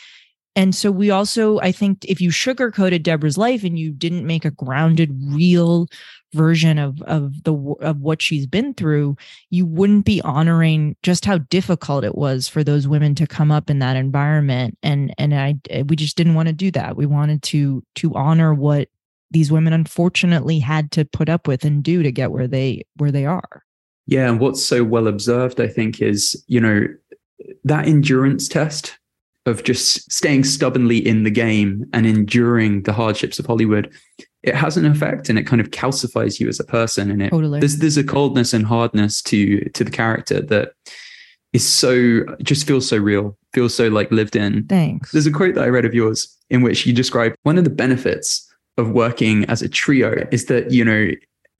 and 0.55 0.73
so 0.73 0.89
we 0.89 1.11
also, 1.11 1.59
I 1.59 1.73
think, 1.73 2.05
if 2.05 2.21
you 2.21 2.29
sugarcoated 2.29 3.03
Deborah's 3.03 3.37
life 3.37 3.63
and 3.63 3.77
you 3.77 3.91
didn't 3.91 4.25
make 4.25 4.45
a 4.45 4.51
grounded, 4.51 5.11
real 5.33 5.87
version 6.33 6.77
of 6.77 7.01
of 7.03 7.43
the 7.43 7.53
of 7.81 7.99
what 7.99 8.21
she's 8.21 8.47
been 8.47 8.73
through, 8.73 9.17
you 9.49 9.65
wouldn't 9.65 10.05
be 10.05 10.21
honoring 10.21 10.95
just 11.03 11.25
how 11.25 11.39
difficult 11.39 12.05
it 12.05 12.15
was 12.15 12.47
for 12.47 12.63
those 12.63 12.87
women 12.87 13.15
to 13.15 13.27
come 13.27 13.51
up 13.51 13.69
in 13.69 13.79
that 13.79 13.97
environment. 13.97 14.77
And 14.81 15.13
and 15.17 15.35
I 15.35 15.55
eh, 15.69 15.83
we 15.87 15.97
just 15.97 16.15
didn't 16.15 16.35
want 16.35 16.47
to 16.47 16.53
do 16.53 16.71
that. 16.71 16.95
We 16.95 17.05
wanted 17.05 17.43
to 17.43 17.83
to 17.95 18.13
honor 18.15 18.53
what 18.53 18.87
these 19.31 19.51
women 19.51 19.73
unfortunately 19.73 20.59
had 20.59 20.91
to 20.93 21.03
put 21.03 21.27
up 21.27 21.47
with 21.47 21.65
and 21.65 21.83
do 21.83 22.01
to 22.01 22.11
get 22.13 22.31
where 22.31 22.47
they 22.47 22.85
where 22.95 23.11
they 23.11 23.25
are. 23.25 23.64
Yeah, 24.07 24.29
and 24.29 24.39
what's 24.39 24.63
so 24.63 24.83
well 24.83 25.07
observed, 25.07 25.59
I 25.59 25.67
think, 25.67 26.01
is 26.01 26.41
you 26.47 26.59
know 26.59 26.85
that 27.63 27.87
endurance 27.87 28.47
test 28.47 28.97
of 29.45 29.63
just 29.63 30.11
staying 30.11 30.43
stubbornly 30.43 30.97
in 30.97 31.23
the 31.23 31.31
game 31.31 31.85
and 31.93 32.05
enduring 32.05 32.83
the 32.83 32.93
hardships 32.93 33.37
of 33.37 33.45
Hollywood, 33.45 33.91
it 34.41 34.55
has 34.55 34.75
an 34.77 34.85
effect 34.85 35.29
and 35.29 35.37
it 35.37 35.45
kind 35.45 35.61
of 35.61 35.69
calcifies 35.71 36.39
you 36.39 36.47
as 36.47 36.59
a 36.59 36.63
person. 36.63 37.11
And 37.11 37.21
it 37.21 37.29
totally. 37.29 37.59
there's 37.59 37.77
there's 37.77 37.97
a 37.97 38.03
coldness 38.03 38.53
and 38.53 38.65
hardness 38.65 39.21
to 39.23 39.61
to 39.69 39.83
the 39.83 39.91
character 39.91 40.41
that 40.41 40.73
is 41.53 41.65
so 41.67 42.23
just 42.43 42.67
feels 42.67 42.87
so 42.87 42.97
real, 42.97 43.37
feels 43.53 43.73
so 43.73 43.87
like 43.87 44.11
lived 44.11 44.35
in. 44.35 44.65
Thanks. 44.65 45.11
There's 45.11 45.27
a 45.27 45.31
quote 45.31 45.55
that 45.55 45.63
I 45.63 45.69
read 45.69 45.85
of 45.85 45.93
yours 45.93 46.27
in 46.49 46.61
which 46.61 46.85
you 46.85 46.93
describe 46.93 47.33
one 47.43 47.57
of 47.57 47.63
the 47.63 47.69
benefits 47.69 48.41
of 48.77 48.91
working 48.91 49.45
as 49.45 49.61
a 49.61 49.69
trio 49.69 50.27
is 50.31 50.45
that 50.45 50.71
you 50.71 50.83
know 50.83 51.11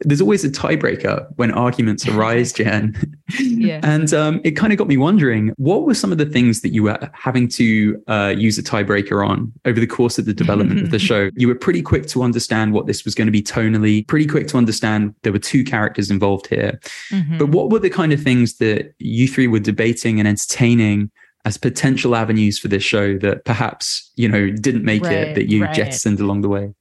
there's 0.02 0.22
always 0.22 0.44
a 0.44 0.50
tiebreaker 0.50 1.28
when 1.38 1.52
arguments 1.52 2.08
arise, 2.08 2.52
Jen. 2.52 2.96
yeah. 3.40 3.80
And 3.84 4.14
um, 4.14 4.42
it 4.44 4.52
kind 4.52 4.74
of 4.74 4.80
got 4.80 4.88
me 4.88 4.98
wondering 4.98 5.54
what 5.58 5.84
were 5.84 5.94
some 5.94 6.12
of 6.12 6.18
the 6.18 6.26
things 6.26 6.62
that 6.62 6.70
you 6.70 6.84
were 6.84 7.10
having 7.14 7.48
to 7.50 8.02
uh, 8.08 8.34
use 8.38 8.58
a 8.58 8.64
tiebreaker 8.64 9.26
on 9.28 9.54
over 9.64 9.80
the 9.80 9.88
course 9.88 10.18
of 10.18 10.26
the 10.26 10.34
development 10.34 10.82
of 10.82 10.92
the 10.92 11.00
show? 11.10 11.30
You 11.36 11.48
were 11.48 11.56
pretty 11.56 11.82
quick 11.82 12.08
to 12.08 12.24
understand 12.24 12.74
what 12.74 12.88
this 12.88 13.06
was 13.06 13.16
going 13.16 13.28
to 13.28 13.32
be 13.32 13.42
tonally, 13.42 14.06
pretty 14.08 14.28
quick 14.28 14.48
to 14.50 14.58
understand 14.58 15.16
there 15.24 15.34
were 15.34 15.40
two 15.40 15.64
characters 15.64 16.12
involved 16.12 16.48
here. 16.48 16.80
Mm-hmm. 17.12 17.38
But 17.38 17.50
what 17.50 17.70
were 17.70 17.80
the 17.80 17.90
kind 17.90 18.12
of 18.12 18.22
things 18.22 18.58
that 18.58 18.94
you 19.00 19.28
three 19.28 19.48
were 19.48 19.60
debating 19.60 20.20
and 20.20 20.28
entertaining? 20.28 21.12
as 21.46 21.58
potential 21.58 22.16
avenues 22.16 22.58
for 22.58 22.70
this 22.70 22.82
show 22.82 23.20
that 23.20 23.46
perhaps 23.46 24.12
you 24.16 24.28
know 24.28 24.50
didn't 24.50 24.84
make 24.84 25.04
right, 25.04 25.14
it 25.14 25.36
that 25.36 25.48
you 25.48 25.64
right. 25.64 25.76
jettisoned 25.76 26.20
along 26.20 26.42
the 26.42 26.50
way 26.50 26.74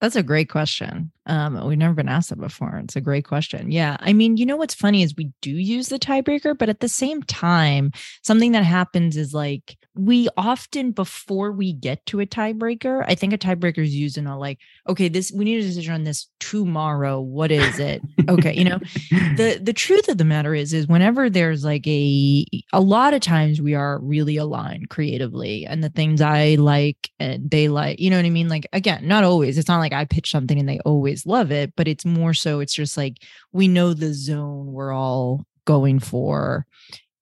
that's 0.00 0.16
a 0.16 0.22
great 0.22 0.48
question. 0.48 1.12
Um, 1.26 1.66
we've 1.66 1.76
never 1.76 1.94
been 1.94 2.08
asked 2.08 2.30
that 2.30 2.40
before. 2.40 2.80
It's 2.84 2.96
a 2.96 3.00
great 3.00 3.26
question. 3.26 3.70
Yeah. 3.70 3.98
I 4.00 4.12
mean, 4.12 4.36
you 4.36 4.46
know 4.46 4.56
what's 4.56 4.74
funny 4.74 5.02
is 5.02 5.14
we 5.16 5.30
do 5.42 5.50
use 5.50 5.88
the 5.88 5.98
tiebreaker, 5.98 6.56
but 6.56 6.70
at 6.70 6.80
the 6.80 6.88
same 6.88 7.22
time, 7.22 7.92
something 8.22 8.52
that 8.52 8.64
happens 8.64 9.16
is 9.16 9.34
like 9.34 9.76
we 9.96 10.28
often 10.36 10.92
before 10.92 11.50
we 11.50 11.72
get 11.72 12.04
to 12.06 12.20
a 12.20 12.26
tiebreaker, 12.26 13.04
I 13.06 13.14
think 13.14 13.32
a 13.32 13.38
tiebreaker 13.38 13.78
is 13.78 13.94
used 13.94 14.16
in 14.16 14.26
a 14.26 14.38
like, 14.38 14.58
okay, 14.88 15.08
this 15.08 15.32
we 15.32 15.44
need 15.44 15.58
a 15.58 15.66
decision 15.66 15.94
on 15.94 16.04
this 16.04 16.28
tomorrow. 16.38 17.20
What 17.20 17.50
is 17.50 17.78
it? 17.78 18.00
okay, 18.28 18.54
you 18.54 18.64
know, 18.64 18.78
the 19.10 19.58
the 19.60 19.72
truth 19.72 20.08
of 20.08 20.18
the 20.18 20.24
matter 20.24 20.54
is, 20.54 20.72
is 20.72 20.86
whenever 20.86 21.28
there's 21.28 21.64
like 21.64 21.86
a 21.88 22.46
a 22.72 22.80
lot 22.80 23.14
of 23.14 23.20
times 23.20 23.60
we 23.60 23.74
are 23.74 23.98
really 24.00 24.36
aligned 24.36 24.90
creatively, 24.90 25.66
and 25.66 25.82
the 25.82 25.90
things 25.90 26.20
I 26.20 26.54
like 26.54 27.10
and 27.18 27.50
they 27.50 27.68
like, 27.68 27.98
you 27.98 28.10
know 28.10 28.16
what 28.16 28.26
I 28.26 28.30
mean? 28.30 28.48
Like 28.48 28.68
again, 28.72 29.08
not 29.08 29.24
always. 29.24 29.58
It's 29.58 29.68
not 29.68 29.80
like 29.80 29.92
I 29.92 30.04
pitch 30.04 30.30
something 30.30 30.58
and 30.58 30.68
they 30.68 30.78
always 30.80 31.26
love 31.26 31.50
it, 31.50 31.74
but 31.76 31.88
it's 31.88 32.04
more 32.04 32.34
so. 32.34 32.60
It's 32.60 32.74
just 32.74 32.96
like 32.96 33.18
we 33.52 33.66
know 33.66 33.92
the 33.92 34.14
zone 34.14 34.72
we're 34.72 34.92
all 34.92 35.44
going 35.64 35.98
for 35.98 36.66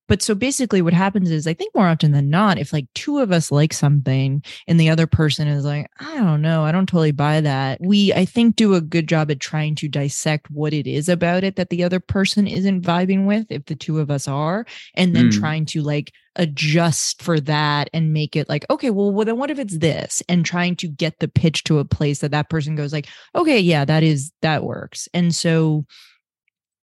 but 0.09 0.22
so 0.22 0.34
basically 0.34 0.82
what 0.82 0.94
happens 0.94 1.30
is 1.30 1.46
I 1.46 1.54
think 1.54 1.74
more 1.74 1.86
often 1.86 2.12
than 2.12 2.30
not, 2.30 2.59
if 2.59 2.72
like 2.72 2.86
two 2.94 3.18
of 3.18 3.30
us 3.30 3.52
like 3.52 3.72
something 3.72 4.42
and 4.66 4.80
the 4.80 4.88
other 4.88 5.06
person 5.06 5.46
is 5.46 5.64
like, 5.64 5.90
I 6.00 6.16
don't 6.16 6.42
know, 6.42 6.64
I 6.64 6.72
don't 6.72 6.88
totally 6.88 7.12
buy 7.12 7.40
that. 7.42 7.78
We, 7.80 8.12
I 8.14 8.24
think, 8.24 8.56
do 8.56 8.74
a 8.74 8.80
good 8.80 9.06
job 9.06 9.30
at 9.30 9.38
trying 9.38 9.74
to 9.76 9.88
dissect 9.88 10.50
what 10.50 10.72
it 10.72 10.86
is 10.86 11.09
about 11.09 11.44
it 11.44 11.56
that 11.56 11.68
the 11.68 11.84
other 11.84 12.00
person 12.00 12.46
isn't 12.46 12.82
vibing 12.82 13.26
with, 13.26 13.46
if 13.50 13.66
the 13.66 13.76
two 13.76 14.00
of 14.00 14.11
us 14.11 14.26
are, 14.26 14.64
and 14.94 15.14
then 15.14 15.28
mm. 15.28 15.38
trying 15.38 15.66
to 15.66 15.82
like 15.82 16.12
adjust 16.36 17.20
for 17.20 17.40
that 17.40 17.90
and 17.92 18.12
make 18.12 18.36
it 18.36 18.48
like 18.48 18.64
okay 18.70 18.90
well, 18.90 19.12
well 19.12 19.24
then 19.24 19.36
what 19.36 19.50
if 19.50 19.59
it's 19.59 19.78
this 19.78 20.22
and 20.28 20.46
trying 20.46 20.76
to 20.76 20.86
get 20.86 21.18
the 21.18 21.26
pitch 21.26 21.64
to 21.64 21.80
a 21.80 21.84
place 21.84 22.20
that 22.20 22.30
that 22.30 22.48
person 22.48 22.76
goes 22.76 22.92
like 22.92 23.09
okay 23.34 23.59
yeah 23.59 23.84
that 23.84 24.04
is 24.04 24.30
that 24.40 24.62
works 24.62 25.09
and 25.12 25.34
so 25.34 25.84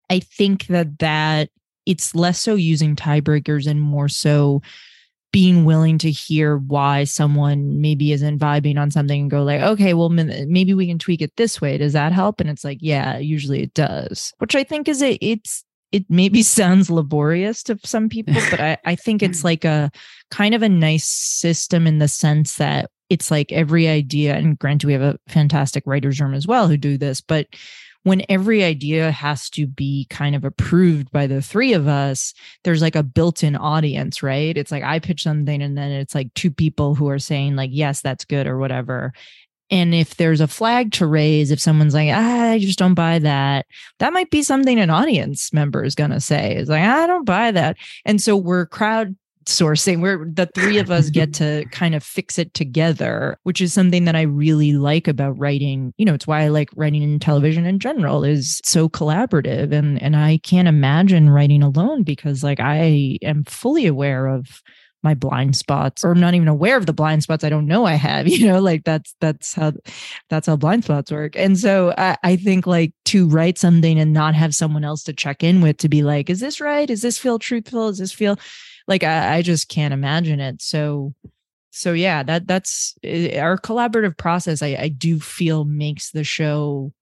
i 0.09 0.19
think 0.19 0.67
that 0.67 0.99
that 0.99 1.49
it's 1.85 2.15
less 2.15 2.39
so 2.39 2.55
using 2.55 2.95
tiebreakers 2.95 3.67
and 3.67 3.81
more 3.81 4.09
so 4.09 4.61
being 5.31 5.65
willing 5.65 5.97
to 5.97 6.09
hear 6.09 6.57
why 6.57 7.03
someone 7.03 7.81
maybe 7.81 8.13
isn't 8.13 8.39
vibing 8.39 8.79
on 8.79 8.89
something 8.89 9.23
and 9.23 9.31
go 9.31 9.43
like 9.43 9.61
okay 9.61 9.93
well 9.93 10.09
maybe 10.09 10.73
we 10.73 10.87
can 10.87 10.97
tweak 10.97 11.21
it 11.21 11.35
this 11.35 11.59
way. 11.59 11.77
Does 11.77 11.93
that 11.93 12.13
help? 12.13 12.39
And 12.39 12.49
it's 12.49 12.63
like 12.63 12.79
yeah 12.81 13.17
usually 13.17 13.63
it 13.63 13.73
does. 13.73 14.33
Which 14.37 14.55
i 14.55 14.63
think 14.63 14.87
is 14.87 15.01
it 15.01 15.17
it's 15.21 15.65
it 15.91 16.05
maybe 16.09 16.41
sounds 16.43 16.89
laborious 16.89 17.63
to 17.63 17.79
some 17.83 18.09
people, 18.09 18.35
but 18.49 18.59
I, 18.59 18.77
I 18.85 18.95
think 18.95 19.23
it's 19.23 19.43
like 19.49 19.65
a 19.65 19.91
kind 20.29 20.53
of 20.53 20.61
a 20.61 20.69
nice 20.69 21.07
system 21.07 21.87
in 21.87 21.99
the 21.99 22.07
sense 22.07 22.57
that 22.57 22.89
it's 23.09 23.29
like 23.29 23.51
every 23.51 23.87
idea, 23.87 24.35
and 24.35 24.57
granted, 24.57 24.87
we 24.87 24.93
have 24.93 25.01
a 25.01 25.19
fantastic 25.27 25.83
writer's 25.85 26.19
room 26.19 26.33
as 26.33 26.47
well 26.47 26.67
who 26.67 26.77
do 26.77 26.97
this, 26.97 27.21
but 27.21 27.47
when 28.05 28.21
every 28.29 28.63
idea 28.63 29.09
has 29.09 29.49
to 29.49 29.65
be 29.65 30.05
kind 30.11 30.35
of 30.35 30.45
approved 30.45 31.11
by 31.11 31.25
the 31.25 31.41
three 31.41 31.73
of 31.73 31.87
us, 31.87 32.35
there's 32.63 32.83
like 32.83 32.95
a 32.95 33.01
built 33.01 33.43
in 33.43 33.55
audience, 33.55 34.21
right? 34.21 34.55
It's 34.55 34.71
like 34.71 34.83
I 34.83 34.99
pitch 34.99 35.23
something 35.23 35.59
and 35.59 35.75
then 35.75 35.89
it's 35.89 36.13
like 36.13 36.31
two 36.35 36.51
people 36.51 36.93
who 36.93 37.09
are 37.09 37.17
saying, 37.17 37.55
like, 37.55 37.71
yes, 37.73 38.01
that's 38.01 38.23
good 38.23 38.45
or 38.45 38.59
whatever. 38.59 39.11
And 39.71 39.95
if 39.95 40.17
there's 40.17 40.39
a 40.39 40.47
flag 40.47 40.91
to 40.93 41.07
raise, 41.07 41.49
if 41.49 41.59
someone's 41.59 41.95
like, 41.95 42.11
ah, 42.13 42.51
I 42.51 42.59
just 42.59 42.77
don't 42.77 42.93
buy 42.93 43.17
that, 43.17 43.65
that 43.97 44.13
might 44.13 44.29
be 44.29 44.43
something 44.43 44.79
an 44.79 44.91
audience 44.91 45.51
member 45.51 45.83
is 45.83 45.95
going 45.95 46.11
to 46.11 46.21
say. 46.21 46.55
Is 46.55 46.69
like, 46.69 46.83
I 46.83 47.07
don't 47.07 47.25
buy 47.25 47.49
that. 47.49 47.75
And 48.05 48.21
so 48.21 48.37
we're 48.37 48.67
crowd 48.67 49.15
sourcing 49.45 50.01
where 50.01 50.25
the 50.25 50.49
three 50.55 50.77
of 50.77 50.89
us 50.89 51.09
get 51.09 51.33
to 51.33 51.65
kind 51.71 51.93
of 51.93 52.03
fix 52.03 52.39
it 52.39 52.53
together 52.53 53.37
which 53.43 53.61
is 53.61 53.71
something 53.71 54.05
that 54.05 54.15
i 54.15 54.21
really 54.21 54.73
like 54.73 55.07
about 55.07 55.37
writing 55.37 55.93
you 55.97 56.05
know 56.05 56.13
it's 56.13 56.27
why 56.27 56.41
i 56.41 56.47
like 56.47 56.69
writing 56.75 57.03
in 57.03 57.19
television 57.19 57.65
in 57.65 57.79
general 57.79 58.23
is 58.23 58.59
so 58.63 58.89
collaborative 58.89 59.71
and 59.71 60.01
and 60.01 60.15
i 60.15 60.39
can't 60.39 60.67
imagine 60.67 61.29
writing 61.29 61.61
alone 61.61 62.03
because 62.03 62.43
like 62.43 62.59
i 62.59 63.17
am 63.21 63.43
fully 63.43 63.85
aware 63.85 64.27
of 64.27 64.63
my 65.05 65.13
blind 65.13 65.55
spots 65.55 66.03
or 66.03 66.11
I'm 66.11 66.19
not 66.19 66.33
even 66.33 66.47
aware 66.49 66.75
of 66.75 66.87
the 66.87 66.93
blind 66.93 67.23
spots 67.23 67.43
I 67.45 67.49
don't 67.49 67.67
know 67.67 67.85
I 67.85 67.93
have, 67.93 68.27
you 68.35 68.45
know, 68.47 68.59
like 68.59 68.83
that's 68.83 69.15
that's 69.21 69.53
how 69.53 69.71
that's 70.29 70.47
how 70.47 70.57
blind 70.57 70.83
spots 70.83 71.11
work. 71.11 71.37
And 71.37 71.57
so 71.57 71.93
I, 71.97 72.17
I 72.23 72.35
think 72.35 72.67
like 72.67 72.91
to 73.05 73.29
write 73.29 73.57
something 73.57 73.97
and 73.97 74.11
not 74.11 74.35
have 74.35 74.53
someone 74.53 74.83
else 74.83 75.03
to 75.03 75.13
check 75.13 75.43
in 75.43 75.61
with 75.61 75.77
to 75.77 75.87
be 75.87 76.03
like, 76.03 76.29
is 76.29 76.41
this 76.41 76.59
right? 76.59 76.87
Does 76.87 77.03
this 77.03 77.17
feel 77.17 77.39
truthful? 77.39 77.89
Does 77.89 77.99
this 77.99 78.11
feel 78.11 78.37
like 78.87 79.03
I, 79.03 79.37
I 79.37 79.41
just 79.41 79.69
can't 79.69 79.93
imagine 79.93 80.39
it. 80.39 80.61
So 80.61 81.13
so 81.71 81.91
yeah, 81.93 82.23
that 82.23 82.47
that's 82.47 82.95
eh, 83.03 83.39
our 83.39 83.57
collaborative 83.57 84.17
process 84.17 84.61
I, 84.61 84.77
I 84.79 84.87
do 84.89 85.19
feel 85.19 85.65
makes 85.65 86.11
the 86.11 86.23
show 86.23 86.93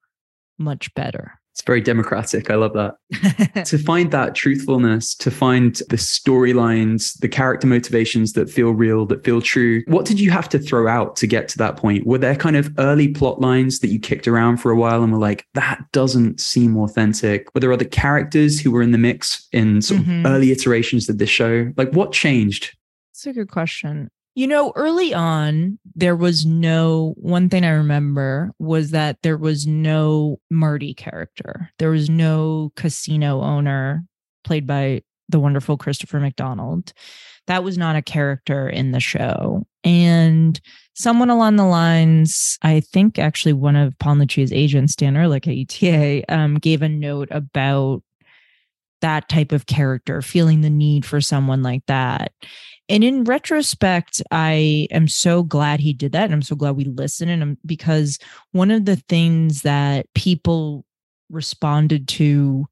much 0.58 0.94
better. 0.96 1.40
It's 1.54 1.62
very 1.62 1.82
democratic. 1.82 2.50
I 2.50 2.56
love 2.56 2.74
that. 2.74 3.66
to 3.68 3.78
find 3.78 4.10
that 4.10 4.34
truthfulness, 4.34 5.14
to 5.16 5.30
find 5.30 5.76
the 5.90 5.98
storylines, 5.98 7.20
the 7.20 7.28
character 7.28 7.68
motivations 7.68 8.34
that 8.34 8.50
feel 8.50 8.72
real, 8.72 9.06
that 9.06 9.24
feel 9.24 9.40
true. 9.40 9.84
What 9.86 10.08
did 10.08 10.20
you 10.20 10.32
have 10.32 10.50
to 10.50 10.58
throw 10.58 10.88
out 10.88 11.16
to 11.18 11.28
get 11.28 11.48
to 11.50 11.60
that 11.60 11.78
point? 11.78 12.08
Were 12.08 12.18
there 12.18 12.36
kind 12.36 12.56
of 12.56 12.74
early 12.80 13.08
plot 13.10 13.40
lines 13.40 13.80
that 13.80 13.90
you 13.90 14.00
kicked 14.00 14.28
around 14.28 14.58
for 14.58 14.72
a 14.72 14.76
while 14.76 15.04
and 15.04 15.14
were 15.14 15.20
like, 15.20 15.46
that 15.54 15.84
doesn't 15.92 16.40
seem 16.40 16.76
authentic? 16.76 17.54
Were 17.54 17.60
there 17.60 17.72
other 17.72 17.86
characters 17.86 18.60
who 18.60 18.72
were 18.72 18.82
in 18.82 18.92
the 18.92 18.98
mix 18.98 19.48
in 19.52 19.84
sort 19.84 20.02
mm-hmm. 20.02 20.26
of 20.26 20.32
early 20.32 20.52
iterations 20.52 21.08
of 21.08 21.20
this 21.20 21.30
show? 21.30 21.72
Like, 21.78 21.92
what 21.92 22.14
changed? 22.14 22.76
That's 23.12 23.28
a 23.28 23.34
good 23.34 23.52
question. 23.52 24.10
You 24.36 24.48
know, 24.48 24.74
early 24.76 25.14
on, 25.14 25.78
there 25.96 26.16
was 26.16 26.46
no 26.46 27.14
one 27.18 27.50
thing 27.50 27.64
I 27.64 27.70
remember 27.70 28.52
was 28.58 28.92
that 28.92 29.22
there 29.22 29.38
was 29.38 29.68
no 29.68 30.40
Marty 30.50 30.96
character. 30.96 31.70
There 31.78 31.92
was 31.92 32.10
no 32.10 32.72
casino 32.76 33.42
owner 33.42 34.06
played 34.44 34.66
by 34.66 35.04
the 35.30 35.40
wonderful 35.40 35.78
Christopher 35.78 36.20
McDonald. 36.20 36.94
That 37.48 37.64
was 37.64 37.78
not 37.78 37.96
a 37.96 38.02
character 38.02 38.68
in 38.68 38.92
the 38.92 39.00
show. 39.00 39.68
And 39.84 40.60
someone 40.96 41.30
along 41.30 41.58
the 41.58 41.66
lines, 41.66 42.58
I 42.62 42.80
think 42.80 43.20
actually 43.20 43.54
one 43.54 43.76
of 43.76 43.98
Paul 44.00 44.16
Lucia's 44.16 44.54
agents, 44.54 44.96
Dan 44.96 45.16
Ehrlich 45.16 45.48
at 45.48 45.54
ETA, 45.54 46.24
um, 46.34 46.56
gave 46.56 46.82
a 46.82 46.90
note 46.90 47.28
about 47.32 48.02
that 49.02 49.28
type 49.28 49.52
of 49.52 49.66
character, 49.66 50.22
feeling 50.22 50.62
the 50.62 50.70
need 50.70 51.06
for 51.06 51.20
someone 51.20 51.62
like 51.62 51.86
that. 51.88 52.32
And 52.90 53.04
in 53.04 53.24
retrospect, 53.24 54.22
I 54.32 54.88
am 54.92 55.08
so 55.08 55.44
glad 55.44 55.80
he 55.80 55.94
did 55.94 56.12
that. 56.12 56.26
And 56.26 56.34
I'm 56.34 56.42
so 56.42 56.56
glad 56.56 56.76
we 56.76 56.86
listened. 56.86 57.32
And 57.32 57.42
I'm, 57.42 57.58
because 57.66 58.20
one 58.52 58.72
of 58.72 58.86
the 58.86 58.98
things 58.98 59.62
that 59.62 60.08
people 60.16 60.86
responded 61.30 62.08
to 62.10 62.66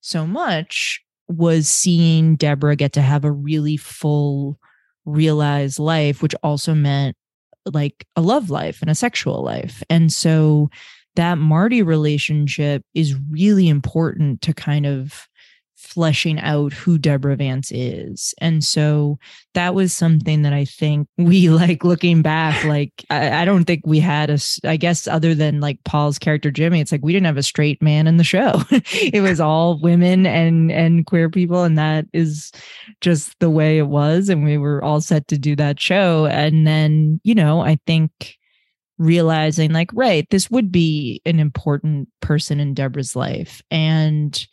so 0.00 0.26
much 0.26 1.02
was 1.28 1.68
seeing 1.68 2.36
Deborah 2.36 2.76
get 2.76 2.94
to 2.94 3.02
have 3.02 3.24
a 3.24 3.30
really 3.30 3.76
full, 3.76 4.58
realized 5.04 5.78
life, 5.78 6.22
which 6.22 6.34
also 6.42 6.74
meant 6.74 7.16
like 7.66 8.06
a 8.16 8.22
love 8.22 8.48
life 8.48 8.80
and 8.80 8.90
a 8.90 8.94
sexual 8.94 9.42
life. 9.42 9.82
And 9.90 10.10
so 10.10 10.70
that 11.16 11.36
Marty 11.36 11.82
relationship 11.82 12.82
is 12.94 13.14
really 13.30 13.68
important 13.68 14.40
to 14.42 14.54
kind 14.54 14.86
of 14.86 15.27
fleshing 15.78 16.40
out 16.40 16.72
who 16.72 16.98
Deborah 16.98 17.36
Vance 17.36 17.70
is. 17.72 18.34
And 18.40 18.64
so 18.64 19.16
that 19.54 19.76
was 19.76 19.92
something 19.92 20.42
that 20.42 20.52
I 20.52 20.64
think 20.64 21.06
we 21.16 21.50
like 21.50 21.84
looking 21.84 22.20
back, 22.20 22.64
like, 22.64 23.04
I, 23.10 23.42
I, 23.42 23.44
don't 23.44 23.64
think 23.64 23.82
we 23.86 24.00
had 24.00 24.28
a, 24.28 24.38
I 24.64 24.76
guess, 24.76 25.06
other 25.06 25.36
than 25.36 25.60
like 25.60 25.82
Paul's 25.84 26.18
character, 26.18 26.50
Jimmy, 26.50 26.80
it's 26.80 26.90
like 26.90 27.04
we 27.04 27.12
didn't 27.12 27.26
have 27.26 27.36
a 27.36 27.42
straight 27.44 27.80
man 27.80 28.08
in 28.08 28.16
the 28.16 28.24
show. 28.24 28.60
it 28.70 29.22
was 29.22 29.40
all 29.40 29.80
women 29.80 30.26
and, 30.26 30.72
and 30.72 31.06
queer 31.06 31.30
people. 31.30 31.62
And 31.62 31.78
that 31.78 32.06
is 32.12 32.50
just 33.00 33.38
the 33.38 33.50
way 33.50 33.78
it 33.78 33.86
was. 33.86 34.28
And 34.28 34.44
we 34.44 34.58
were 34.58 34.82
all 34.82 35.00
set 35.00 35.28
to 35.28 35.38
do 35.38 35.54
that 35.56 35.80
show. 35.80 36.26
And 36.26 36.66
then, 36.66 37.20
you 37.22 37.36
know, 37.36 37.60
I 37.60 37.78
think 37.86 38.36
realizing 38.98 39.72
like, 39.72 39.90
right, 39.94 40.28
this 40.30 40.50
would 40.50 40.72
be 40.72 41.22
an 41.24 41.38
important 41.38 42.08
person 42.20 42.58
in 42.58 42.74
Deborah's 42.74 43.14
life. 43.14 43.62
And, 43.70 44.44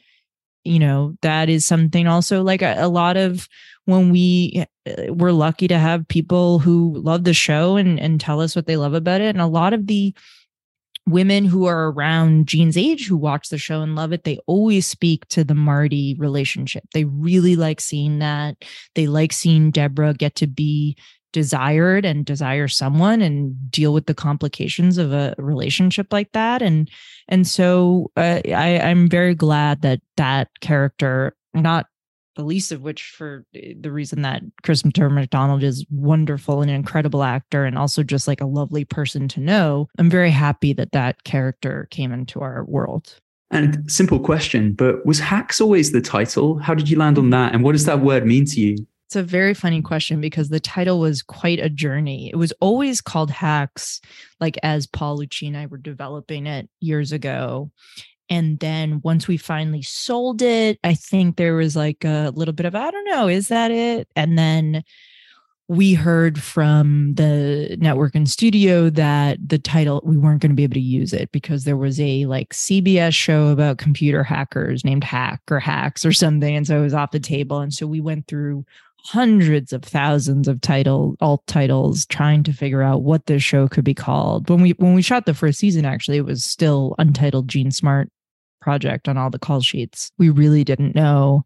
you 0.66 0.80
know 0.80 1.16
that 1.22 1.49
is 1.49 1.66
something 1.66 2.07
also 2.07 2.43
like 2.43 2.61
a, 2.61 2.76
a, 2.80 2.88
lot 2.88 3.18
of 3.18 3.47
when 3.86 4.09
we 4.09 4.66
uh, 4.88 5.13
we're 5.13 5.32
lucky 5.32 5.68
to 5.68 5.78
have 5.78 6.07
people 6.07 6.59
who 6.59 6.95
love 6.97 7.24
the 7.24 7.34
show 7.34 7.78
and 7.78 7.99
and 7.99 8.20
tell 8.20 8.41
us 8.41 8.55
what 8.55 8.66
they 8.66 8.78
love 8.78 8.93
about 8.93 9.22
it 9.22 9.28
and 9.28 9.41
a 9.41 9.47
lot 9.47 9.74
of 9.74 9.88
the 9.88 10.13
women 11.07 11.45
who 11.45 11.66
are 11.66 11.91
around 11.91 12.47
Jean's 12.47 12.78
age 12.78 13.07
who 13.07 13.16
watch 13.16 13.49
the 13.49 13.59
show 13.59 13.82
and 13.82 13.95
love 13.95 14.11
it 14.11 14.24
they 14.24 14.39
always 14.47 14.88
speak 14.88 15.28
to 15.28 15.43
the 15.43 15.53
Marty 15.53 16.16
relationship. 16.18 16.84
They 16.93 17.05
really 17.05 17.55
like 17.55 17.80
seeing 17.80 18.20
that. 18.20 18.57
They 18.95 19.07
like 19.07 19.32
seeing 19.32 19.72
Deborah 19.72 20.16
get 20.16 20.36
to 20.36 20.47
be 20.47 20.97
desired 21.36 22.06
and 22.06 22.24
desire 22.24 22.66
someone 22.66 23.22
and 23.22 23.70
deal 23.70 23.94
with 23.94 24.06
the 24.06 24.14
complications 24.14 24.98
of 24.98 25.12
a 25.12 25.36
relationship 25.38 26.14
like 26.14 26.32
that 26.32 26.62
and 26.62 26.90
and 27.28 27.46
so 27.46 28.10
uh, 28.16 28.40
I 28.46 28.80
I'm 28.82 29.10
very 29.10 29.36
glad 29.36 29.82
that 29.82 30.00
that 30.16 30.48
character 30.62 31.36
not 31.54 31.88
the 32.38 32.44
least 32.46 32.72
of 32.72 32.82
which 32.82 33.04
for 33.18 33.46
the 33.54 33.92
reason 33.92 34.22
that 34.22 34.44
Chris 34.64 34.86
McDonald 34.86 35.62
is 35.62 35.86
wonderful 35.92 36.62
and 36.62 36.70
an 36.70 36.76
incredible 36.78 37.24
actor 37.24 37.66
and 37.66 37.78
also 37.78 38.02
just 38.02 38.30
like 38.30 38.40
a 38.40 38.46
lovely 38.46 38.86
person 38.86 39.28
to 39.30 39.42
know. 39.42 39.88
I'm 39.98 40.10
very 40.10 40.32
happy 40.32 40.72
that 40.74 40.94
that 40.94 41.26
character 41.26 41.88
came 41.92 42.14
into 42.14 42.40
our 42.40 42.64
world. 42.66 43.20
And 43.52 43.90
simple 43.92 44.20
question, 44.20 44.74
but 44.74 45.06
was 45.06 45.20
hacks 45.20 45.62
always 45.62 45.92
the 45.92 46.02
title? 46.02 46.60
How 46.60 46.74
did 46.74 46.90
you 46.90 46.98
land 46.98 47.18
on 47.18 47.30
that? 47.30 47.54
And 47.54 47.64
what 47.64 47.72
does 47.72 47.86
that 47.86 48.00
word 48.00 48.26
mean 48.26 48.46
to 48.48 48.60
you? 48.60 48.86
It's 49.16 49.22
a 49.22 49.24
very 49.24 49.53
funny 49.53 49.82
question 49.82 50.20
because 50.20 50.49
the 50.49 50.59
title 50.59 50.99
was 50.99 51.24
quite 51.24 51.61
a 51.61 51.70
journey. 51.70 52.30
It 52.30 52.36
was 52.36 52.51
always 52.59 52.99
called 52.99 53.32
Hacks, 53.32 54.01
like 54.41 54.57
as 54.61 54.88
Paul 54.88 55.20
Lucia 55.20 55.45
and 55.45 55.55
I 55.55 55.68
were 55.68 55.78
developing 55.78 56.47
it 56.47 56.68
years 56.82 57.13
ago. 57.13 57.72
And 58.30 58.59
then 58.59 58.99
once 59.05 59.26
we 59.26 59.38
finally 59.38 59.84
sold 59.84 60.41
it, 60.41 60.80
I 60.84 60.95
think 60.95 61.38
there 61.38 61.55
was 61.55 61.78
like 61.78 62.03
a 62.03 62.34
little 62.36 62.53
bit 62.53 62.66
of, 62.66 62.76
I 62.76 62.91
don't 62.91 63.05
know, 63.05 63.30
is 63.30 63.47
that 63.47 63.72
it? 63.72 64.09
And 64.18 64.38
then 64.38 64.84
we 65.70 65.93
heard 65.93 66.41
from 66.41 67.13
the 67.16 67.78
network 67.80 68.16
and 68.16 68.30
studio 68.30 68.89
that 68.89 69.38
the 69.47 69.57
title 69.57 70.01
we 70.03 70.18
weren't 70.18 70.41
going 70.41 70.51
to 70.51 70.55
be 70.55 70.63
able 70.63 70.74
to 70.74 70.80
use 70.82 71.13
it 71.13 71.32
because 71.32 71.63
there 71.63 71.78
was 71.78 72.01
a 72.01 72.26
like 72.26 72.49
CBS 72.53 73.13
show 73.13 73.47
about 73.47 73.78
computer 73.78 74.24
hackers 74.24 74.84
named 74.84 75.03
Hack 75.03 75.41
or 75.49 75.59
Hacks 75.59 76.05
or 76.05 76.11
something 76.11 76.55
and 76.55 76.68
so 76.68 76.80
it 76.80 76.84
was 76.84 76.93
off 76.93 77.11
the 77.11 77.20
table 77.20 77.59
and 77.59 77.74
so 77.74 77.88
we 77.88 77.99
went 77.99 78.28
through 78.28 78.63
hundreds 79.06 79.72
of 79.72 79.84
thousands 79.84 80.47
of 80.47 80.60
title 80.62 81.16
alt 81.22 81.45
titles 81.47 82.06
trying 82.08 82.43
to 82.43 82.51
figure 82.51 82.82
out 82.82 83.03
what 83.03 83.26
this 83.28 83.43
show 83.43 83.68
could 83.68 83.84
be 83.84 83.93
called. 83.93 84.49
When 84.49 84.62
we 84.62 84.72
when 84.72 84.95
we 84.95 85.01
shot 85.01 85.26
the 85.26 85.34
first 85.34 85.60
season 85.60 85.86
actually 85.86 86.18
it 86.18 86.26
was 86.26 86.43
still 86.43 86.95
untitled 86.97 87.47
Jean 87.47 87.72
Smart 87.72 88.10
project 88.62 89.08
on 89.08 89.18
all 89.18 89.30
the 89.30 89.39
call 89.39 89.62
sheets. 89.62 90.12
We 90.18 90.30
really 90.30 90.64
didn't 90.64 90.95
know 90.95 91.45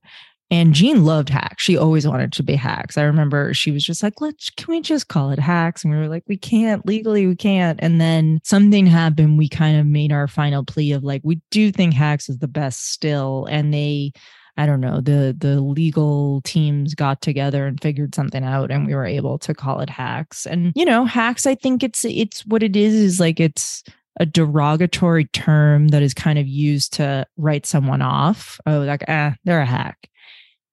and 0.52 0.74
Jean 0.74 1.06
loved 1.06 1.30
hacks. 1.30 1.64
She 1.64 1.78
always 1.78 2.08
wanted 2.08 2.34
to 2.34 2.44
be 2.44 2.56
hacks. 2.56 2.98
I 2.98 3.04
remember 3.04 3.54
she 3.54 3.70
was 3.70 3.84
just 3.84 4.02
like, 4.02 4.20
let's, 4.20 4.50
can 4.50 4.72
we 4.72 4.82
just 4.82 5.08
call 5.08 5.30
it 5.30 5.38
hacks? 5.38 5.84
And 5.84 5.94
we 5.94 6.00
were 6.00 6.08
like, 6.08 6.24
we 6.28 6.38
can't 6.38 6.86
legally, 6.88 7.28
we 7.28 7.36
can't. 7.36 7.80
And 7.84 8.02
then 8.02 8.40
something 8.44 8.88
happened. 8.88 9.38
We 9.38 9.48
kind 9.48 9.80
of 9.80 9.86
made 9.86 10.12
our 10.12 10.28
final 10.28 10.66
plea 10.66 10.94
of 10.94 11.04
like, 11.04 11.22
we 11.24 11.40
do 11.52 11.72
think 11.72 11.94
hacks 11.94 12.30
is 12.30 12.40
the 12.40 12.48
best 12.48 12.92
still. 12.92 13.46
And 13.46 13.72
they, 13.72 14.12
I 14.58 14.66
don't 14.66 14.82
know, 14.82 15.02
the 15.02 15.36
the 15.38 15.62
legal 15.62 16.42
teams 16.42 16.94
got 16.96 17.22
together 17.22 17.66
and 17.66 17.82
figured 17.82 18.16
something 18.16 18.44
out 18.44 18.72
and 18.72 18.86
we 18.86 18.96
were 18.96 19.06
able 19.06 19.38
to 19.40 19.54
call 19.54 19.80
it 19.80 19.90
hacks. 19.90 20.46
And 20.46 20.74
you 20.76 20.86
know, 20.86 21.06
hacks, 21.06 21.46
I 21.46 21.56
think 21.56 21.84
it's 21.84 22.04
it's 22.06 22.46
what 22.46 22.64
it 22.64 22.76
is 22.76 22.94
is 22.94 23.20
like 23.20 23.40
it's 23.40 23.84
a 24.20 24.26
derogatory 24.26 25.26
term 25.26 25.90
that 25.90 26.02
is 26.02 26.14
kind 26.14 26.38
of 26.38 26.48
used 26.48 26.94
to 26.94 27.26
write 27.38 27.66
someone 27.66 28.02
off. 28.02 28.60
Oh, 28.66 28.80
like, 28.80 29.04
ah, 29.08 29.34
they're 29.46 29.62
a 29.62 29.66
hack. 29.66 30.10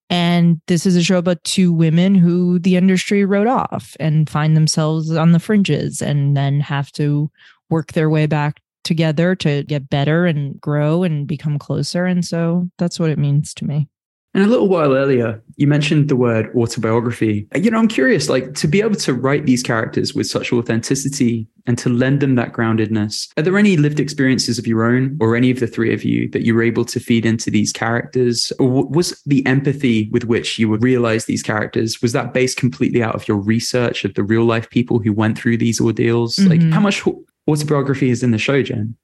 And 0.09 0.61
this 0.67 0.87
is 0.87 0.97
a 0.97 1.03
show 1.03 1.19
about 1.19 1.43
two 1.45 1.73
women 1.73 2.15
who 2.15 2.59
the 2.59 2.77
industry 2.77 3.25
wrote 3.25 3.49
off 3.49 3.97
and 3.99 4.31
find 4.31 4.57
themselves 4.57 5.11
on 5.11 5.33
the 5.33 5.41
fringes 5.41 6.01
and 6.01 6.37
then 6.37 6.61
have 6.61 6.93
to 6.93 7.31
work 7.71 7.93
their 7.93 8.09
way 8.09 8.27
back 8.27 8.61
together 8.87 9.35
to 9.37 9.65
get 9.65 9.91
better 9.91 10.25
and 10.25 10.59
grow 10.59 11.03
and 11.03 11.27
become 11.27 11.59
closer. 11.59 12.07
And 12.07 12.25
so 12.25 12.71
that's 12.79 12.99
what 12.99 13.11
it 13.11 13.19
means 13.19 13.53
to 13.55 13.67
me. 13.67 13.89
And 14.37 14.45
a 14.45 14.49
little 14.49 14.69
while 14.69 14.95
earlier, 14.95 15.43
you 15.57 15.67
mentioned 15.67 16.11
the 16.11 16.17
word 16.17 16.55
autobiography. 16.55 17.49
You 17.55 17.71
know, 17.71 17.79
I'm 17.79 17.89
curious, 17.89 18.29
like 18.29 18.53
to 18.57 18.69
be 18.69 18.83
able 18.83 18.97
to 18.97 19.15
write 19.15 19.47
these 19.47 19.63
characters 19.63 20.15
with 20.15 20.27
such 20.27 20.53
authenticity 20.53 21.49
and 21.67 21.79
to 21.79 21.89
lend 21.89 22.21
them 22.21 22.35
that 22.35 22.53
groundedness. 22.53 23.31
Are 23.39 23.43
there 23.43 23.57
any 23.57 23.79
lived 23.79 23.99
experiences 23.99 24.59
of 24.59 24.67
your 24.67 24.85
own 24.85 25.17
or 25.23 25.37
any 25.37 25.51
of 25.51 25.61
the 25.61 25.67
three 25.67 25.95
of 25.95 26.05
you 26.05 26.29
that 26.33 26.45
you 26.45 26.55
were 26.55 26.63
able 26.63 26.85
to 26.85 27.01
feed 27.01 27.25
into 27.25 27.51
these 27.51 27.73
characters? 27.73 28.53
Or 28.59 28.87
was 28.87 29.19
the 29.25 29.45
empathy 29.47 30.11
with 30.11 30.25
which 30.25 30.59
you 30.59 30.69
would 30.69 30.83
realize 30.83 31.25
these 31.25 31.43
characters, 31.43 32.03
was 32.03 32.13
that 32.13 32.35
based 32.35 32.59
completely 32.59 33.03
out 33.03 33.15
of 33.15 33.27
your 33.27 33.39
research 33.39 34.05
of 34.05 34.13
the 34.13 34.23
real 34.23 34.45
life 34.45 34.69
people 34.69 34.99
who 34.99 35.15
went 35.15 35.39
through 35.39 35.57
these 35.57 35.81
ordeals? 35.81 36.37
Mm-hmm. 36.37 36.51
Like 36.51 36.75
how 36.75 36.81
much 36.81 37.03
autobiography 37.49 38.11
is 38.11 38.23
in 38.23 38.31
the 38.31 38.39
show, 38.39 38.63
Jen? 38.63 38.97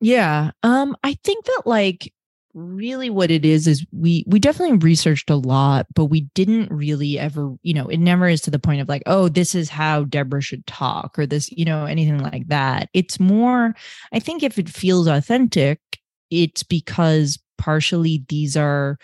Yeah. 0.00 0.50
Um, 0.62 0.96
I 1.04 1.14
think 1.22 1.44
that 1.44 1.62
like 1.64 2.12
really 2.54 3.08
what 3.08 3.30
it 3.30 3.44
is 3.44 3.66
is 3.66 3.86
we 3.92 4.24
we 4.26 4.38
definitely 4.38 4.76
researched 4.76 5.30
a 5.30 5.36
lot 5.36 5.86
but 5.94 6.06
we 6.06 6.22
didn't 6.34 6.70
really 6.70 7.18
ever 7.18 7.54
you 7.62 7.72
know 7.72 7.88
it 7.88 7.96
never 7.96 8.28
is 8.28 8.42
to 8.42 8.50
the 8.50 8.58
point 8.58 8.80
of 8.80 8.88
like 8.88 9.02
oh 9.06 9.28
this 9.28 9.54
is 9.54 9.70
how 9.70 10.04
deborah 10.04 10.42
should 10.42 10.66
talk 10.66 11.18
or 11.18 11.24
this 11.24 11.50
you 11.50 11.64
know 11.64 11.86
anything 11.86 12.18
like 12.18 12.46
that 12.48 12.90
it's 12.92 13.18
more 13.18 13.74
i 14.12 14.18
think 14.18 14.42
if 14.42 14.58
it 14.58 14.68
feels 14.68 15.06
authentic 15.06 15.80
it's 16.30 16.62
because 16.62 17.38
partially 17.56 18.22
these 18.28 18.54
are 18.54 18.98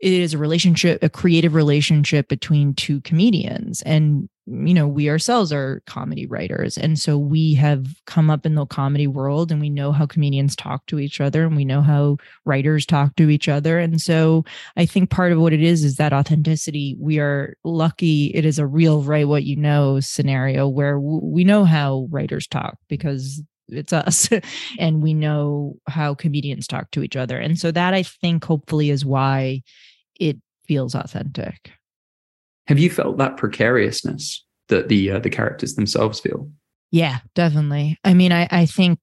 it 0.00 0.12
is 0.12 0.32
a 0.32 0.38
relationship 0.38 1.02
a 1.02 1.10
creative 1.10 1.54
relationship 1.54 2.26
between 2.28 2.72
two 2.72 3.02
comedians 3.02 3.82
and 3.82 4.30
you 4.46 4.74
know 4.74 4.88
we 4.88 5.08
ourselves 5.08 5.52
are 5.52 5.82
comedy 5.86 6.26
writers. 6.26 6.76
And 6.76 6.98
so 6.98 7.16
we 7.16 7.54
have 7.54 7.86
come 8.06 8.30
up 8.30 8.44
in 8.44 8.56
the 8.56 8.66
comedy 8.66 9.06
world 9.06 9.52
and 9.52 9.60
we 9.60 9.70
know 9.70 9.92
how 9.92 10.06
comedians 10.06 10.56
talk 10.56 10.84
to 10.86 10.98
each 10.98 11.20
other 11.20 11.44
and 11.44 11.56
we 11.56 11.64
know 11.64 11.80
how 11.80 12.16
writers 12.44 12.84
talk 12.84 13.14
to 13.16 13.30
each 13.30 13.48
other. 13.48 13.78
And 13.78 14.00
so 14.00 14.44
i 14.76 14.84
think 14.84 15.10
part 15.10 15.32
of 15.32 15.38
what 15.38 15.52
it 15.52 15.62
is 15.62 15.84
is 15.84 15.96
that 15.96 16.12
authenticity. 16.12 16.96
We 16.98 17.18
are 17.20 17.54
lucky. 17.64 18.26
It 18.34 18.44
is 18.44 18.58
a 18.58 18.66
real 18.66 19.02
write 19.02 19.28
what 19.28 19.44
you 19.44 19.56
know 19.56 20.00
scenario 20.00 20.68
where 20.68 20.98
we 20.98 21.44
know 21.44 21.64
how 21.64 22.08
writers 22.10 22.46
talk 22.46 22.78
because 22.88 23.42
it's 23.68 23.92
us 23.92 24.28
and 24.78 25.02
we 25.02 25.14
know 25.14 25.76
how 25.86 26.14
comedians 26.14 26.66
talk 26.66 26.90
to 26.92 27.02
each 27.02 27.16
other. 27.16 27.38
And 27.38 27.58
so 27.58 27.70
that 27.70 27.94
i 27.94 28.02
think 28.02 28.44
hopefully 28.44 28.90
is 28.90 29.04
why 29.04 29.62
it 30.18 30.38
feels 30.66 30.94
authentic 30.94 31.70
have 32.66 32.78
you 32.78 32.90
felt 32.90 33.18
that 33.18 33.36
precariousness 33.36 34.44
that 34.68 34.88
the 34.88 35.12
uh, 35.12 35.18
the 35.18 35.30
characters 35.30 35.74
themselves 35.74 36.20
feel? 36.20 36.50
Yeah, 36.90 37.18
definitely. 37.34 37.98
I 38.04 38.14
mean, 38.14 38.32
I 38.32 38.48
I 38.50 38.66
think 38.66 38.98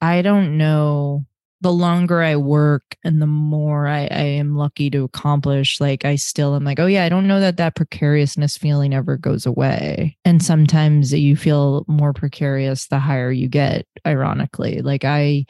I 0.00 0.22
don't 0.22 0.56
know. 0.56 1.24
The 1.62 1.72
longer 1.72 2.22
I 2.22 2.36
work 2.36 2.96
and 3.02 3.20
the 3.20 3.26
more 3.26 3.88
I, 3.88 4.00
I 4.02 4.22
am 4.22 4.56
lucky 4.56 4.90
to 4.90 5.04
accomplish, 5.04 5.80
like 5.80 6.04
I 6.04 6.16
still 6.16 6.54
am 6.54 6.64
like, 6.64 6.78
oh 6.78 6.86
yeah, 6.86 7.04
I 7.04 7.08
don't 7.08 7.26
know 7.26 7.40
that 7.40 7.56
that 7.56 7.74
precariousness 7.74 8.58
feeling 8.58 8.92
ever 8.92 9.16
goes 9.16 9.46
away. 9.46 10.18
And 10.24 10.42
sometimes 10.42 11.14
you 11.14 11.34
feel 11.34 11.84
more 11.88 12.12
precarious 12.12 12.88
the 12.88 12.98
higher 12.98 13.32
you 13.32 13.48
get. 13.48 13.86
Ironically, 14.06 14.82
like 14.82 15.04
I, 15.04 15.46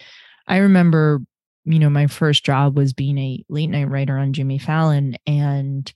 I 0.46 0.58
remember, 0.58 1.20
you 1.64 1.80
know, 1.80 1.90
my 1.90 2.06
first 2.06 2.44
job 2.44 2.78
was 2.78 2.92
being 2.92 3.18
a 3.18 3.44
late 3.48 3.66
night 3.66 3.90
writer 3.90 4.16
on 4.16 4.32
Jimmy 4.32 4.58
Fallon, 4.58 5.16
and 5.26 5.92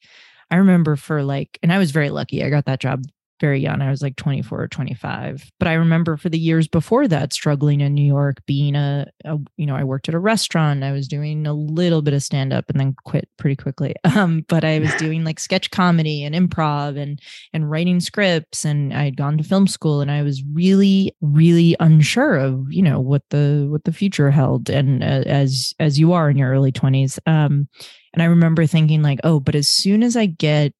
I 0.50 0.56
remember 0.56 0.96
for 0.96 1.22
like, 1.22 1.58
and 1.62 1.72
I 1.72 1.78
was 1.78 1.90
very 1.90 2.10
lucky. 2.10 2.44
I 2.44 2.50
got 2.50 2.66
that 2.66 2.80
job 2.80 3.04
very 3.40 3.58
young. 3.58 3.80
I 3.80 3.90
was 3.90 4.02
like 4.02 4.16
24 4.16 4.60
or 4.62 4.68
25. 4.68 5.50
But 5.58 5.66
I 5.66 5.72
remember 5.72 6.16
for 6.16 6.28
the 6.28 6.38
years 6.38 6.68
before 6.68 7.08
that, 7.08 7.32
struggling 7.32 7.80
in 7.80 7.94
New 7.94 8.04
York, 8.04 8.44
being 8.46 8.76
a, 8.76 9.06
a 9.24 9.38
you 9.56 9.66
know, 9.66 9.74
I 9.74 9.82
worked 9.82 10.08
at 10.08 10.14
a 10.14 10.18
restaurant. 10.18 10.84
I 10.84 10.92
was 10.92 11.08
doing 11.08 11.46
a 11.46 11.54
little 11.54 12.02
bit 12.02 12.14
of 12.14 12.22
stand 12.22 12.52
up 12.52 12.68
and 12.68 12.78
then 12.78 12.94
quit 13.04 13.28
pretty 13.38 13.56
quickly. 13.56 13.94
Um, 14.20 14.44
but 14.48 14.64
I 14.64 14.80
was 14.80 14.92
doing 14.96 15.24
like 15.24 15.38
sketch 15.38 15.70
comedy 15.70 16.24
and 16.24 16.34
improv 16.34 17.00
and 17.00 17.20
and 17.52 17.70
writing 17.70 18.00
scripts. 18.00 18.64
And 18.64 18.92
I 18.92 19.04
had 19.04 19.16
gone 19.16 19.38
to 19.38 19.44
film 19.44 19.68
school 19.68 20.00
and 20.00 20.10
I 20.10 20.22
was 20.22 20.42
really, 20.52 21.16
really 21.20 21.76
unsure 21.78 22.34
of, 22.36 22.70
you 22.70 22.82
know, 22.82 23.00
what 23.00 23.22
the 23.30 23.68
what 23.70 23.84
the 23.84 23.92
future 23.92 24.30
held. 24.32 24.68
And 24.68 25.02
uh, 25.02 25.22
as 25.26 25.72
as 25.78 25.98
you 25.98 26.12
are 26.12 26.28
in 26.28 26.36
your 26.36 26.50
early 26.50 26.72
20s. 26.72 27.18
Um, 27.24 27.68
and 28.12 28.22
I 28.22 28.26
remember 28.26 28.66
thinking 28.66 29.02
like, 29.02 29.20
oh, 29.24 29.40
but 29.40 29.54
as 29.54 29.68
soon 29.68 30.02
as 30.02 30.16
I 30.16 30.26
get 30.26 30.74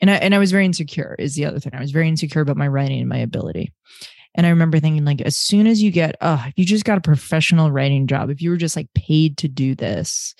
and 0.00 0.10
I 0.10 0.14
and 0.16 0.34
I 0.34 0.38
was 0.38 0.50
very 0.50 0.64
insecure 0.64 1.16
is 1.18 1.34
the 1.34 1.46
other 1.46 1.58
thing. 1.58 1.72
I 1.74 1.80
was 1.80 1.90
very 1.90 2.08
insecure 2.08 2.42
about 2.42 2.56
my 2.56 2.68
writing 2.68 3.00
and 3.00 3.08
my 3.08 3.18
ability. 3.18 3.72
And 4.34 4.46
I 4.46 4.50
remember 4.50 4.78
thinking 4.78 5.04
like 5.04 5.22
as 5.22 5.36
soon 5.36 5.66
as 5.66 5.82
you 5.82 5.90
get, 5.90 6.16
oh, 6.20 6.44
you 6.56 6.64
just 6.64 6.84
got 6.84 6.98
a 6.98 7.02
professional 7.02 7.70
writing 7.70 8.06
job, 8.06 8.28
if 8.28 8.42
you 8.42 8.50
were 8.50 8.58
just 8.58 8.76
like 8.76 8.92
paid 8.94 9.38
to 9.38 9.48
do 9.48 9.74
this, 9.74 10.34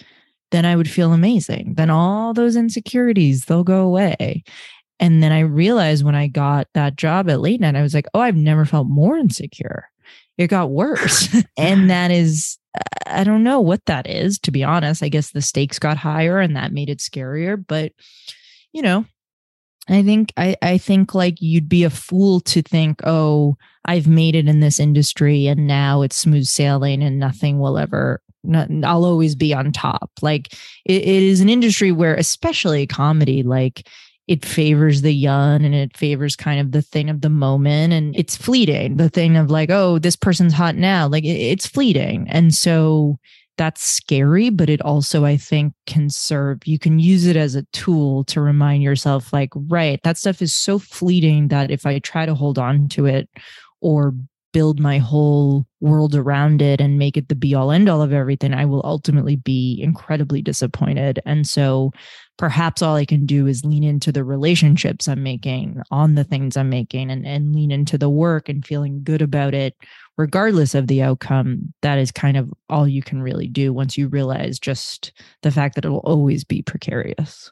then 0.51 0.67
I 0.67 0.77
would 0.77 0.89
feel 0.89 1.13
amazing. 1.13 1.75
Then 1.77 1.91
all 1.91 2.35
those 2.35 2.57
insecurities, 2.57 3.47
they'll 3.47 3.65
go 3.65 3.83
away. 3.83 4.45
And 5.01 5.23
then 5.23 5.33
I 5.33 5.41
realized 5.41 6.05
when 6.05 6.15
I 6.15 6.27
got 6.27 6.69
that 6.75 6.97
job 6.97 7.29
at 7.29 7.41
late 7.41 7.61
night, 7.61 7.77
I 7.77 7.83
was 7.83 7.95
like, 7.95 8.07
oh, 8.15 8.21
I've 8.21 8.37
never 8.37 8.65
felt 8.65 8.87
more 8.87 9.17
insecure. 9.17 9.89
It 10.39 10.49
got 10.49 10.71
worse. 10.71 11.35
and 11.57 11.91
that 11.91 12.11
is 12.11 12.59
I 13.07 13.25
don't 13.25 13.45
know 13.45 13.61
what 13.61 13.85
that 13.87 14.09
is, 14.09 14.39
to 14.41 14.51
be 14.51 14.65
honest. 14.65 15.03
I 15.03 15.09
guess 15.09 15.31
the 15.31 15.43
stakes 15.43 15.79
got 15.79 15.97
higher 15.97 16.41
and 16.41 16.57
that 16.57 16.73
made 16.73 16.91
it 16.91 16.99
scarier. 16.99 17.63
But, 17.65 17.93
you 18.73 18.83
know, 18.83 19.05
I 19.89 20.03
think 20.03 20.33
I, 20.37 20.57
I 20.63 20.79
think 20.79 21.15
like 21.15 21.41
you'd 21.41 21.69
be 21.69 21.85
a 21.85 21.91
fool 21.91 22.41
to 22.41 22.63
think, 22.63 23.01
oh, 23.05 23.57
I've 23.85 24.09
made 24.09 24.35
it 24.35 24.49
in 24.49 24.61
this 24.61 24.81
industry 24.81 25.47
and 25.47 25.67
now 25.67 26.03
it's 26.03 26.17
smooth 26.17 26.47
sailing 26.47 27.03
and 27.03 27.19
nothing 27.19 27.61
will 27.61 27.79
ever 27.79 28.21
not, 28.43 28.69
I'll 28.85 29.05
always 29.05 29.35
be 29.35 29.53
on 29.55 29.73
top. 29.73 30.11
Like 30.23 30.53
it, 30.85 31.03
it 31.03 31.23
is 31.23 31.41
an 31.41 31.49
industry 31.49 31.93
where, 31.93 32.15
especially 32.15 32.87
comedy, 32.87 33.43
like 33.43 33.89
it 34.27 34.45
favors 34.45 35.03
the 35.03 35.13
young 35.13 35.65
and 35.65 35.75
it 35.75 35.97
favors 35.97 36.35
kind 36.35 36.61
of 36.61 36.73
the 36.73 36.83
thing 36.83 37.09
of 37.09 37.21
the 37.21 37.31
moment. 37.31 37.93
And 37.93 38.17
it's 38.17 38.37
fleeting 38.37 38.97
the 38.97 39.09
thing 39.09 39.37
of 39.37 39.51
like 39.51 39.71
oh 39.71 39.99
this 39.99 40.17
person's 40.17 40.53
hot 40.53 40.77
now. 40.77 41.09
Like 41.09 41.25
it's 41.25 41.67
fleeting. 41.67 42.27
And 42.29 42.55
so 42.55 43.19
that's 43.59 43.83
scary 43.83 44.51
but 44.51 44.69
it 44.69 44.83
also 44.83 45.25
i 45.25 45.35
think 45.35 45.73
can 45.87 46.11
serve 46.11 46.59
you 46.67 46.79
can 46.79 46.99
use 46.99 47.25
it 47.25 47.37
as 47.37 47.55
a 47.55 47.63
tool 47.73 48.23
to 48.25 48.43
remind 48.43 48.83
yourself 48.83 49.33
like 49.33 49.49
right 49.55 49.99
that 50.03 50.19
stuff 50.19 50.43
is 50.43 50.55
so 50.55 50.79
fleeting 50.79 51.49
that 51.49 51.71
if 51.71 51.87
i 51.87 51.99
try 52.01 52.27
to 52.27 52.35
hold 52.35 52.59
on 52.59 52.87
to 52.87 53.07
it 53.07 53.31
or 53.81 54.15
build 54.57 54.81
my 54.81 54.97
whole 54.97 55.67
world 55.83 56.15
around 56.15 56.63
it 56.63 56.81
and 56.81 56.99
make 56.99 57.19
it 57.19 57.29
the 57.29 57.35
be 57.35 57.55
all 57.55 57.71
end 57.71 57.91
all 57.91 58.01
of 58.01 58.11
everything, 58.11 58.55
I 58.55 58.65
will 58.65 58.81
ultimately 58.87 59.37
be 59.37 59.79
incredibly 59.83 60.41
disappointed. 60.41 61.21
And 61.27 61.47
so 61.47 61.93
perhaps 62.37 62.83
all 62.83 62.97
I 62.97 63.05
can 63.05 63.27
do 63.27 63.47
is 63.47 63.65
lean 63.65 63.85
into 63.85 64.13
the 64.13 64.25
relationships 64.25 65.09
I'm 65.09 65.23
making 65.23 65.81
on 65.91 66.15
the 66.15 66.25
things 66.25 66.57
I'm 66.57 66.69
making 66.69 67.11
and, 67.11 67.27
and 67.27 67.55
lean 67.55 67.71
into 67.71 67.97
the 67.97 68.11
work 68.11 68.49
and 68.49 68.65
feeling 68.65 69.03
good 69.03 69.23
about 69.23 69.55
it, 69.55 69.75
regardless 70.17 70.75
of 70.75 70.87
the 70.87 71.03
outcome. 71.03 71.73
That 71.83 71.99
is 71.99 72.13
kind 72.13 72.37
of 72.37 72.53
all 72.69 72.87
you 72.87 73.03
can 73.03 73.23
really 73.23 73.49
do 73.49 73.73
once 73.73 73.97
you 73.97 74.09
realize 74.09 74.59
just 74.59 75.13
the 75.43 75.51
fact 75.51 75.75
that 75.75 75.85
it 75.85 75.91
will 75.91 75.99
always 75.99 76.45
be 76.45 76.63
precarious. 76.63 77.51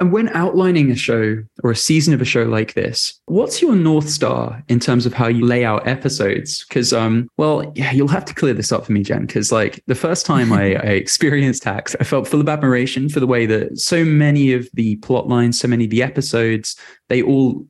And 0.00 0.12
when 0.12 0.28
outlining 0.30 0.90
a 0.90 0.96
show 0.96 1.42
or 1.62 1.70
a 1.70 1.76
season 1.76 2.14
of 2.14 2.20
a 2.20 2.24
show 2.24 2.42
like 2.42 2.74
this, 2.74 3.20
what's 3.26 3.62
your 3.62 3.76
North 3.76 4.08
Star 4.08 4.62
in 4.68 4.80
terms 4.80 5.06
of 5.06 5.14
how 5.14 5.28
you 5.28 5.44
lay 5.44 5.64
out 5.64 5.86
episodes? 5.86 6.64
Because, 6.64 6.92
um, 6.92 7.28
well, 7.36 7.70
yeah, 7.76 7.92
you'll 7.92 8.08
have 8.08 8.24
to 8.24 8.34
clear 8.34 8.54
this 8.54 8.72
up 8.72 8.86
for 8.86 8.92
me, 8.92 9.04
Jen, 9.04 9.26
because 9.26 9.52
like 9.52 9.82
the 9.86 9.94
first 9.94 10.26
time 10.26 10.52
I, 10.52 10.74
I 10.74 10.94
experienced 10.94 11.64
Hacks, 11.64 11.94
I 12.00 12.04
felt 12.04 12.26
full 12.26 12.40
of 12.40 12.48
admiration 12.48 13.08
for 13.08 13.20
the 13.20 13.26
way 13.26 13.46
that 13.46 13.78
so 13.78 14.04
many 14.04 14.52
of 14.52 14.68
the 14.74 14.96
plot 14.96 15.28
lines, 15.28 15.60
so 15.60 15.68
many 15.68 15.84
of 15.84 15.90
the 15.90 16.02
episodes, 16.02 16.76
they 17.08 17.22
all 17.22 17.64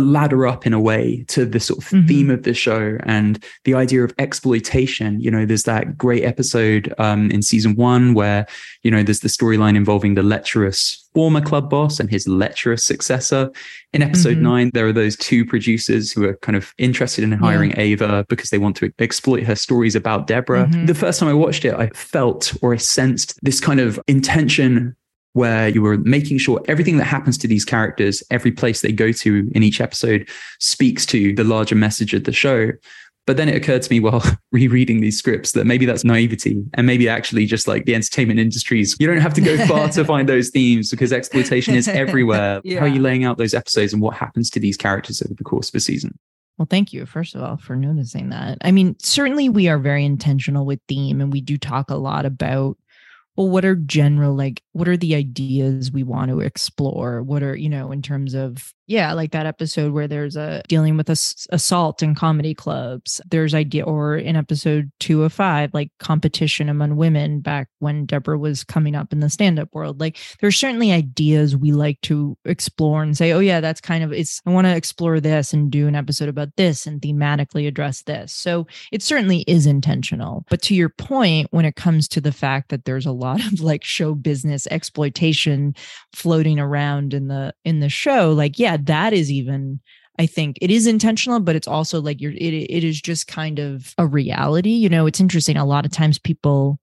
ladder 0.00 0.46
up 0.46 0.66
in 0.66 0.72
a 0.72 0.80
way 0.80 1.24
to 1.28 1.44
the 1.44 1.60
sort 1.60 1.78
of 1.78 1.84
mm-hmm. 1.84 2.06
theme 2.06 2.30
of 2.30 2.42
the 2.42 2.54
show 2.54 2.98
and 3.04 3.42
the 3.64 3.74
idea 3.74 4.02
of 4.02 4.12
exploitation. 4.18 5.20
You 5.20 5.30
know, 5.30 5.46
there's 5.46 5.64
that 5.64 5.96
great 5.96 6.24
episode 6.24 6.92
um, 6.98 7.30
in 7.30 7.42
season 7.42 7.76
one 7.76 8.14
where, 8.14 8.46
you 8.82 8.90
know, 8.90 9.02
there's 9.02 9.20
the 9.20 9.28
storyline 9.28 9.76
involving 9.76 10.14
the 10.14 10.22
lecherous 10.22 11.00
former 11.14 11.40
club 11.40 11.70
boss 11.70 12.00
and 12.00 12.10
his 12.10 12.26
lecherous 12.26 12.84
successor. 12.84 13.50
In 13.92 14.02
episode 14.02 14.34
mm-hmm. 14.34 14.42
nine, 14.42 14.70
there 14.74 14.88
are 14.88 14.92
those 14.92 15.16
two 15.16 15.44
producers 15.44 16.10
who 16.10 16.24
are 16.24 16.36
kind 16.38 16.56
of 16.56 16.74
interested 16.76 17.22
in 17.22 17.30
hiring 17.30 17.70
yeah. 17.70 17.80
Ava 17.80 18.26
because 18.28 18.50
they 18.50 18.58
want 18.58 18.76
to 18.76 18.92
exploit 18.98 19.44
her 19.44 19.54
stories 19.54 19.94
about 19.94 20.26
Deborah. 20.26 20.66
Mm-hmm. 20.66 20.86
The 20.86 20.94
first 20.94 21.20
time 21.20 21.28
I 21.28 21.34
watched 21.34 21.64
it, 21.64 21.74
I 21.74 21.88
felt 21.90 22.52
or 22.62 22.74
I 22.74 22.78
sensed 22.78 23.38
this 23.42 23.60
kind 23.60 23.78
of 23.78 24.00
intention 24.08 24.96
where 25.34 25.68
you 25.68 25.82
were 25.82 25.98
making 25.98 26.38
sure 26.38 26.62
everything 26.66 26.96
that 26.96 27.04
happens 27.04 27.36
to 27.36 27.48
these 27.48 27.64
characters, 27.64 28.22
every 28.30 28.52
place 28.52 28.80
they 28.80 28.92
go 28.92 29.12
to 29.12 29.50
in 29.54 29.62
each 29.62 29.80
episode 29.80 30.28
speaks 30.60 31.04
to 31.06 31.34
the 31.34 31.44
larger 31.44 31.74
message 31.74 32.14
of 32.14 32.24
the 32.24 32.32
show. 32.32 32.70
But 33.26 33.36
then 33.36 33.48
it 33.48 33.56
occurred 33.56 33.82
to 33.82 33.90
me 33.90 34.00
while 34.00 34.22
rereading 34.52 35.00
these 35.00 35.18
scripts 35.18 35.52
that 35.52 35.64
maybe 35.64 35.86
that's 35.86 36.04
naivety 36.04 36.62
and 36.74 36.86
maybe 36.86 37.08
actually 37.08 37.46
just 37.46 37.66
like 37.66 37.84
the 37.84 37.94
entertainment 37.94 38.38
industries, 38.38 38.96
you 39.00 39.06
don't 39.06 39.20
have 39.20 39.34
to 39.34 39.40
go 39.40 39.66
far 39.66 39.88
to 39.88 40.04
find 40.04 40.28
those 40.28 40.50
themes 40.50 40.90
because 40.90 41.12
exploitation 41.12 41.74
is 41.74 41.88
everywhere. 41.88 42.60
yeah. 42.64 42.80
How 42.80 42.84
are 42.84 42.88
you 42.88 43.00
laying 43.00 43.24
out 43.24 43.38
those 43.38 43.54
episodes 43.54 43.92
and 43.92 44.00
what 44.00 44.14
happens 44.14 44.50
to 44.50 44.60
these 44.60 44.76
characters 44.76 45.20
over 45.20 45.34
the 45.34 45.44
course 45.44 45.68
of 45.68 45.74
a 45.74 45.80
season? 45.80 46.16
Well, 46.58 46.68
thank 46.70 46.92
you, 46.92 47.04
first 47.06 47.34
of 47.34 47.42
all, 47.42 47.56
for 47.56 47.74
noticing 47.74 48.28
that. 48.28 48.58
I 48.60 48.70
mean, 48.70 48.94
certainly 49.00 49.48
we 49.48 49.66
are 49.66 49.78
very 49.78 50.04
intentional 50.04 50.64
with 50.64 50.78
theme 50.86 51.20
and 51.20 51.32
we 51.32 51.40
do 51.40 51.58
talk 51.58 51.90
a 51.90 51.96
lot 51.96 52.24
about 52.24 52.78
well 53.36 53.48
what 53.48 53.64
are 53.64 53.74
general 53.74 54.34
like 54.34 54.62
what 54.72 54.88
are 54.88 54.96
the 54.96 55.14
ideas 55.14 55.90
we 55.92 56.02
want 56.02 56.30
to 56.30 56.40
explore? 56.40 57.22
What 57.22 57.42
are 57.42 57.56
you 57.56 57.68
know 57.68 57.92
in 57.92 58.02
terms 58.02 58.34
of 58.34 58.72
yeah 58.86 59.12
like 59.12 59.32
that 59.32 59.46
episode 59.46 59.92
where 59.92 60.08
there's 60.08 60.36
a 60.36 60.62
dealing 60.68 60.96
with 60.96 61.08
a, 61.08 61.16
assault 61.50 62.02
in 62.02 62.14
comedy 62.14 62.54
clubs. 62.54 63.20
There's 63.30 63.54
idea 63.54 63.84
or 63.84 64.16
in 64.16 64.36
episode 64.36 64.90
two 65.00 65.22
of 65.24 65.32
five 65.32 65.72
like 65.72 65.90
competition 65.98 66.68
among 66.68 66.96
women 66.96 67.40
back 67.40 67.68
when 67.78 68.06
deborah 68.06 68.38
was 68.38 68.64
coming 68.64 68.94
up 68.94 69.12
in 69.12 69.20
the 69.20 69.30
stand-up 69.30 69.68
world. 69.72 70.00
Like 70.00 70.18
there's 70.40 70.56
certainly 70.56 70.92
ideas 70.92 71.56
we 71.56 71.72
like 71.72 72.00
to 72.02 72.36
explore 72.44 73.02
and 73.02 73.16
say 73.16 73.32
oh 73.32 73.40
yeah 73.40 73.60
that's 73.60 73.80
kind 73.80 74.04
of 74.04 74.12
it's 74.12 74.40
i 74.46 74.50
want 74.50 74.66
to 74.66 74.76
explore 74.76 75.20
this 75.20 75.52
and 75.52 75.70
do 75.70 75.86
an 75.88 75.94
episode 75.94 76.28
about 76.28 76.54
this 76.56 76.86
and 76.86 77.00
thematically 77.00 77.66
address 77.66 78.02
this. 78.02 78.32
So 78.32 78.66
it 78.92 79.02
certainly 79.02 79.40
is 79.46 79.66
intentional. 79.66 80.44
But 80.50 80.62
to 80.62 80.74
your 80.74 80.88
point 80.88 81.48
when 81.50 81.64
it 81.64 81.76
comes 81.76 82.08
to 82.08 82.20
the 82.20 82.32
fact 82.32 82.68
that 82.70 82.84
there's 82.84 83.06
a 83.06 83.12
lot 83.12 83.44
of 83.46 83.60
like 83.60 83.84
show 83.84 84.14
business 84.14 84.66
exploitation 84.70 85.74
floating 86.12 86.58
around 86.58 87.14
in 87.14 87.28
the 87.28 87.54
in 87.64 87.80
the 87.80 87.88
show 87.88 88.32
like 88.32 88.58
yeah 88.58 88.73
that 88.76 89.12
is 89.12 89.30
even 89.30 89.80
I 90.18 90.26
think 90.26 90.58
it 90.60 90.70
is 90.70 90.86
intentional, 90.86 91.40
but 91.40 91.56
it's 91.56 91.66
also 91.66 92.00
like 92.00 92.20
you're, 92.20 92.32
it, 92.32 92.54
it 92.54 92.84
is 92.84 93.00
just 93.00 93.26
kind 93.26 93.58
of 93.58 93.94
a 93.98 94.06
reality. 94.06 94.70
You 94.70 94.88
know, 94.88 95.06
it's 95.06 95.20
interesting. 95.20 95.56
A 95.56 95.64
lot 95.64 95.84
of 95.84 95.90
times 95.90 96.20
people 96.20 96.78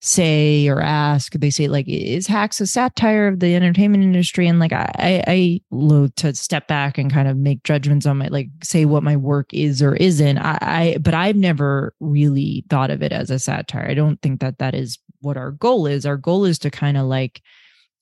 say 0.00 0.68
or 0.68 0.80
ask, 0.80 1.32
they 1.32 1.48
say 1.48 1.66
like, 1.66 1.86
is 1.88 2.26
hacks 2.26 2.60
a 2.60 2.66
satire 2.66 3.26
of 3.26 3.40
the 3.40 3.54
entertainment 3.54 4.04
industry? 4.04 4.46
And 4.46 4.58
like, 4.58 4.72
I, 4.74 5.24
I 5.26 5.60
loathe 5.70 6.14
to 6.16 6.34
step 6.34 6.68
back 6.68 6.98
and 6.98 7.10
kind 7.10 7.26
of 7.26 7.38
make 7.38 7.62
judgments 7.62 8.04
on 8.04 8.18
my, 8.18 8.28
like 8.28 8.48
say 8.62 8.84
what 8.84 9.02
my 9.02 9.16
work 9.16 9.52
is 9.54 9.80
or 9.82 9.96
isn't. 9.96 10.36
I, 10.36 10.58
I, 10.60 10.98
but 11.00 11.14
I've 11.14 11.36
never 11.36 11.94
really 12.00 12.64
thought 12.68 12.90
of 12.90 13.02
it 13.02 13.12
as 13.12 13.30
a 13.30 13.38
satire. 13.38 13.88
I 13.88 13.94
don't 13.94 14.20
think 14.20 14.40
that 14.40 14.58
that 14.58 14.74
is 14.74 14.98
what 15.20 15.38
our 15.38 15.52
goal 15.52 15.86
is. 15.86 16.04
Our 16.04 16.18
goal 16.18 16.44
is 16.44 16.58
to 16.60 16.70
kind 16.70 16.98
of 16.98 17.06
like, 17.06 17.40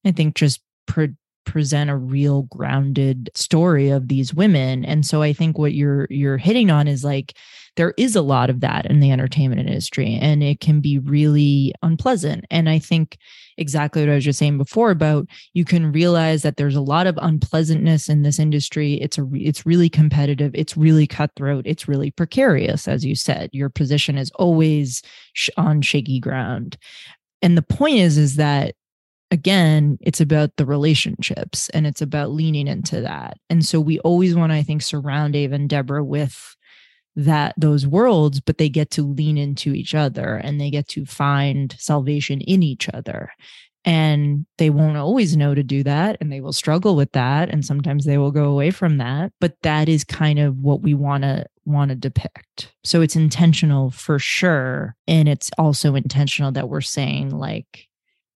I 0.05 0.11
think 0.11 0.35
just 0.35 0.61
pro- 0.87 1.15
present 1.47 1.89
a 1.89 1.97
real 1.97 2.43
grounded 2.43 3.31
story 3.35 3.89
of 3.89 4.09
these 4.09 4.35
women. 4.35 4.85
And 4.85 5.07
so 5.07 5.23
i 5.23 5.33
think 5.33 5.57
what 5.57 5.73
you're 5.73 6.07
you're 6.11 6.37
hitting 6.37 6.71
on 6.71 6.87
is 6.87 7.05
like 7.05 7.35
there 7.77 7.95
is 7.97 8.17
a 8.17 8.23
lot 8.23 8.51
of 8.51 8.61
that 8.61 8.87
in 8.87 9.01
the 9.01 9.11
entertainment 9.11 9.61
industry 9.61 10.19
and 10.21 10.43
it 10.43 10.61
can 10.61 10.81
be 10.81 10.99
really 10.99 11.73
unpleasant. 11.83 12.45
And 12.51 12.69
i 12.69 12.79
think 12.79 13.17
exactly 13.59 14.03
what 14.03 14.11
i 14.11 14.15
was 14.15 14.25
just 14.25 14.39
saying 14.39 14.59
before 14.59 14.91
about 14.91 15.27
you 15.55 15.65
can 15.65 15.91
realize 15.91 16.43
that 16.43 16.59
there's 16.59 16.77
a 16.77 16.81
lot 16.81 17.07
of 17.07 17.19
unpleasantness 17.23 18.09
in 18.09 18.23
this 18.23 18.39
industry. 18.39 18.95
It's 18.95 19.17
a 19.17 19.27
it's 19.33 19.65
really 19.65 19.89
competitive. 19.89 20.51
It's 20.55 20.77
really 20.77 21.07
cutthroat. 21.07 21.67
It's 21.67 21.89
really 21.89 22.11
precarious 22.11 22.87
as 22.89 23.05
you 23.05 23.15
said. 23.15 23.51
Your 23.53 23.71
position 23.71 24.19
is 24.19 24.31
always 24.35 25.03
on 25.57 25.81
shaky 25.81 26.21
ground. 26.21 26.77
And 27.41 27.57
the 27.57 27.63
point 27.63 27.97
is 27.99 28.19
is 28.19 28.37
that 28.37 28.75
again, 29.31 29.99
it's 30.01 30.21
about 30.21 30.57
the 30.57 30.67
relationships 30.67 31.69
and 31.71 31.87
it's 31.87 32.03
about 32.03 32.31
leaning 32.31 32.69
into 32.69 33.01
that. 33.01 33.39
And 33.51 33.65
so 33.65 33.81
we 33.81 33.99
always 34.01 34.35
want 34.35 34.53
to, 34.53 34.57
I 34.57 34.63
think, 34.63 34.83
surround 34.83 35.35
Ava 35.35 35.55
and 35.55 35.69
Deborah 35.69 36.05
with 36.05 36.57
that 37.17 37.55
those 37.57 37.87
worlds, 37.87 38.41
but 38.41 38.59
they 38.59 38.69
get 38.69 38.91
to 38.91 39.03
lean 39.03 39.39
into 39.39 39.73
each 39.73 39.95
other 39.95 40.37
and 40.37 40.61
they 40.61 40.71
get 40.71 40.87
to 40.89 41.07
find 41.07 41.75
salvation 41.79 42.41
in 42.43 42.63
each 42.63 42.89
other. 42.93 43.31
And 43.87 44.47
they 44.59 44.69
won't 44.69 44.97
always 44.97 45.37
know 45.37 45.55
to 45.55 45.63
do 45.63 45.85
that 45.85 46.19
and 46.21 46.31
they 46.31 46.41
will 46.41 46.53
struggle 46.53 46.97
with 46.97 47.13
that. 47.13 47.49
And 47.49 47.65
sometimes 47.65 48.05
they 48.05 48.19
will 48.19 48.33
go 48.33 48.47
away 48.47 48.73
from 48.73 48.99
that. 48.99 49.33
But 49.41 49.55
that 49.63 49.89
is 49.89 50.03
kind 50.03 50.41
of 50.41 50.59
what 50.59 50.83
we 50.83 50.93
want 50.93 51.23
to 51.23 51.47
want 51.65 51.91
to 51.91 51.95
depict. 51.95 52.73
So 52.85 53.01
it's 53.01 53.17
intentional 53.17 53.91
for 53.91 54.19
sure. 54.19 54.97
And 55.07 55.29
it's 55.29 55.51
also 55.57 55.95
intentional 55.95 56.53
that 56.53 56.69
we're 56.69 56.81
saying 56.81 57.31
like 57.31 57.89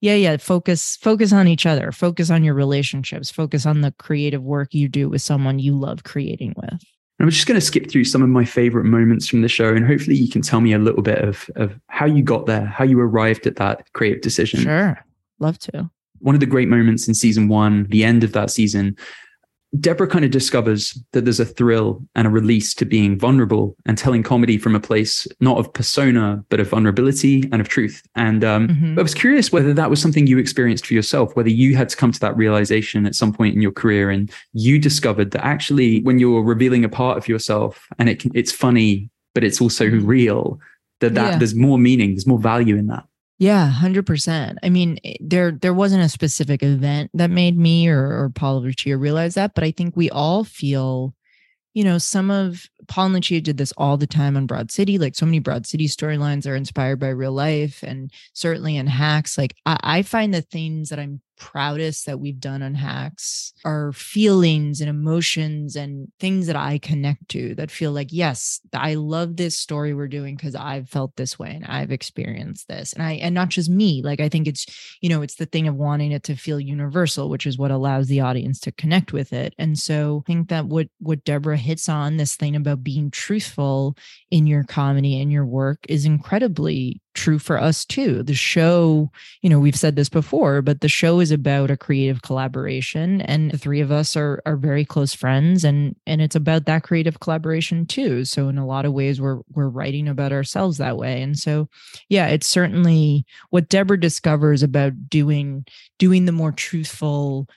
yeah 0.02 0.16
yeah 0.16 0.38
focus 0.38 0.98
focus 0.98 1.34
on 1.34 1.48
each 1.48 1.66
other 1.66 1.92
focus 1.92 2.30
on 2.30 2.44
your 2.44 2.54
relationships 2.54 3.32
focus 3.32 3.66
on 3.66 3.82
the 3.82 3.92
creative 3.94 4.44
work 4.44 4.74
you 4.74 4.88
do 4.88 5.10
with 5.10 5.22
someone 5.22 5.60
you 5.60 5.76
love 5.76 6.04
creating 6.04 6.54
with 6.58 6.82
I'm 7.20 7.32
just 7.32 7.48
going 7.48 7.60
to 7.60 7.66
skip 7.66 7.90
through 7.90 8.04
some 8.04 8.22
of 8.22 8.30
my 8.30 8.46
favorite 8.46 8.84
moments 8.84 9.28
from 9.28 9.42
the 9.42 9.48
show, 9.48 9.74
and 9.74 9.86
hopefully 9.88 10.16
you 10.16 10.30
can 10.30 10.44
tell 10.44 10.62
me 10.62 10.74
a 10.74 10.78
little 10.78 11.02
bit 11.02 11.18
of, 11.18 11.50
of 11.56 11.80
how 11.88 12.06
you 12.06 12.22
got 12.22 12.46
there, 12.46 12.66
how 12.66 12.84
you 12.84 13.00
arrived 13.00 13.48
at 13.48 13.56
that 13.56 13.92
creative 13.94 14.22
decision. 14.22 14.60
Sure. 14.60 15.04
Love 15.40 15.58
to. 15.60 15.90
One 16.20 16.36
of 16.36 16.42
the 16.42 16.46
great 16.46 16.68
moments 16.68 17.08
in 17.08 17.16
season 17.16 17.48
one, 17.48 17.88
the 17.90 18.04
end 18.04 18.24
of 18.24 18.34
that 18.34 18.52
season, 18.52 18.96
Deborah 19.80 20.08
kind 20.08 20.24
of 20.24 20.32
discovers 20.32 20.98
that 21.12 21.26
there's 21.26 21.42
a 21.42 21.46
thrill 21.46 22.02
and 22.16 22.26
a 22.26 22.30
release 22.30 22.74
to 22.76 22.86
being 22.86 23.20
vulnerable 23.20 23.76
and 23.86 23.98
telling 23.98 24.24
comedy 24.24 24.58
from 24.58 24.76
a 24.76 24.80
place 24.80 25.28
not 25.42 25.58
of 25.58 25.72
persona, 25.74 26.44
but 26.50 26.60
of 26.60 26.70
vulnerability 26.70 27.44
and 27.52 27.60
of 27.60 27.68
truth. 27.68 28.02
And 28.16 28.44
um, 28.46 28.70
mm-hmm. 28.70 28.98
I 28.98 29.02
was 29.02 29.14
curious 29.14 29.52
whether 29.52 29.74
that 29.74 29.90
was 29.90 30.02
something 30.02 30.26
you 30.26 30.38
experienced 30.38 30.88
for 30.88 30.94
yourself, 30.94 31.36
whether 31.36 31.50
you 31.50 31.76
had 31.76 31.90
to 31.90 31.98
come 31.98 32.14
to 32.14 32.20
that 32.22 32.38
realization 32.38 33.06
at 33.06 33.16
some 33.16 33.34
point 33.34 33.56
in 33.56 33.62
your 33.62 33.74
career 33.74 34.10
and 34.10 34.32
you 34.54 34.80
discovered 34.80 35.32
that 35.32 35.46
actually, 35.46 36.02
when 36.04 36.18
you're 36.18 36.44
revealing 36.44 36.86
a 36.86 36.90
part 36.90 37.18
of 37.18 37.28
yourself 37.28 37.88
and 38.00 38.08
it, 38.08 38.24
it's 38.34 38.54
funny, 38.54 39.10
but 39.36 39.44
it's 39.44 39.60
also 39.60 39.86
mm-hmm. 39.86 40.06
real, 40.06 40.60
that, 41.02 41.14
that 41.14 41.32
yeah. 41.32 41.38
there's 41.38 41.56
more 41.56 41.78
meaning, 41.78 42.12
there's 42.12 42.26
more 42.26 42.40
value 42.40 42.78
in 42.78 42.88
that. 42.88 43.04
Yeah, 43.40 43.68
hundred 43.70 44.06
percent. 44.08 44.58
I 44.64 44.70
mean, 44.70 44.98
eh, 45.04 45.16
there 45.20 45.52
there 45.52 45.74
wasn't 45.74 46.04
a 46.04 46.10
specific 46.10 46.64
event 46.64 47.12
that 47.14 47.30
made 47.30 47.58
me 47.58 47.88
or 47.88 48.24
or 48.24 48.30
Paul 48.34 48.62
Lucia 48.62 48.98
realize 48.98 49.36
that, 49.36 49.54
but 49.54 49.64
I 49.64 49.72
think 49.72 49.96
we 49.96 50.10
all 50.10 50.44
feel, 50.44 51.14
you 51.74 51.84
know, 51.84 51.98
some 52.00 52.32
of 52.32 52.66
Paul 52.88 53.10
Lucia 53.12 53.42
did 53.42 53.58
this 53.58 53.74
all 53.78 53.98
the 53.98 54.08
time 54.08 54.38
on 54.38 54.48
Broad 54.48 54.72
City. 54.72 54.98
Like 55.00 55.16
so 55.16 55.26
many 55.26 55.40
Broad 55.40 55.68
City 55.68 55.88
storylines 55.88 56.48
are 56.48 56.56
inspired 56.56 57.00
by 57.00 57.10
real 57.10 57.34
life, 57.34 57.84
and 57.84 58.12
certainly 58.34 58.78
in 58.78 58.88
Hacks, 58.88 59.38
like 59.38 59.56
I, 59.66 59.78
I 59.84 60.02
find 60.04 60.34
the 60.34 60.44
things 60.44 60.90
that 60.90 61.00
I'm 61.00 61.22
proudest 61.38 62.06
that 62.06 62.20
we've 62.20 62.40
done 62.40 62.62
on 62.62 62.76
hacks 62.76 63.54
are 63.64 63.92
feelings 63.94 64.82
and 64.82 64.90
emotions 64.90 65.76
and 65.76 66.12
things 66.20 66.48
that 66.48 66.56
I 66.56 66.80
connect 66.80 67.30
to 67.30 67.56
that 67.56 67.72
feel 67.72 67.92
like, 67.92 68.10
yes, 68.12 68.60
I 68.74 68.96
love 68.96 69.36
this 69.36 69.58
story 69.58 69.94
we're 69.94 70.08
doing 70.08 70.36
because 70.36 70.56
I've 70.56 70.90
felt 70.90 71.16
this 71.16 71.38
way 71.40 71.52
and 71.52 71.66
I've 71.66 71.92
experienced 71.92 72.68
this. 72.68 72.94
And 72.94 73.04
I, 73.04 73.14
and 73.14 73.34
not 73.34 73.50
just 73.50 73.70
me, 73.70 74.02
like 74.04 74.20
I 74.20 74.30
think 74.30 74.48
it's, 74.48 74.66
you 75.02 75.10
know, 75.10 75.22
it's 75.22 75.36
the 75.36 75.46
thing 75.46 75.68
of 75.68 75.76
wanting 75.76 76.12
it 76.12 76.24
to 76.24 76.36
feel 76.36 76.60
universal, 76.60 77.30
which 77.30 77.46
is 77.46 77.58
what 77.58 77.72
allows 77.72 78.08
the 78.08 78.22
audience 78.22 78.60
to 78.62 78.72
connect 78.72 79.14
with 79.14 79.34
it. 79.34 79.54
And 79.58 79.78
so 79.78 80.24
I 80.26 80.28
think 80.28 80.50
that 80.50 80.66
what, 80.66 80.88
what 81.00 81.24
Deborah 81.24 81.58
hits 81.58 81.88
on 81.88 82.18
this 82.18 82.36
thing 82.36 82.56
about 82.56 82.84
being 82.84 83.12
truthful 83.12 83.96
in 84.32 84.48
your 84.48 84.64
comedy 84.64 85.22
and 85.22 85.32
your 85.32 85.46
work 85.46 85.86
is 85.88 86.06
incredibly 86.06 87.02
true 87.18 87.40
for 87.40 87.60
us 87.60 87.84
too. 87.84 88.24
The 88.24 88.36
show, 88.36 89.12
you 89.42 89.50
know, 89.50 89.60
we've 89.60 89.76
said 89.76 89.96
this 89.96 90.08
before, 90.08 90.62
but 90.62 90.82
the 90.82 90.88
show 90.88 91.20
is 91.20 91.32
about 91.32 91.72
a 91.72 91.76
creative 91.76 92.22
collaboration 92.22 93.22
and 93.22 93.52
the 93.52 93.58
three 93.58 93.82
of 93.82 93.92
us 93.92 94.16
are 94.16 94.42
are 94.46 94.56
very 94.56 94.86
close 94.86 95.14
friends 95.14 95.64
and 95.64 95.96
and 96.06 96.22
it's 96.22 96.36
about 96.36 96.66
that 96.66 96.84
creative 96.84 97.20
collaboration 97.20 97.86
too. 97.86 98.24
So 98.24 98.48
in 98.48 98.58
a 98.58 98.66
lot 98.66 98.86
of 98.86 98.94
ways 98.94 99.20
we're 99.20 99.42
we're 99.52 99.68
writing 99.68 100.08
about 100.08 100.32
ourselves 100.32 100.78
that 100.78 100.98
way. 100.98 101.22
And 101.22 101.38
so 101.38 101.68
yeah, 102.08 102.28
it's 102.28 102.48
certainly 102.48 103.26
what 103.50 103.68
Deborah 103.68 104.00
discovers 104.00 104.64
about 104.64 105.10
doing 105.10 105.66
doing 105.98 106.26
the 106.26 106.32
more 106.32 106.52
truthful 106.52 107.50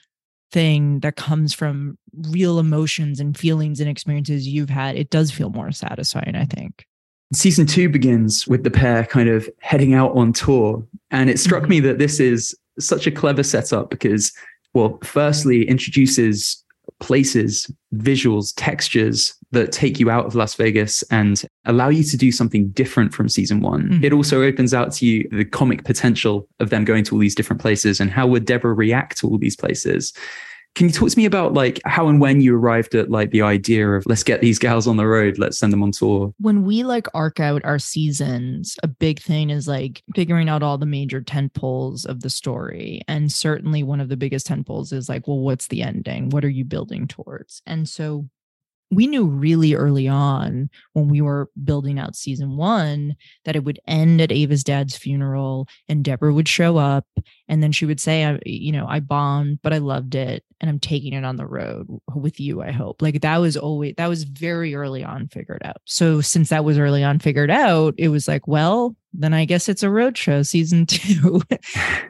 thing 0.51 0.99
that 0.99 1.15
comes 1.15 1.53
from 1.53 1.97
real 2.13 2.59
emotions 2.59 3.19
and 3.19 3.37
feelings 3.37 3.79
and 3.79 3.89
experiences 3.89 4.47
you've 4.47 4.69
had, 4.69 4.97
it 4.97 5.09
does 5.09 5.31
feel 5.31 5.49
more 5.49 5.71
satisfying, 5.71 6.35
I 6.35 6.45
think. 6.45 6.85
Season 7.33 7.65
two 7.65 7.89
begins 7.89 8.47
with 8.47 8.63
the 8.63 8.71
pair 8.71 9.05
kind 9.05 9.29
of 9.29 9.49
heading 9.59 9.93
out 9.93 10.15
on 10.15 10.33
tour. 10.33 10.85
And 11.11 11.29
it 11.29 11.39
struck 11.39 11.69
me 11.69 11.79
that 11.81 11.97
this 11.97 12.19
is 12.19 12.55
such 12.79 13.07
a 13.07 13.11
clever 13.11 13.43
setup 13.43 13.89
because, 13.89 14.31
well, 14.73 14.99
firstly, 15.03 15.67
introduces 15.67 16.63
places, 16.99 17.71
visuals, 17.95 18.53
textures 18.55 19.33
that 19.51 19.71
take 19.71 19.99
you 19.99 20.09
out 20.09 20.25
of 20.25 20.35
Las 20.35 20.55
Vegas 20.55 21.03
and 21.03 21.43
allow 21.65 21.89
you 21.89 22.03
to 22.03 22.17
do 22.17 22.31
something 22.31 22.69
different 22.69 23.13
from 23.13 23.27
season 23.27 23.61
one. 23.61 23.89
Mm-hmm. 23.89 24.03
It 24.03 24.13
also 24.13 24.43
opens 24.43 24.73
out 24.73 24.91
to 24.93 25.05
you 25.05 25.27
the 25.31 25.45
comic 25.45 25.83
potential 25.83 26.47
of 26.59 26.69
them 26.69 26.85
going 26.85 27.03
to 27.05 27.15
all 27.15 27.19
these 27.19 27.35
different 27.35 27.61
places 27.61 27.99
and 27.99 28.11
how 28.11 28.27
would 28.27 28.45
Deborah 28.45 28.73
react 28.73 29.17
to 29.19 29.27
all 29.27 29.37
these 29.37 29.55
places. 29.55 30.13
Can 30.75 30.87
you 30.87 30.93
talk 30.93 31.09
to 31.09 31.17
me 31.17 31.25
about 31.25 31.53
like 31.53 31.81
how 31.85 32.07
and 32.07 32.21
when 32.21 32.39
you 32.39 32.55
arrived 32.55 32.95
at 32.95 33.11
like 33.11 33.31
the 33.31 33.41
idea 33.41 33.89
of 33.89 34.05
let's 34.05 34.23
get 34.23 34.41
these 34.41 34.57
gals 34.57 34.87
on 34.87 34.97
the 34.97 35.05
road, 35.05 35.37
let's 35.37 35.59
send 35.59 35.73
them 35.73 35.83
on 35.83 35.91
tour? 35.91 36.33
When 36.39 36.63
we 36.63 36.83
like 36.83 37.07
arc 37.13 37.39
out 37.39 37.63
our 37.65 37.77
seasons, 37.77 38.77
a 38.81 38.87
big 38.87 39.19
thing 39.19 39.49
is 39.49 39.67
like 39.67 40.01
figuring 40.15 40.47
out 40.47 40.63
all 40.63 40.77
the 40.77 40.85
major 40.85 41.21
tent 41.21 41.53
poles 41.53 42.05
of 42.05 42.21
the 42.21 42.29
story. 42.29 43.01
And 43.07 43.31
certainly 43.31 43.83
one 43.83 43.99
of 43.99 44.09
the 44.09 44.17
biggest 44.17 44.45
tent 44.45 44.65
poles 44.65 44.93
is 44.93 45.09
like, 45.09 45.27
well, 45.27 45.39
what's 45.39 45.67
the 45.67 45.81
ending? 45.81 46.29
What 46.29 46.45
are 46.45 46.49
you 46.49 46.63
building 46.63 47.05
towards? 47.07 47.61
And 47.65 47.87
so 47.87 48.29
we 48.91 49.07
knew 49.07 49.25
really 49.25 49.73
early 49.73 50.07
on 50.07 50.69
when 50.93 51.07
we 51.07 51.21
were 51.21 51.49
building 51.63 51.97
out 51.97 52.15
season 52.15 52.57
one 52.57 53.15
that 53.45 53.55
it 53.55 53.63
would 53.63 53.79
end 53.87 54.19
at 54.19 54.31
Ava's 54.31 54.63
dad's 54.63 54.97
funeral 54.97 55.67
and 55.87 56.03
Deborah 56.03 56.33
would 56.33 56.49
show 56.49 56.77
up 56.77 57.05
and 57.47 57.63
then 57.63 57.71
she 57.71 57.85
would 57.85 58.01
say, 58.01 58.25
I, 58.25 58.39
you 58.45 58.73
know, 58.73 58.85
I 58.87 58.99
bombed, 58.99 59.59
but 59.61 59.73
I 59.73 59.77
loved 59.77 60.13
it 60.15 60.43
and 60.59 60.69
I'm 60.69 60.79
taking 60.79 61.13
it 61.13 61.23
on 61.23 61.37
the 61.37 61.47
road 61.47 61.87
with 62.13 62.39
you, 62.39 62.61
I 62.61 62.71
hope. 62.71 63.01
Like 63.01 63.21
that 63.21 63.37
was 63.37 63.55
always, 63.55 63.95
that 63.97 64.09
was 64.09 64.25
very 64.25 64.75
early 64.75 65.03
on 65.03 65.29
figured 65.29 65.61
out. 65.63 65.77
So 65.85 66.19
since 66.19 66.49
that 66.49 66.65
was 66.65 66.77
early 66.77 67.03
on 67.03 67.19
figured 67.19 67.51
out, 67.51 67.95
it 67.97 68.09
was 68.09 68.27
like, 68.27 68.45
well, 68.45 68.95
then 69.13 69.33
I 69.33 69.45
guess 69.45 69.69
it's 69.69 69.83
a 69.83 69.89
road 69.89 70.17
show 70.17 70.43
season 70.43 70.85
two. 70.87 71.41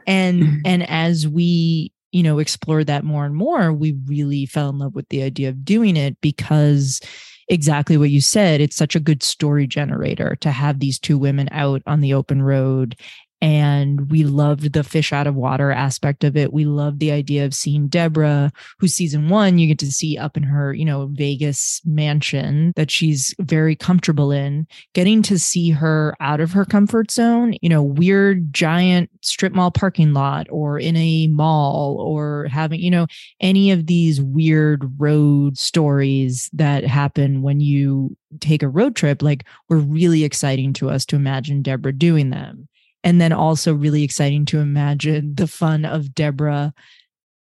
and, 0.06 0.62
and 0.66 0.88
as 0.88 1.28
we 1.28 1.92
you 2.12 2.22
know, 2.22 2.38
explored 2.38 2.86
that 2.86 3.04
more 3.04 3.24
and 3.24 3.34
more, 3.34 3.72
we 3.72 3.98
really 4.06 4.46
fell 4.46 4.70
in 4.70 4.78
love 4.78 4.94
with 4.94 5.08
the 5.08 5.22
idea 5.22 5.48
of 5.48 5.64
doing 5.64 5.96
it 5.96 6.20
because 6.20 7.00
exactly 7.48 7.96
what 7.96 8.10
you 8.10 8.20
said, 8.20 8.60
it's 8.60 8.76
such 8.76 8.94
a 8.94 9.00
good 9.00 9.22
story 9.22 9.66
generator 9.66 10.36
to 10.40 10.50
have 10.50 10.78
these 10.78 10.98
two 10.98 11.18
women 11.18 11.48
out 11.50 11.82
on 11.86 12.00
the 12.00 12.14
open 12.14 12.42
road 12.42 12.96
and 13.42 14.08
we 14.08 14.22
loved 14.22 14.72
the 14.72 14.84
fish 14.84 15.12
out 15.12 15.26
of 15.26 15.34
water 15.34 15.72
aspect 15.72 16.22
of 16.22 16.36
it. 16.36 16.52
We 16.52 16.64
loved 16.64 17.00
the 17.00 17.10
idea 17.10 17.44
of 17.44 17.54
seeing 17.54 17.88
Deborah, 17.88 18.52
who 18.78 18.86
season 18.86 19.28
one 19.28 19.58
you 19.58 19.66
get 19.66 19.80
to 19.80 19.90
see 19.90 20.16
up 20.16 20.36
in 20.36 20.44
her, 20.44 20.72
you 20.72 20.84
know, 20.84 21.08
Vegas 21.10 21.80
mansion 21.84 22.72
that 22.76 22.88
she's 22.88 23.34
very 23.40 23.74
comfortable 23.74 24.30
in, 24.30 24.68
getting 24.94 25.22
to 25.22 25.40
see 25.40 25.70
her 25.70 26.14
out 26.20 26.38
of 26.38 26.52
her 26.52 26.64
comfort 26.64 27.10
zone, 27.10 27.56
you 27.60 27.68
know, 27.68 27.82
weird 27.82 28.54
giant 28.54 29.10
strip 29.22 29.52
mall 29.52 29.72
parking 29.72 30.14
lot 30.14 30.46
or 30.48 30.78
in 30.78 30.96
a 30.96 31.26
mall 31.26 31.96
or 31.98 32.46
having, 32.48 32.78
you 32.78 32.92
know, 32.92 33.08
any 33.40 33.72
of 33.72 33.88
these 33.88 34.22
weird 34.22 34.88
road 35.00 35.58
stories 35.58 36.48
that 36.52 36.84
happen 36.84 37.42
when 37.42 37.58
you 37.58 38.16
take 38.38 38.62
a 38.62 38.68
road 38.68 38.94
trip, 38.94 39.20
like 39.20 39.44
were 39.68 39.78
really 39.78 40.22
exciting 40.22 40.72
to 40.72 40.88
us 40.88 41.04
to 41.04 41.16
imagine 41.16 41.60
Deborah 41.60 41.92
doing 41.92 42.30
them 42.30 42.68
and 43.04 43.20
then 43.20 43.32
also 43.32 43.74
really 43.74 44.02
exciting 44.02 44.44
to 44.46 44.58
imagine 44.58 45.34
the 45.34 45.46
fun 45.46 45.84
of 45.84 46.14
Deborah 46.14 46.72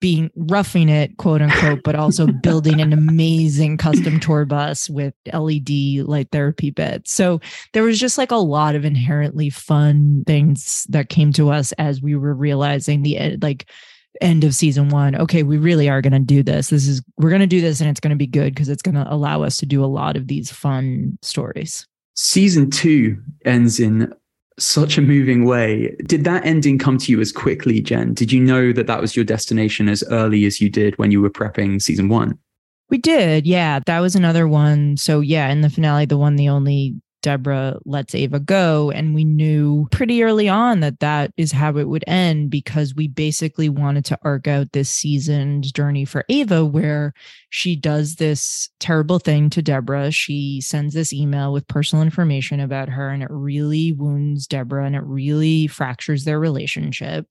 being 0.00 0.30
roughing 0.36 0.88
it, 0.88 1.16
quote 1.16 1.40
unquote, 1.40 1.82
but 1.82 1.94
also 1.94 2.26
building 2.26 2.80
an 2.80 2.92
amazing 2.92 3.76
custom 3.76 4.20
tour 4.20 4.44
bus 4.44 4.90
with 4.90 5.14
LED 5.32 6.06
light 6.06 6.28
therapy 6.30 6.70
beds. 6.70 7.10
So 7.10 7.40
there 7.72 7.82
was 7.82 7.98
just 7.98 8.18
like 8.18 8.30
a 8.30 8.36
lot 8.36 8.74
of 8.74 8.84
inherently 8.84 9.50
fun 9.50 10.22
things 10.26 10.86
that 10.90 11.08
came 11.08 11.32
to 11.34 11.50
us 11.50 11.72
as 11.72 12.02
we 12.02 12.14
were 12.14 12.34
realizing 12.34 13.02
the 13.02 13.16
eh, 13.16 13.36
like 13.40 13.70
end 14.20 14.44
of 14.44 14.54
season 14.54 14.90
one. 14.90 15.14
Okay, 15.14 15.42
we 15.42 15.56
really 15.56 15.88
are 15.88 16.02
going 16.02 16.12
to 16.12 16.18
do 16.18 16.42
this. 16.42 16.68
This 16.68 16.86
is, 16.86 17.02
we're 17.16 17.30
going 17.30 17.40
to 17.40 17.46
do 17.46 17.60
this 17.60 17.80
and 17.80 17.88
it's 17.88 18.00
going 18.00 18.10
to 18.10 18.16
be 18.16 18.26
good 18.26 18.54
because 18.54 18.68
it's 18.68 18.82
going 18.82 18.94
to 18.94 19.12
allow 19.12 19.42
us 19.42 19.56
to 19.58 19.66
do 19.66 19.84
a 19.84 19.86
lot 19.86 20.16
of 20.16 20.28
these 20.28 20.50
fun 20.50 21.18
stories. 21.22 21.86
Season 22.14 22.70
two 22.70 23.20
ends 23.44 23.78
in 23.78 24.12
such 24.58 24.96
a 24.96 25.02
moving 25.02 25.44
way. 25.44 25.94
Did 26.06 26.24
that 26.24 26.44
ending 26.46 26.78
come 26.78 26.98
to 26.98 27.12
you 27.12 27.20
as 27.20 27.32
quickly, 27.32 27.80
Jen? 27.80 28.14
Did 28.14 28.32
you 28.32 28.40
know 28.40 28.72
that 28.72 28.86
that 28.86 29.00
was 29.00 29.14
your 29.14 29.24
destination 29.24 29.88
as 29.88 30.02
early 30.10 30.46
as 30.46 30.60
you 30.60 30.70
did 30.70 30.96
when 30.98 31.10
you 31.10 31.20
were 31.20 31.30
prepping 31.30 31.80
season 31.80 32.08
one? 32.08 32.38
We 32.88 32.98
did. 32.98 33.46
Yeah. 33.46 33.80
That 33.84 34.00
was 34.00 34.14
another 34.14 34.46
one. 34.46 34.96
So, 34.96 35.20
yeah, 35.20 35.48
in 35.48 35.60
the 35.60 35.70
finale, 35.70 36.06
the 36.06 36.16
one, 36.16 36.36
the 36.36 36.48
only 36.48 36.94
Deborah 37.22 37.78
lets 37.84 38.14
Ava 38.14 38.40
go. 38.40 38.90
And 38.90 39.14
we 39.14 39.24
knew 39.24 39.88
pretty 39.90 40.22
early 40.22 40.48
on 40.48 40.80
that 40.80 41.00
that 41.00 41.32
is 41.36 41.52
how 41.52 41.76
it 41.76 41.88
would 41.88 42.04
end 42.06 42.50
because 42.50 42.94
we 42.94 43.08
basically 43.08 43.68
wanted 43.68 44.04
to 44.06 44.18
arc 44.22 44.46
out 44.46 44.72
this 44.72 44.90
season's 44.90 45.72
journey 45.72 46.04
for 46.04 46.24
Ava, 46.28 46.64
where 46.64 47.12
she 47.50 47.76
does 47.76 48.16
this 48.16 48.68
terrible 48.80 49.18
thing 49.18 49.50
to 49.50 49.62
Deborah. 49.62 50.10
She 50.10 50.60
sends 50.60 50.94
this 50.94 51.12
email 51.12 51.52
with 51.52 51.68
personal 51.68 52.02
information 52.02 52.60
about 52.60 52.88
her, 52.88 53.08
and 53.08 53.22
it 53.22 53.30
really 53.30 53.92
wounds 53.92 54.46
Deborah 54.46 54.86
and 54.86 54.96
it 54.96 55.04
really 55.04 55.66
fractures 55.66 56.24
their 56.24 56.38
relationship 56.38 57.26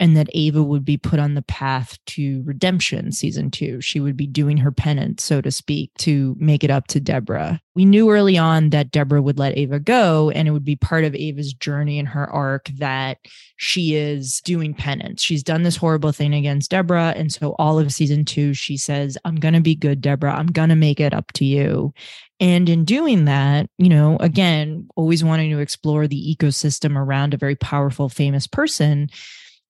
and 0.00 0.16
that 0.16 0.28
Ava 0.32 0.62
would 0.62 0.84
be 0.84 0.96
put 0.96 1.18
on 1.18 1.34
the 1.34 1.42
path 1.42 1.98
to 2.06 2.42
redemption 2.44 3.10
season 3.10 3.50
two. 3.50 3.80
She 3.80 3.98
would 3.98 4.16
be 4.16 4.26
doing 4.26 4.56
her 4.58 4.70
penance, 4.70 5.24
so 5.24 5.40
to 5.40 5.50
speak, 5.50 5.92
to 5.98 6.36
make 6.38 6.62
it 6.62 6.70
up 6.70 6.86
to 6.88 7.00
Deborah. 7.00 7.60
We 7.74 7.84
knew 7.84 8.10
early 8.10 8.38
on 8.38 8.70
that 8.70 8.90
Deborah 8.90 9.22
would 9.22 9.38
let 9.38 9.56
Ava 9.56 9.80
go, 9.80 10.30
and 10.30 10.46
it 10.46 10.52
would 10.52 10.64
be 10.64 10.76
part 10.76 11.04
of 11.04 11.14
Ava's 11.14 11.52
journey 11.52 11.98
and 11.98 12.08
her 12.08 12.28
arc 12.30 12.68
that 12.78 13.18
she 13.56 13.96
is 13.96 14.40
doing 14.44 14.72
penance. 14.72 15.22
She's 15.22 15.42
done 15.42 15.64
this 15.64 15.76
horrible 15.76 16.12
thing 16.12 16.32
against 16.32 16.70
Deborah. 16.70 17.12
And 17.16 17.32
so 17.32 17.56
all 17.58 17.78
of 17.78 17.92
season 17.92 18.24
two, 18.24 18.54
she 18.54 18.76
says, 18.76 19.18
I'm 19.24 19.36
going 19.36 19.54
to 19.54 19.60
be 19.60 19.74
good, 19.74 20.00
Deborah. 20.00 20.34
I'm 20.34 20.46
going 20.46 20.68
to 20.68 20.76
make 20.76 21.00
it 21.00 21.12
up 21.12 21.32
to 21.34 21.44
you. 21.44 21.92
And 22.40 22.68
in 22.68 22.84
doing 22.84 23.24
that, 23.24 23.68
you 23.78 23.88
know, 23.88 24.16
again, 24.18 24.88
always 24.94 25.24
wanting 25.24 25.50
to 25.50 25.58
explore 25.58 26.06
the 26.06 26.36
ecosystem 26.36 26.96
around 26.96 27.34
a 27.34 27.38
very 27.38 27.56
powerful, 27.56 28.08
famous 28.08 28.46
person 28.46 29.08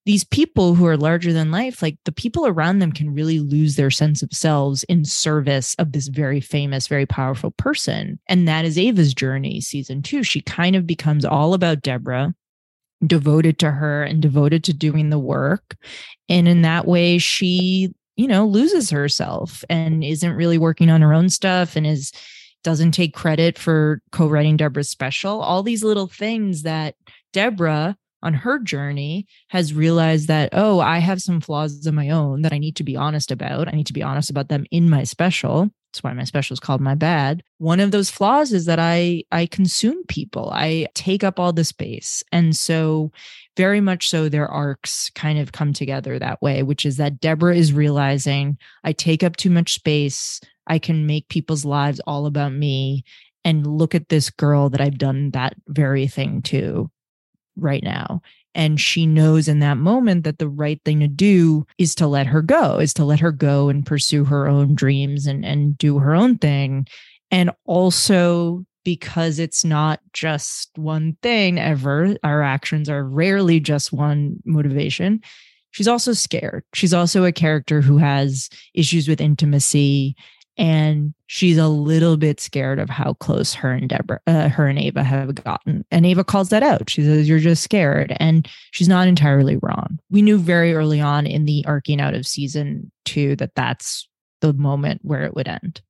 these 0.07 0.25
people 0.25 0.75
who 0.75 0.87
are 0.87 0.97
larger 0.97 1.33
than 1.33 1.51
life, 1.51 1.83
like 1.83 1.99
the 2.05 2.13
people 2.13 2.47
around 2.47 2.79
them 2.79 2.93
can 2.93 3.13
really 3.13 3.41
lose 3.41 3.77
their 3.77 3.91
sense 3.91 4.23
of 4.23 4.33
selves 4.33 4.83
in 4.85 5.05
service 5.05 5.75
of 5.79 5.93
this 5.93 6.09
very 6.09 6.41
famous, 6.41 6.87
very 6.87 7.05
powerful 7.05 7.51
person. 7.51 8.19
And 8.27 8.49
that 8.49 8.65
is 8.65 8.79
Ava's 8.79 9.13
journey, 9.13 9.61
season 9.61 10.01
two. 10.03 10.23
She 10.23 10.41
kind 10.41 10.77
of 10.77 10.87
becomes 10.87 11.27
all 11.27 11.53
about 11.53 11.83
Deborah, 11.83 12.35
devoted 13.07 13.59
to 13.59 13.71
her 13.71 14.03
and 14.03 14.23
devoted 14.23 14.65
to 14.65 14.73
doing 14.73 15.11
the 15.11 15.19
work. 15.19 15.77
And 16.29 16.49
in 16.49 16.63
that 16.63 16.87
way, 16.87 17.19
she, 17.19 17.93
you 18.17 18.27
know, 18.27 18.47
loses 18.47 18.89
herself 18.89 19.63
and 19.69 20.03
isn't 20.03 20.33
really 20.33 20.59
working 20.59 20.91
on 20.91 21.03
her 21.03 21.13
own 21.13 21.29
stuff 21.29 21.77
and 21.77 21.87
is 21.87 22.13
doesn't 22.65 22.93
take 22.93 23.15
credit 23.15 23.57
for 23.57 24.01
co-writing 24.11 24.57
Deborah's 24.57 24.91
special. 24.91 25.41
All 25.41 25.63
these 25.63 25.85
little 25.85 26.09
things 26.09 26.63
that 26.63 26.97
Deborah 27.33 27.97
on 28.23 28.35
her 28.35 28.59
journey 28.59 29.27
has 29.49 29.75
realized 29.75 30.29
that 30.29 30.49
oh 30.53 30.81
i 30.81 30.99
have 30.99 31.21
some 31.21 31.41
flaws 31.41 31.87
of 31.87 31.95
my 31.95 32.11
own 32.11 32.43
that 32.43 32.53
i 32.53 32.59
need 32.59 32.77
to 32.77 32.85
be 32.85 32.97
honest 32.97 33.31
about. 33.31 33.69
I 33.69 33.73
need 33.73 33.87
to 33.87 33.93
be 33.93 34.03
honest 34.03 34.31
about 34.31 34.49
them 34.49 34.65
in 34.71 34.89
my 34.89 35.05
special. 35.05 35.71
That's 35.93 36.03
why 36.03 36.13
my 36.13 36.25
special 36.25 36.55
is 36.55 36.61
called 36.61 36.83
my 36.83 36.95
bad. 36.95 37.43
One 37.59 37.81
of 37.81 37.91
those 37.91 38.11
flaws 38.11 38.53
is 38.53 38.67
that 38.67 38.79
i 38.79 39.23
i 39.31 39.47
consume 39.47 40.05
people. 40.07 40.51
I 40.53 40.87
take 40.95 41.25
up 41.25 41.39
all 41.39 41.53
the 41.53 41.65
space. 41.65 42.23
And 42.33 42.57
so 42.57 43.13
very 43.57 43.81
much 43.81 44.09
so 44.09 44.29
their 44.29 44.49
arcs 44.49 45.11
kind 45.15 45.39
of 45.39 45.53
come 45.53 45.73
together 45.73 46.19
that 46.19 46.41
way 46.41 46.63
which 46.63 46.87
is 46.87 46.97
that 46.97 47.19
deborah 47.21 47.57
is 47.57 47.73
realizing 47.73 48.57
i 48.85 48.93
take 48.93 49.23
up 49.23 49.37
too 49.37 49.51
much 49.51 49.75
space. 49.75 50.41
I 50.67 50.79
can 50.79 51.07
make 51.07 51.29
people's 51.29 51.65
lives 51.65 52.01
all 52.07 52.27
about 52.27 52.53
me 52.53 53.05
and 53.45 53.67
look 53.67 53.95
at 53.95 54.11
this 54.11 54.29
girl 54.29 54.69
that 54.69 54.81
I've 54.83 54.99
done 54.99 55.31
that 55.31 55.55
very 55.69 56.07
thing 56.07 56.43
to 56.43 56.91
right 57.59 57.83
now. 57.83 58.23
And 58.55 58.81
she 58.81 59.07
knows 59.07 59.47
in 59.47 59.61
that 59.61 59.77
moment 59.77 60.25
that 60.25 60.39
the 60.39 60.49
right 60.49 60.81
thing 60.85 61.01
to 61.01 61.09
do 61.09 61.67
is 61.79 61.95
to 61.97 62.07
let 62.07 62.27
her 62.27 62.43
go, 62.43 62.79
is 62.79 62.93
to 62.95 63.05
let 63.05 63.21
her 63.21 63.31
go 63.31 63.69
and 63.69 63.87
pursue 63.87 64.25
her 64.25 64.49
own 64.49 64.75
dreams 64.75 65.27
and, 65.27 65.45
and 65.45 65.77
do 65.79 65.99
her 65.99 66.15
own 66.15 66.39
thing. 66.39 66.87
And 67.31 67.51
also 67.67 68.65
because 68.85 69.39
it's 69.39 69.65
not 69.65 70.01
just 70.13 70.71
one 70.77 71.17
thing 71.23 71.59
ever. 71.59 72.17
Our 72.25 72.43
actions 72.43 72.89
are 72.89 73.05
rarely 73.05 73.61
just 73.61 73.93
one 73.93 74.37
motivation. 74.47 75.21
She's 75.73 75.89
also 75.89 76.15
scared. 76.15 76.65
She's 76.73 76.95
also 76.95 77.25
a 77.25 77.33
character 77.33 77.83
who 77.83 77.99
has 77.99 78.49
issues 78.75 79.07
with 79.07 79.21
intimacy 79.21 80.17
and 80.59 81.15
she's 81.27 81.57
a 81.57 81.69
little 81.69 82.17
bit 82.17 82.41
scared 82.41 82.79
of 82.79 82.91
how 82.91 83.15
close 83.15 83.55
her 83.55 83.71
and 83.71 83.89
Deborah, 83.89 84.21
uh, 84.27 84.49
her 84.49 84.67
and 84.67 84.79
Ava 84.79 85.05
have 85.05 85.35
gotten. 85.37 85.85
And 85.91 86.05
Ava 86.05 86.25
calls 86.25 86.49
that 86.51 86.63
out. 86.63 86.91
She 86.91 87.03
says, 87.03 87.29
"You're 87.29 87.39
just 87.39 87.63
scared," 87.63 88.17
and 88.19 88.49
she's 88.73 88.89
not 88.89 89.09
entirely 89.09 89.57
wrong. 89.63 89.99
We 90.11 90.23
knew 90.23 90.39
very 90.39 90.75
early 90.75 91.01
on 91.01 91.27
in 91.27 91.45
the 91.45 91.65
arcing 91.67 92.01
out 92.01 92.15
of 92.15 92.27
season 92.27 92.91
two 93.05 93.37
that 93.37 93.55
that's 93.55 94.09
the 94.41 94.53
moment 94.53 95.01
where 95.03 95.25
it 95.25 95.35
would 95.35 95.49
end. 95.49 95.81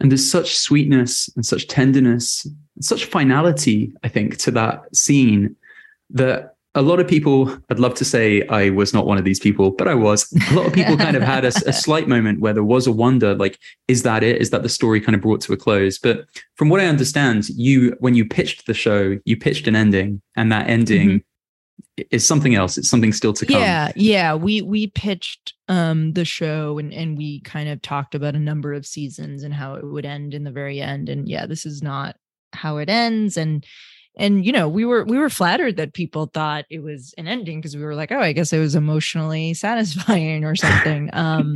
And 0.00 0.12
there's 0.12 0.30
such 0.30 0.56
sweetness 0.56 1.28
and 1.34 1.44
such 1.44 1.66
tenderness, 1.66 2.44
and 2.44 2.84
such 2.84 3.06
finality, 3.06 3.92
I 4.04 4.08
think, 4.08 4.36
to 4.38 4.50
that 4.52 4.94
scene 4.94 5.56
that 6.10 6.54
a 6.78 6.82
lot 6.82 7.00
of 7.00 7.08
people, 7.08 7.52
I'd 7.70 7.80
love 7.80 7.94
to 7.94 8.04
say 8.04 8.46
I 8.46 8.70
was 8.70 8.94
not 8.94 9.04
one 9.04 9.18
of 9.18 9.24
these 9.24 9.40
people, 9.40 9.72
but 9.72 9.88
I 9.88 9.96
was. 9.96 10.32
A 10.52 10.54
lot 10.54 10.64
of 10.64 10.72
people 10.72 10.96
kind 10.96 11.16
of 11.16 11.24
had 11.24 11.44
a, 11.44 11.48
a, 11.66 11.72
slight 11.84 12.06
moment 12.06 12.38
where 12.40 12.52
there 12.52 12.62
was 12.62 12.86
a 12.86 12.92
wonder, 12.92 13.34
like, 13.34 13.58
is 13.88 14.04
that 14.04 14.22
it? 14.22 14.40
Is 14.40 14.50
that 14.50 14.62
the 14.62 14.68
story 14.68 15.00
kind 15.00 15.16
of 15.16 15.20
brought 15.20 15.40
to 15.42 15.52
a 15.52 15.56
close? 15.56 15.98
But 15.98 16.26
from 16.54 16.68
what 16.68 16.80
I 16.80 16.86
understand, 16.86 17.48
you, 17.48 17.96
when 17.98 18.14
you 18.14 18.24
pitched 18.24 18.68
the 18.68 18.74
show, 18.74 19.18
you 19.24 19.36
pitched 19.36 19.66
an 19.66 19.74
ending, 19.74 20.22
and 20.36 20.52
that 20.52 20.70
ending 20.70 21.08
mm-hmm. 21.08 22.02
is 22.12 22.24
something 22.24 22.54
else. 22.54 22.78
It's 22.78 22.88
something 22.88 23.12
still 23.12 23.32
to 23.32 23.44
come. 23.44 23.60
Yeah, 23.60 23.90
yeah. 23.96 24.34
We 24.36 24.62
we 24.62 24.86
pitched 24.86 25.54
um 25.66 26.12
the 26.12 26.24
show, 26.24 26.78
and 26.78 26.94
and 26.94 27.18
we 27.18 27.40
kind 27.40 27.68
of 27.68 27.82
talked 27.82 28.14
about 28.14 28.36
a 28.36 28.40
number 28.40 28.72
of 28.72 28.86
seasons 28.86 29.42
and 29.42 29.52
how 29.52 29.74
it 29.74 29.84
would 29.84 30.06
end 30.06 30.32
in 30.32 30.44
the 30.44 30.52
very 30.52 30.80
end. 30.80 31.08
And 31.08 31.28
yeah, 31.28 31.46
this 31.46 31.66
is 31.66 31.82
not 31.82 32.14
how 32.52 32.76
it 32.76 32.88
ends, 32.88 33.36
and 33.36 33.66
and 34.18 34.44
you 34.44 34.52
know 34.52 34.68
we 34.68 34.84
were 34.84 35.04
we 35.04 35.16
were 35.16 35.30
flattered 35.30 35.76
that 35.76 35.94
people 35.94 36.26
thought 36.26 36.64
it 36.68 36.80
was 36.80 37.14
an 37.16 37.28
ending 37.28 37.58
because 37.60 37.76
we 37.76 37.82
were 37.82 37.94
like 37.94 38.12
oh 38.12 38.20
i 38.20 38.32
guess 38.32 38.52
it 38.52 38.58
was 38.58 38.74
emotionally 38.74 39.54
satisfying 39.54 40.44
or 40.44 40.56
something. 40.56 41.10
Um 41.12 41.54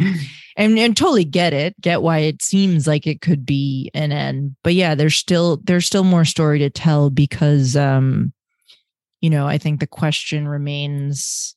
and 0.57 0.79
and 0.79 0.97
totally 0.97 1.25
get 1.25 1.53
it 1.53 1.79
get 1.81 2.03
why 2.03 2.19
it 2.19 2.43
seems 2.43 2.87
like 2.87 3.07
it 3.07 3.21
could 3.21 3.45
be 3.45 3.91
an 3.95 4.13
end. 4.13 4.57
But 4.63 4.75
yeah 4.75 4.95
there's 4.95 5.17
still 5.17 5.59
there's 5.65 5.87
still 5.87 6.05
more 6.05 6.25
story 6.25 6.61
to 6.61 6.71
tell 6.71 7.11
because 7.11 7.77
um 7.77 8.33
you 9.21 9.31
know 9.31 9.47
i 9.47 9.59
think 9.59 9.81
the 9.81 9.87
question 9.87 10.47
remains 10.47 11.57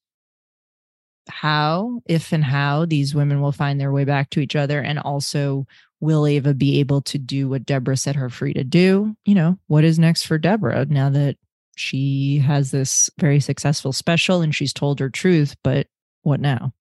how 1.28 2.02
if 2.06 2.32
and 2.32 2.44
how 2.44 2.86
these 2.86 3.16
women 3.16 3.42
will 3.42 3.52
find 3.52 3.80
their 3.80 3.92
way 3.92 4.06
back 4.06 4.30
to 4.30 4.40
each 4.40 4.56
other 4.56 4.80
and 4.80 5.00
also 5.00 5.66
will 6.00 6.28
Ava 6.28 6.54
be 6.54 6.80
able 6.80 7.02
to 7.02 7.18
do 7.18 7.48
what 7.50 7.66
Deborah 7.66 7.98
set 7.98 8.16
her 8.16 8.30
free 8.30 8.54
to 8.54 8.64
do? 8.64 9.16
You 9.26 9.36
know, 9.36 9.58
what 9.68 9.84
is 9.84 9.98
next 10.00 10.24
for 10.24 10.38
Deborah 10.38 10.86
now 10.86 11.10
that 11.10 11.38
she 11.76 12.40
has 12.40 12.72
this 12.72 13.10
very 13.20 13.40
successful 13.40 13.92
special 13.92 14.42
and 14.42 14.54
she's 14.54 14.74
told 14.74 15.00
her 15.00 15.10
truth, 15.10 15.56
but 15.64 15.88
what 16.24 16.40
now? 16.40 16.74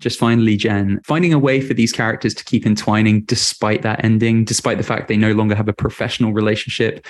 Just 0.00 0.18
finally, 0.18 0.56
Jen, 0.56 1.00
finding 1.06 1.32
a 1.32 1.38
way 1.38 1.60
for 1.60 1.72
these 1.72 1.92
characters 1.92 2.34
to 2.34 2.44
keep 2.44 2.66
entwining 2.66 3.22
despite 3.22 3.80
that 3.82 4.04
ending, 4.04 4.44
despite 4.44 4.76
the 4.76 4.84
fact 4.84 5.08
they 5.08 5.16
no 5.16 5.32
longer 5.32 5.54
have 5.54 5.68
a 5.68 5.72
professional 5.72 6.34
relationship. 6.34 7.06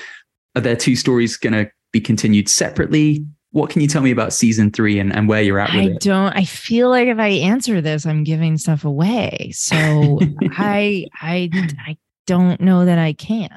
Are 0.55 0.61
their 0.61 0.77
two 0.77 0.95
stories 0.95 1.37
going 1.37 1.53
to 1.53 1.71
be 1.93 2.01
continued 2.01 2.49
separately? 2.49 3.27
What 3.57 3.71
can 3.71 3.81
you 3.81 3.89
tell 3.89 4.03
me 4.03 4.11
about 4.11 4.35
season 4.35 4.71
three 4.71 4.99
and, 4.99 5.11
and 5.17 5.31
where 5.31 5.41
you're 5.41 5.59
at 5.59 5.75
with 5.75 5.83
I 5.83 5.89
it? 5.95 6.01
don't 6.01 6.37
I 6.37 6.45
feel 6.45 6.91
like 6.91 7.09
if 7.09 7.19
I 7.19 7.29
answer 7.29 7.81
this, 7.81 8.05
I'm 8.05 8.23
giving 8.23 8.59
stuff 8.59 8.85
away. 8.85 9.51
So 9.55 10.19
I 10.59 11.07
I 11.23 11.49
I 11.87 11.97
don't 12.27 12.61
know 12.61 12.85
that 12.85 12.99
I 12.99 13.15
can. 13.15 13.49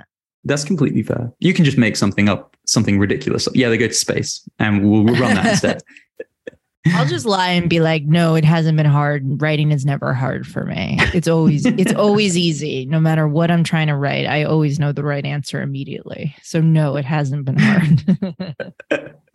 That's 0.46 0.64
completely 0.64 1.04
fair. 1.04 1.34
You 1.40 1.54
can 1.54 1.66
just 1.66 1.78
make 1.78 1.98
something 1.98 2.30
up, 2.30 2.56
something 2.66 2.98
ridiculous. 2.98 3.50
Yeah, 3.54 3.68
they 3.68 3.78
go 3.78 3.88
to 3.88 3.94
space 3.94 4.48
and 4.58 4.90
we'll, 4.90 5.04
we'll 5.04 5.20
run 5.20 5.36
that 5.36 5.46
instead. 5.48 5.84
I'll 6.88 7.06
just 7.06 7.26
lie 7.26 7.50
and 7.50 7.70
be 7.70 7.80
like, 7.80 8.04
no, 8.04 8.36
it 8.36 8.46
hasn't 8.46 8.78
been 8.78 8.86
hard. 8.86 9.42
Writing 9.42 9.72
is 9.72 9.86
never 9.86 10.14
hard 10.14 10.48
for 10.48 10.66
me. 10.66 10.98
It's 11.14 11.28
always 11.28 11.66
it's 11.66 11.94
always 11.94 12.38
easy. 12.38 12.86
No 12.86 13.00
matter 13.00 13.28
what 13.28 13.52
I'm 13.52 13.64
trying 13.64 13.88
to 13.88 13.96
write, 13.96 14.26
I 14.26 14.44
always 14.44 14.80
know 14.80 14.92
the 14.92 15.04
right 15.04 15.26
answer 15.26 15.62
immediately. 15.62 16.36
So 16.42 16.62
no, 16.62 16.96
it 16.96 17.06
hasn't 17.06 17.46
been 17.46 17.58
hard. 17.58 18.74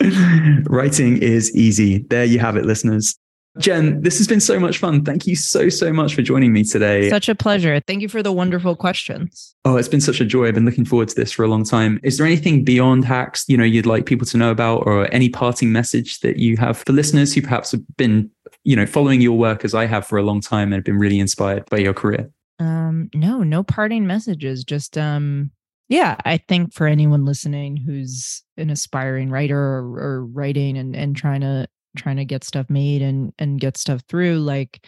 Writing 0.70 1.18
is 1.18 1.54
easy. 1.54 1.98
There 1.98 2.24
you 2.24 2.38
have 2.38 2.56
it, 2.56 2.64
listeners. 2.64 3.18
Jen, 3.58 4.00
this 4.00 4.18
has 4.18 4.26
been 4.26 4.40
so 4.40 4.58
much 4.58 4.78
fun. 4.78 5.04
Thank 5.04 5.26
you 5.26 5.36
so, 5.36 5.68
so 5.68 5.92
much 5.92 6.14
for 6.14 6.22
joining 6.22 6.52
me 6.52 6.64
today. 6.64 7.08
Such 7.08 7.28
a 7.28 7.34
pleasure. 7.34 7.80
Thank 7.86 8.02
you 8.02 8.08
for 8.08 8.22
the 8.22 8.32
wonderful 8.32 8.74
questions. 8.74 9.54
Oh, 9.64 9.76
it's 9.76 9.88
been 9.88 10.00
such 10.00 10.20
a 10.20 10.24
joy. 10.24 10.48
I've 10.48 10.54
been 10.54 10.64
looking 10.64 10.84
forward 10.84 11.08
to 11.08 11.14
this 11.14 11.30
for 11.30 11.44
a 11.44 11.48
long 11.48 11.64
time. 11.64 12.00
Is 12.02 12.18
there 12.18 12.26
anything 12.26 12.64
beyond 12.64 13.04
hacks, 13.04 13.44
you 13.48 13.56
know, 13.56 13.64
you'd 13.64 13.86
like 13.86 14.06
people 14.06 14.26
to 14.26 14.36
know 14.36 14.50
about 14.50 14.86
or 14.86 15.12
any 15.14 15.28
parting 15.28 15.70
message 15.70 16.20
that 16.20 16.38
you 16.38 16.56
have 16.56 16.78
for 16.78 16.92
listeners 16.92 17.32
who 17.32 17.42
perhaps 17.42 17.70
have 17.72 17.82
been, 17.96 18.28
you 18.64 18.74
know, 18.74 18.86
following 18.86 19.20
your 19.20 19.38
work 19.38 19.64
as 19.64 19.74
I 19.74 19.86
have 19.86 20.06
for 20.06 20.18
a 20.18 20.22
long 20.22 20.40
time 20.40 20.72
and 20.72 20.74
have 20.74 20.84
been 20.84 20.98
really 20.98 21.20
inspired 21.20 21.68
by 21.70 21.78
your 21.78 21.94
career? 21.94 22.30
Um, 22.58 23.08
no, 23.14 23.42
no 23.42 23.62
parting 23.62 24.06
messages. 24.06 24.64
Just 24.64 24.98
um 24.98 25.52
yeah, 25.88 26.16
I 26.24 26.38
think 26.38 26.72
for 26.72 26.86
anyone 26.86 27.24
listening 27.24 27.76
who's 27.76 28.42
an 28.56 28.70
aspiring 28.70 29.30
writer 29.30 29.58
or, 29.58 29.98
or 29.98 30.24
writing 30.24 30.78
and, 30.78 30.96
and 30.96 31.14
trying 31.14 31.42
to 31.42 31.68
trying 31.96 32.16
to 32.16 32.24
get 32.24 32.44
stuff 32.44 32.68
made 32.68 33.02
and 33.02 33.32
and 33.38 33.60
get 33.60 33.76
stuff 33.76 34.02
through 34.08 34.38
like 34.38 34.84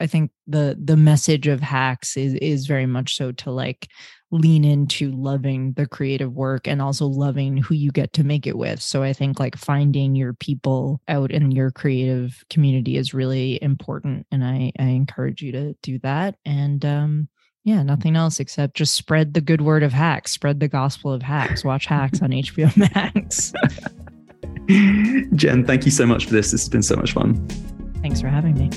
i 0.00 0.06
think 0.06 0.30
the 0.46 0.76
the 0.82 0.96
message 0.96 1.46
of 1.46 1.60
hacks 1.60 2.16
is 2.16 2.34
is 2.34 2.66
very 2.66 2.86
much 2.86 3.16
so 3.16 3.32
to 3.32 3.50
like 3.50 3.88
lean 4.30 4.64
into 4.64 5.10
loving 5.10 5.72
the 5.72 5.86
creative 5.86 6.32
work 6.32 6.68
and 6.68 6.80
also 6.80 7.06
loving 7.06 7.56
who 7.56 7.74
you 7.74 7.90
get 7.90 8.12
to 8.12 8.24
make 8.24 8.46
it 8.46 8.56
with. 8.56 8.80
So 8.80 9.02
i 9.02 9.12
think 9.12 9.40
like 9.40 9.56
finding 9.56 10.14
your 10.14 10.34
people 10.34 11.00
out 11.08 11.30
in 11.30 11.50
your 11.50 11.70
creative 11.70 12.44
community 12.48 12.96
is 12.96 13.14
really 13.14 13.60
important 13.62 14.26
and 14.30 14.44
i 14.44 14.72
i 14.78 14.84
encourage 14.84 15.42
you 15.42 15.52
to 15.52 15.74
do 15.82 15.98
that. 16.00 16.36
And 16.44 16.84
um 16.84 17.28
yeah, 17.62 17.82
nothing 17.82 18.16
else 18.16 18.40
except 18.40 18.74
just 18.74 18.94
spread 18.94 19.34
the 19.34 19.42
good 19.42 19.60
word 19.60 19.82
of 19.82 19.92
hacks, 19.92 20.30
spread 20.30 20.60
the 20.60 20.68
gospel 20.68 21.12
of 21.12 21.22
hacks, 21.22 21.62
watch 21.62 21.84
hacks 21.86 22.22
on 22.22 22.30
HBO 22.30 22.74
Max. 22.76 23.52
Jen, 25.34 25.64
thank 25.66 25.84
you 25.84 25.90
so 25.90 26.06
much 26.06 26.26
for 26.26 26.32
this. 26.32 26.50
This 26.50 26.62
has 26.62 26.68
been 26.68 26.82
so 26.82 26.96
much 26.96 27.12
fun. 27.12 27.46
Thanks 28.02 28.20
for 28.20 28.28
having 28.28 28.54
me. 28.54 28.70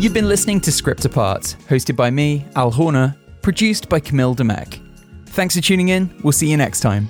You've 0.00 0.14
been 0.14 0.28
listening 0.28 0.60
to 0.60 0.70
Script 0.70 1.04
Apart, 1.04 1.56
hosted 1.68 1.96
by 1.96 2.10
me, 2.10 2.46
Al 2.54 2.70
Horner, 2.70 3.16
produced 3.42 3.88
by 3.88 3.98
Camille 3.98 4.34
Demek. 4.34 4.80
Thanks 5.26 5.56
for 5.56 5.60
tuning 5.60 5.88
in. 5.88 6.14
We'll 6.22 6.32
see 6.32 6.48
you 6.48 6.56
next 6.56 6.80
time. 6.80 7.08